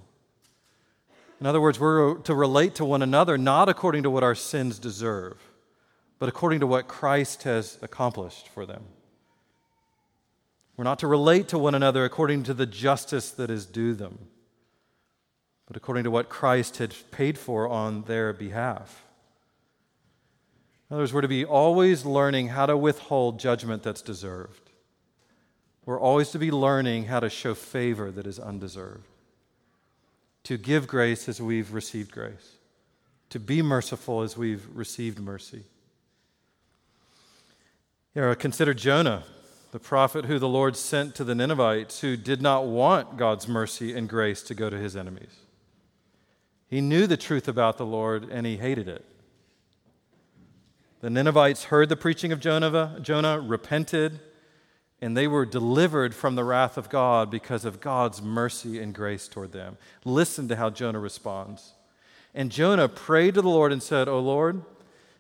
In 1.41 1.47
other 1.47 1.61
words, 1.61 1.81
we're 1.81 2.17
to 2.19 2.35
relate 2.35 2.75
to 2.75 2.85
one 2.85 3.01
another 3.01 3.39
not 3.39 3.71
according 3.71 4.03
to 4.03 4.11
what 4.11 4.23
our 4.23 4.35
sins 4.35 4.79
deserve, 4.79 5.39
but 6.19 6.29
according 6.29 6.61
to 6.61 6.67
what 6.67 6.87
Christ 6.87 7.45
has 7.45 7.79
accomplished 7.81 8.49
for 8.49 8.67
them. 8.67 8.85
We're 10.77 10.85
not 10.85 10.99
to 11.01 11.07
relate 11.07 11.49
to 11.49 11.59
one 11.59 11.75
another 11.75 12.05
according 12.05 12.45
to 12.45 12.55
the 12.55 12.67
justice 12.67 13.31
that 13.33 13.51
is 13.51 13.67
due 13.67 13.95
them, 13.95 14.19
but 15.67 15.77
according 15.77 16.05
to 16.05 16.11
what 16.11 16.29
Christ 16.29 16.79
had 16.79 16.95
paid 17.11 17.39
for 17.39 17.69
on 17.69 18.03
their 18.03 18.33
behalf. 18.33 19.05
In 20.91 20.95
other 20.95 21.03
words, 21.03 21.13
we're 21.13 21.21
to 21.23 21.29
be 21.29 21.45
always 21.45 22.05
learning 22.05 22.49
how 22.49 22.67
to 22.67 22.77
withhold 22.77 23.39
judgment 23.39 23.83
that's 23.83 24.03
deserved. 24.03 24.71
We're 25.87 26.01
always 26.01 26.31
to 26.31 26.39
be 26.39 26.51
learning 26.51 27.05
how 27.07 27.21
to 27.21 27.31
show 27.31 27.55
favor 27.55 28.11
that 28.11 28.27
is 28.27 28.39
undeserved, 28.39 29.07
to 30.45 30.57
give 30.57 30.87
grace 30.87 31.29
as 31.29 31.41
we've 31.41 31.73
received 31.73 32.11
grace, 32.11 32.57
to 33.31 33.39
be 33.39 33.63
merciful 33.63 34.23
as 34.23 34.37
we've 34.37 34.67
received 34.75 35.19
mercy. 35.21 35.65
You 38.15 38.23
know, 38.23 38.35
consider 38.35 38.75
Jonah, 38.75 39.25
the 39.75 39.81
prophet 39.81 40.27
who 40.27 40.39
the 40.39 40.47
Lord 40.47 40.77
sent 40.77 41.17
to 41.17 41.25
the 41.25 41.35
Ninevites, 41.35 41.99
who 41.99 42.17
did 42.17 42.41
not 42.41 42.65
want 42.65 43.17
God's 43.17 43.49
mercy 43.49 43.93
and 43.93 44.09
grace 44.09 44.41
to 44.43 44.55
go 44.55 44.71
to 44.71 44.79
his 44.79 44.95
enemies. 44.95 45.35
He 46.69 46.81
knew 46.81 47.09
the 47.09 47.17
truth 47.17 47.49
about 47.49 47.77
the 47.77 47.85
Lord 47.85 48.23
and 48.31 48.47
he 48.47 48.57
hated 48.57 48.87
it. 48.87 49.05
The 51.01 51.11
Ninevites 51.11 51.65
heard 51.65 51.89
the 51.89 51.97
preaching 51.97 52.31
of 52.31 52.39
Jonah, 52.39 53.01
Jonah, 53.03 53.41
repented, 53.41 54.21
and 55.01 55.17
they 55.17 55.27
were 55.27 55.45
delivered 55.45 56.15
from 56.15 56.37
the 56.37 56.45
wrath 56.45 56.79
of 56.79 56.89
God 56.89 57.29
because 57.29 57.65
of 57.65 57.81
God's 57.81 58.23
mercy 58.23 58.79
and 58.79 58.95
grace 58.95 59.27
toward 59.27 59.51
them. 59.51 59.77
Listen 60.05 60.47
to 60.47 60.55
how 60.55 60.71
Jonah 60.71 61.01
responds. 61.01 61.73
And 62.33 62.53
Jonah 62.53 62.89
prayed 62.89 63.35
to 63.35 63.43
the 63.43 63.49
Lord 63.49 63.73
and 63.73 63.83
said, 63.83 64.07
O 64.07 64.21
Lord, 64.21 64.63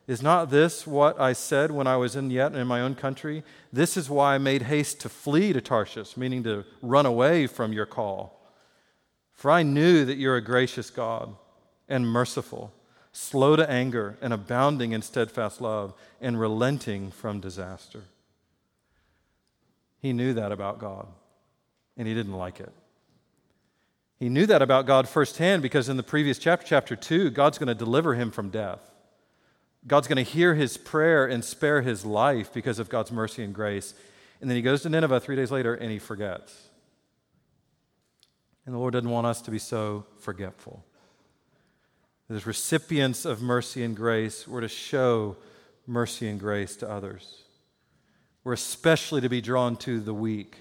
is 0.06 0.22
not 0.22 0.50
this 0.50 0.86
what 0.86 1.18
I 1.20 1.32
said 1.32 1.70
when 1.70 1.86
I 1.86 1.96
was 1.96 2.16
in 2.16 2.30
yet 2.30 2.54
in 2.54 2.66
my 2.66 2.80
own 2.80 2.94
country? 2.94 3.42
This 3.72 3.96
is 3.96 4.10
why 4.10 4.34
I 4.34 4.38
made 4.38 4.62
haste 4.62 5.00
to 5.00 5.08
flee 5.08 5.52
to 5.52 5.60
Tarshish, 5.60 6.16
meaning 6.16 6.42
to 6.44 6.64
run 6.82 7.06
away 7.06 7.46
from 7.46 7.72
your 7.72 7.86
call. 7.86 8.40
For 9.32 9.50
I 9.50 9.62
knew 9.62 10.04
that 10.04 10.18
you're 10.18 10.36
a 10.36 10.42
gracious 10.42 10.90
God 10.90 11.34
and 11.88 12.06
merciful 12.06 12.72
slow 13.14 13.54
to 13.54 13.70
anger, 13.70 14.18
and 14.20 14.32
abounding 14.32 14.90
in 14.90 15.00
steadfast 15.00 15.60
love, 15.60 15.94
and 16.20 16.38
relenting 16.38 17.12
from 17.12 17.38
disaster. 17.38 18.02
He 20.00 20.12
knew 20.12 20.34
that 20.34 20.50
about 20.50 20.80
God, 20.80 21.06
and 21.96 22.08
he 22.08 22.12
didn't 22.12 22.34
like 22.34 22.58
it. 22.58 22.72
He 24.18 24.28
knew 24.28 24.46
that 24.46 24.62
about 24.62 24.86
God 24.86 25.08
firsthand 25.08 25.62
because 25.62 25.88
in 25.88 25.96
the 25.96 26.02
previous 26.02 26.38
chapter, 26.38 26.66
chapter 26.66 26.96
2, 26.96 27.30
God's 27.30 27.56
going 27.56 27.68
to 27.68 27.74
deliver 27.74 28.14
him 28.14 28.32
from 28.32 28.50
death. 28.50 28.80
God's 29.86 30.08
going 30.08 30.24
to 30.24 30.30
hear 30.30 30.54
his 30.54 30.76
prayer 30.76 31.26
and 31.26 31.44
spare 31.44 31.82
his 31.82 32.04
life 32.04 32.52
because 32.52 32.78
of 32.78 32.88
God's 32.88 33.12
mercy 33.12 33.42
and 33.44 33.54
grace. 33.54 33.94
And 34.40 34.48
then 34.48 34.56
he 34.56 34.62
goes 34.62 34.82
to 34.82 34.88
Nineveh 34.88 35.20
three 35.20 35.36
days 35.36 35.50
later 35.50 35.74
and 35.74 35.90
he 35.90 35.98
forgets. 35.98 36.68
And 38.64 38.74
the 38.74 38.78
Lord 38.78 38.94
doesn't 38.94 39.10
want 39.10 39.26
us 39.26 39.42
to 39.42 39.50
be 39.50 39.58
so 39.58 40.06
forgetful. 40.18 40.84
As 42.30 42.46
recipients 42.46 43.26
of 43.26 43.42
mercy 43.42 43.84
and 43.84 43.94
grace, 43.94 44.48
we're 44.48 44.62
to 44.62 44.68
show 44.68 45.36
mercy 45.86 46.28
and 46.28 46.40
grace 46.40 46.76
to 46.76 46.90
others. 46.90 47.42
We're 48.42 48.54
especially 48.54 49.20
to 49.20 49.28
be 49.28 49.42
drawn 49.42 49.76
to 49.78 50.00
the 50.00 50.14
weak 50.14 50.56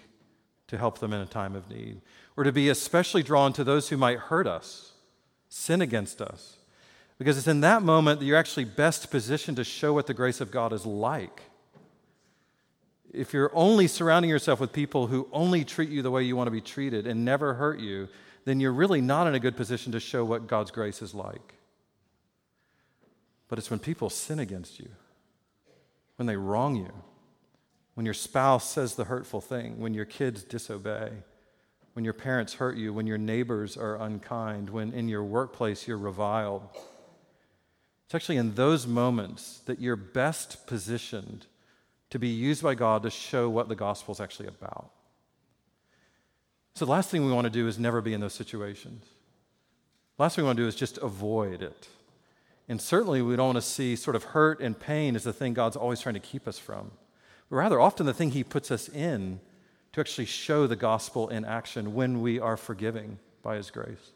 to 0.68 0.78
help 0.78 1.00
them 1.00 1.14
in 1.14 1.22
a 1.22 1.26
time 1.26 1.56
of 1.56 1.70
need. 1.70 2.02
We're 2.36 2.44
to 2.44 2.52
be 2.52 2.68
especially 2.68 3.24
drawn 3.24 3.54
to 3.54 3.64
those 3.64 3.90
who 3.90 3.98
might 3.98 4.20
hurt 4.20 4.48
us, 4.48 4.92
sin 5.48 5.82
against 5.82 6.22
us, 6.22 6.58
because 7.24 7.38
it's 7.38 7.48
in 7.48 7.62
that 7.62 7.82
moment 7.82 8.20
that 8.20 8.26
you're 8.26 8.38
actually 8.38 8.66
best 8.66 9.10
positioned 9.10 9.56
to 9.56 9.64
show 9.64 9.94
what 9.94 10.08
the 10.08 10.14
grace 10.14 10.42
of 10.42 10.52
God 10.52 10.74
is 10.74 10.86
like. 10.86 11.44
If 13.14 13.32
you're 13.32 13.50
only 13.54 13.88
surrounding 13.88 14.30
yourself 14.30 14.60
with 14.60 14.74
people 14.74 15.08
who 15.08 15.30
only 15.32 15.64
treat 15.64 15.90
you 15.90 16.02
the 16.02 16.12
way 16.12 16.24
you 16.24 16.36
want 16.36 16.48
to 16.48 16.52
be 16.52 16.60
treated 16.60 17.08
and 17.08 17.24
never 17.24 17.54
hurt 17.54 17.80
you, 17.80 18.10
then 18.44 18.60
you're 18.60 18.74
really 18.74 19.00
not 19.00 19.26
in 19.26 19.36
a 19.36 19.40
good 19.40 19.56
position 19.56 19.94
to 19.94 20.02
show 20.02 20.26
what 20.26 20.48
God's 20.48 20.70
grace 20.70 21.02
is 21.02 21.16
like. 21.16 21.54
But 23.48 23.58
it's 23.58 23.70
when 23.70 23.80
people 23.80 24.10
sin 24.10 24.40
against 24.40 24.78
you, 24.78 24.90
when 26.18 26.26
they 26.26 26.36
wrong 26.36 26.76
you, 26.76 26.92
when 27.94 28.06
your 28.06 28.14
spouse 28.14 28.70
says 28.70 28.96
the 28.96 29.06
hurtful 29.06 29.40
thing, 29.40 29.80
when 29.80 29.94
your 29.94 30.04
kids 30.04 30.44
disobey, 30.44 31.10
when 31.94 32.04
your 32.04 32.14
parents 32.14 32.56
hurt 32.56 32.76
you, 32.76 32.92
when 32.92 33.08
your 33.08 33.18
neighbors 33.18 33.78
are 33.78 33.96
unkind, 34.02 34.70
when 34.70 34.92
in 34.92 35.08
your 35.08 35.24
workplace 35.24 35.88
you're 35.88 35.98
reviled. 35.98 36.68
It's 38.14 38.16
actually 38.26 38.38
in 38.38 38.53
those 38.53 38.86
moments 38.86 39.61
that 39.66 39.80
you're 39.80 39.95
best 39.95 40.68
positioned 40.68 41.47
to 42.11 42.20
be 42.20 42.28
used 42.28 42.61
by 42.61 42.76
God 42.76 43.01
to 43.01 43.09
show 43.09 43.49
what 43.49 43.70
the 43.70 43.76
gospel 43.76 44.11
is 44.11 44.20
actually 44.20 44.49
about. 44.49 44.91
So, 46.76 46.86
the 46.86 46.91
last 46.91 47.09
thing 47.09 47.26
we 47.26 47.32
want 47.32 47.45
to 47.45 47.49
do 47.49 47.68
is 47.68 47.80
never 47.80 48.01
be 48.01 48.14
in 48.14 48.22
those 48.22 48.36
situations. 48.36 49.03
The 50.18 50.22
last 50.22 50.36
thing 50.36 50.43
we 50.43 50.47
want 50.49 50.57
to 50.57 50.64
do 50.64 50.68
is 50.68 50.76
just 50.76 50.99
avoid 50.99 51.64
it. 51.64 51.88
And 52.70 52.80
certainly, 52.80 53.24
we 53.24 53.36
don't 53.36 53.47
want 53.47 53.57
to 53.57 53.64
see 53.64 53.95
sort 53.95 54.16
of 54.16 54.26
hurt 54.26 54.59
and 54.59 54.80
pain 54.80 55.16
as 55.16 55.24
the 55.24 55.34
thing 55.34 55.55
God's 55.55 55.76
always 55.76 55.99
trying 55.99 56.14
to 56.14 56.20
keep 56.20 56.47
us 56.47 56.59
from, 56.59 56.91
but 57.49 57.55
rather, 57.55 57.82
often 57.82 58.05
the 58.05 58.14
thing 58.14 58.30
He 58.30 58.43
puts 58.43 58.70
us 58.70 58.89
in 58.89 59.39
to 59.93 60.01
actually 60.01 60.26
show 60.26 60.68
the 60.68 60.76
gospel 60.76 61.30
in 61.30 61.45
action 61.45 61.95
when 61.95 62.22
we 62.22 62.39
are 62.39 62.57
forgiving 62.57 63.18
by 63.41 63.55
His 63.55 63.72
grace, 63.72 64.11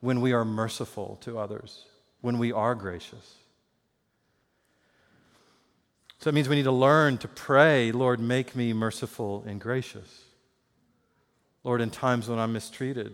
when 0.00 0.20
we 0.20 0.32
are 0.32 0.44
merciful 0.44 1.18
to 1.20 1.38
others, 1.38 1.84
when 2.20 2.38
we 2.38 2.52
are 2.52 2.74
gracious. 2.74 3.34
So 6.18 6.30
it 6.30 6.32
means 6.34 6.48
we 6.48 6.56
need 6.56 6.64
to 6.64 6.72
learn 6.72 7.18
to 7.18 7.28
pray, 7.28 7.92
Lord, 7.92 8.20
make 8.20 8.56
me 8.56 8.72
merciful 8.72 9.44
and 9.46 9.60
gracious. 9.60 10.24
Lord, 11.62 11.80
in 11.80 11.90
times 11.90 12.28
when 12.28 12.38
I'm 12.38 12.52
mistreated, 12.52 13.12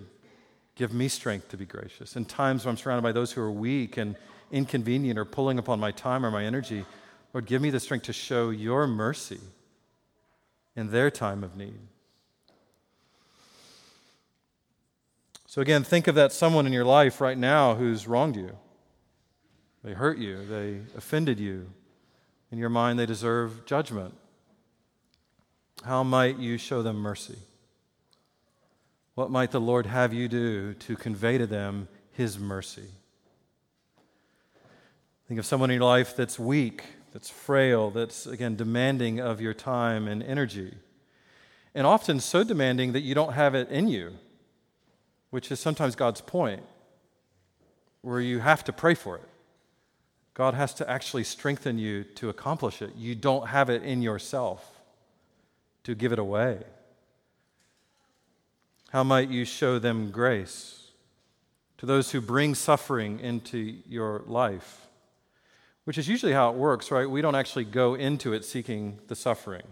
give 0.77 0.93
me 0.93 1.09
strength 1.09 1.49
to 1.49 1.57
be 1.57 1.65
gracious. 1.65 2.17
In 2.17 2.25
times 2.25 2.65
when 2.65 2.73
I'm 2.73 2.77
surrounded 2.77 3.03
by 3.03 3.13
those 3.13 3.33
who 3.33 3.41
are 3.41 3.51
weak 3.51 3.97
and 3.97 4.17
inconvenient 4.51 5.19
or 5.19 5.25
pulling 5.25 5.59
upon 5.59 5.81
my 5.81 5.91
time 5.91 6.25
or 6.25 6.31
my 6.31 6.45
energy, 6.45 6.85
Lord, 7.33 7.47
give 7.47 7.63
me 7.63 7.71
the 7.71 7.81
strength 7.81 8.05
to 8.05 8.13
show 8.13 8.51
your 8.51 8.87
mercy 8.87 9.41
in 10.77 10.91
their 10.91 11.11
time 11.11 11.43
of 11.43 11.57
need. 11.57 11.81
So, 15.47 15.61
again, 15.61 15.85
think 15.85 16.07
of 16.07 16.15
that 16.15 16.33
someone 16.33 16.67
in 16.67 16.73
your 16.73 16.85
life 16.85 17.21
right 17.21 17.37
now 17.37 17.75
who's 17.75 18.07
wronged 18.07 18.37
you. 18.37 18.57
They 19.85 19.93
hurt 19.93 20.18
you, 20.18 20.45
they 20.47 20.80
offended 20.97 21.41
you. 21.41 21.68
In 22.51 22.59
your 22.59 22.68
mind, 22.68 22.99
they 22.99 23.07
deserve 23.07 23.64
judgment. 23.64 24.14
How 25.85 26.05
might 26.05 26.39
you 26.39 26.59
show 26.59 26.83
them 26.83 26.97
mercy? 26.97 27.39
What 29.14 29.30
might 29.30 29.51
the 29.51 29.61
Lord 29.61 29.87
have 29.87 30.12
you 30.12 30.28
do 30.28 30.74
to 30.74 30.97
convey 30.97 31.39
to 31.39 31.47
them 31.47 31.89
his 32.12 32.39
mercy? 32.39 32.89
Think 35.28 35.41
of 35.41 35.47
someone 35.47 35.70
in 35.70 35.76
your 35.80 35.89
life 35.89 36.14
that's 36.14 36.39
weak, 36.39 36.85
that's 37.12 37.28
frail, 37.28 37.91
that's, 37.91 38.26
again, 38.26 38.55
demanding 38.55 39.18
of 39.18 39.41
your 39.41 39.55
time 39.55 40.07
and 40.07 40.22
energy. 40.22 40.74
And 41.74 41.87
often 41.87 42.20
so 42.20 42.45
demanding 42.45 42.93
that 42.93 43.01
you 43.01 43.14
don't 43.14 43.33
have 43.33 43.55
it 43.55 43.68
in 43.70 43.89
you, 43.89 44.12
which 45.30 45.51
is 45.51 45.59
sometimes 45.59 45.97
God's 45.97 46.20
point, 46.20 46.62
where 48.03 48.20
you 48.20 48.41
have 48.41 48.62
to 48.64 48.72
pray 48.72 48.95
for 48.95 49.16
it. 49.16 49.28
God 50.35 50.55
has 50.55 50.72
to 50.74 50.89
actually 50.89 51.24
strengthen 51.24 51.78
you 51.78 52.05
to 52.05 52.28
accomplish 52.28 52.80
it. 52.80 52.95
You 52.97 53.14
don't 53.14 53.49
have 53.49 53.68
it 53.68 53.83
in 53.83 54.01
yourself 54.03 54.80
to 55.85 55.95
give 55.95 56.12
it 56.12 56.18
away. 56.18 56.61
How 58.91 59.03
might 59.03 59.28
you 59.28 59.45
show 59.45 59.78
them 59.78 60.11
grace 60.11 60.91
to 61.78 61.87
those 61.87 62.12
who 62.12 62.20
bring 62.20 62.55
suffering 62.55 63.20
into 63.20 63.59
your 63.87 64.22
life? 64.26 64.87
Which 65.85 65.99
is 65.99 66.09
usually 66.09 66.33
how 66.33 66.51
it 66.51 66.57
works, 66.57 66.91
right? 66.91 67.11
We 67.11 67.22
don't 67.22 67.35
actually 67.35 67.64
go 67.64 67.95
into 67.95 68.33
it 68.33 68.45
seeking 68.45 69.01
the 69.09 69.16
suffering. 69.16 69.64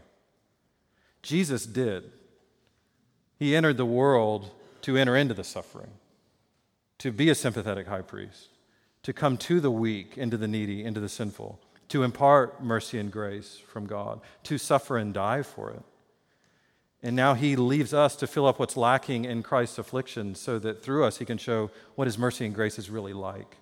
Jesus 1.23 1.67
did. 1.67 2.11
He 3.39 3.55
entered 3.55 3.77
the 3.77 3.87
world 3.87 4.51
to 4.83 4.97
enter 4.97 5.17
into 5.17 5.35
the 5.35 5.45
suffering, 5.45 5.91
to 6.99 7.13
be 7.13 7.31
a 7.31 7.35
sympathetic 7.35 7.87
high 7.87 8.03
priest, 8.03 8.49
to 9.03 9.13
come 9.13 9.37
to 9.37 9.61
the 9.61 9.71
weak, 9.71 10.19
into 10.19 10.37
the 10.37 10.49
needy, 10.49 10.85
into 10.85 11.01
the 11.01 11.09
sinful, 11.09 11.59
to 11.89 12.03
impart 12.03 12.63
mercy 12.63 12.99
and 12.99 13.11
grace 13.11 13.59
from 13.67 13.87
God, 13.87 14.21
to 14.45 14.59
suffer 14.59 14.97
and 14.97 15.15
die 15.15 15.43
for 15.43 15.71
it. 15.71 15.83
And 17.03 17.17
now 17.17 17.35
he 17.35 17.57
leaves 17.57 17.95
us 17.95 18.15
to 18.17 18.27
fill 18.27 18.47
up 18.47 18.59
what's 18.59 18.77
lacking 18.77 19.25
in 19.25 19.43
Christ's 19.43 19.79
affliction 19.79 20.35
so 20.35 20.59
that 20.59 20.83
through 20.83 21.05
us 21.05 21.17
he 21.17 21.25
can 21.25 21.39
show 21.39 21.71
what 21.95 22.07
his 22.07 22.19
mercy 22.19 22.45
and 22.45 22.55
grace 22.55 22.79
is 22.79 22.91
really 22.91 23.15
like. 23.15 23.57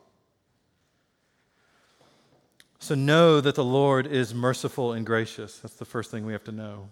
So 2.81 2.95
know 2.95 3.41
that 3.41 3.55
the 3.55 3.65
Lord 3.65 4.07
is 4.07 4.35
merciful 4.35 4.93
and 4.93 5.07
gracious. 5.07 5.59
That's 5.59 5.77
the 5.77 5.85
first 5.85 6.11
thing 6.11 6.27
we 6.27 6.33
have 6.33 6.45
to 6.45 6.53
know. 6.53 6.89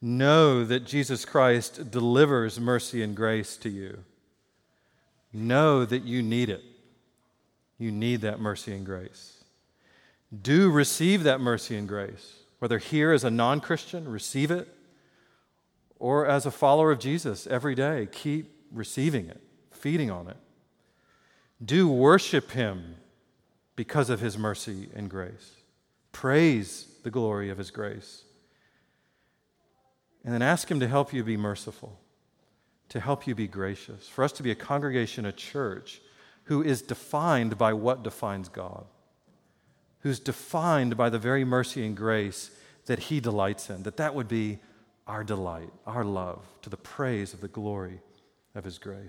Know 0.00 0.64
that 0.64 0.84
Jesus 0.84 1.24
Christ 1.24 1.90
delivers 1.90 2.58
mercy 2.58 3.02
and 3.02 3.14
grace 3.14 3.56
to 3.58 3.68
you. 3.68 4.04
Know 5.32 5.84
that 5.84 6.04
you 6.04 6.22
need 6.22 6.48
it. 6.48 6.62
You 7.80 7.90
need 7.90 8.20
that 8.20 8.38
mercy 8.38 8.74
and 8.74 8.84
grace. 8.84 9.42
Do 10.42 10.70
receive 10.70 11.22
that 11.22 11.40
mercy 11.40 11.78
and 11.78 11.88
grace. 11.88 12.34
Whether 12.58 12.76
here 12.76 13.10
as 13.10 13.24
a 13.24 13.30
non 13.30 13.60
Christian, 13.60 14.06
receive 14.06 14.50
it 14.50 14.68
or 15.98 16.26
as 16.26 16.44
a 16.44 16.50
follower 16.50 16.92
of 16.92 16.98
Jesus 16.98 17.46
every 17.46 17.74
day, 17.74 18.06
keep 18.12 18.54
receiving 18.70 19.28
it, 19.28 19.40
feeding 19.70 20.10
on 20.10 20.28
it. 20.28 20.36
Do 21.64 21.88
worship 21.88 22.50
Him 22.50 22.96
because 23.76 24.10
of 24.10 24.20
His 24.20 24.36
mercy 24.36 24.90
and 24.94 25.08
grace. 25.08 25.52
Praise 26.12 26.86
the 27.02 27.10
glory 27.10 27.48
of 27.48 27.56
His 27.56 27.70
grace. 27.70 28.24
And 30.22 30.34
then 30.34 30.42
ask 30.42 30.70
Him 30.70 30.80
to 30.80 30.88
help 30.88 31.14
you 31.14 31.24
be 31.24 31.38
merciful, 31.38 31.98
to 32.90 33.00
help 33.00 33.26
you 33.26 33.34
be 33.34 33.48
gracious, 33.48 34.06
for 34.06 34.22
us 34.22 34.32
to 34.32 34.42
be 34.42 34.50
a 34.50 34.54
congregation, 34.54 35.24
a 35.24 35.32
church 35.32 36.02
who 36.50 36.64
is 36.64 36.82
defined 36.82 37.56
by 37.56 37.72
what 37.72 38.02
defines 38.02 38.48
God, 38.48 38.84
who's 40.00 40.18
defined 40.18 40.96
by 40.96 41.08
the 41.08 41.16
very 41.16 41.44
mercy 41.44 41.86
and 41.86 41.96
grace 41.96 42.50
that 42.86 42.98
He 42.98 43.20
delights 43.20 43.70
in, 43.70 43.84
that 43.84 43.98
that 43.98 44.16
would 44.16 44.26
be 44.26 44.58
our 45.06 45.22
delight, 45.22 45.70
our 45.86 46.02
love, 46.04 46.44
to 46.62 46.68
the 46.68 46.76
praise 46.76 47.32
of 47.32 47.40
the 47.40 47.46
glory 47.46 48.00
of 48.56 48.64
His 48.64 48.78
grace. 48.78 49.06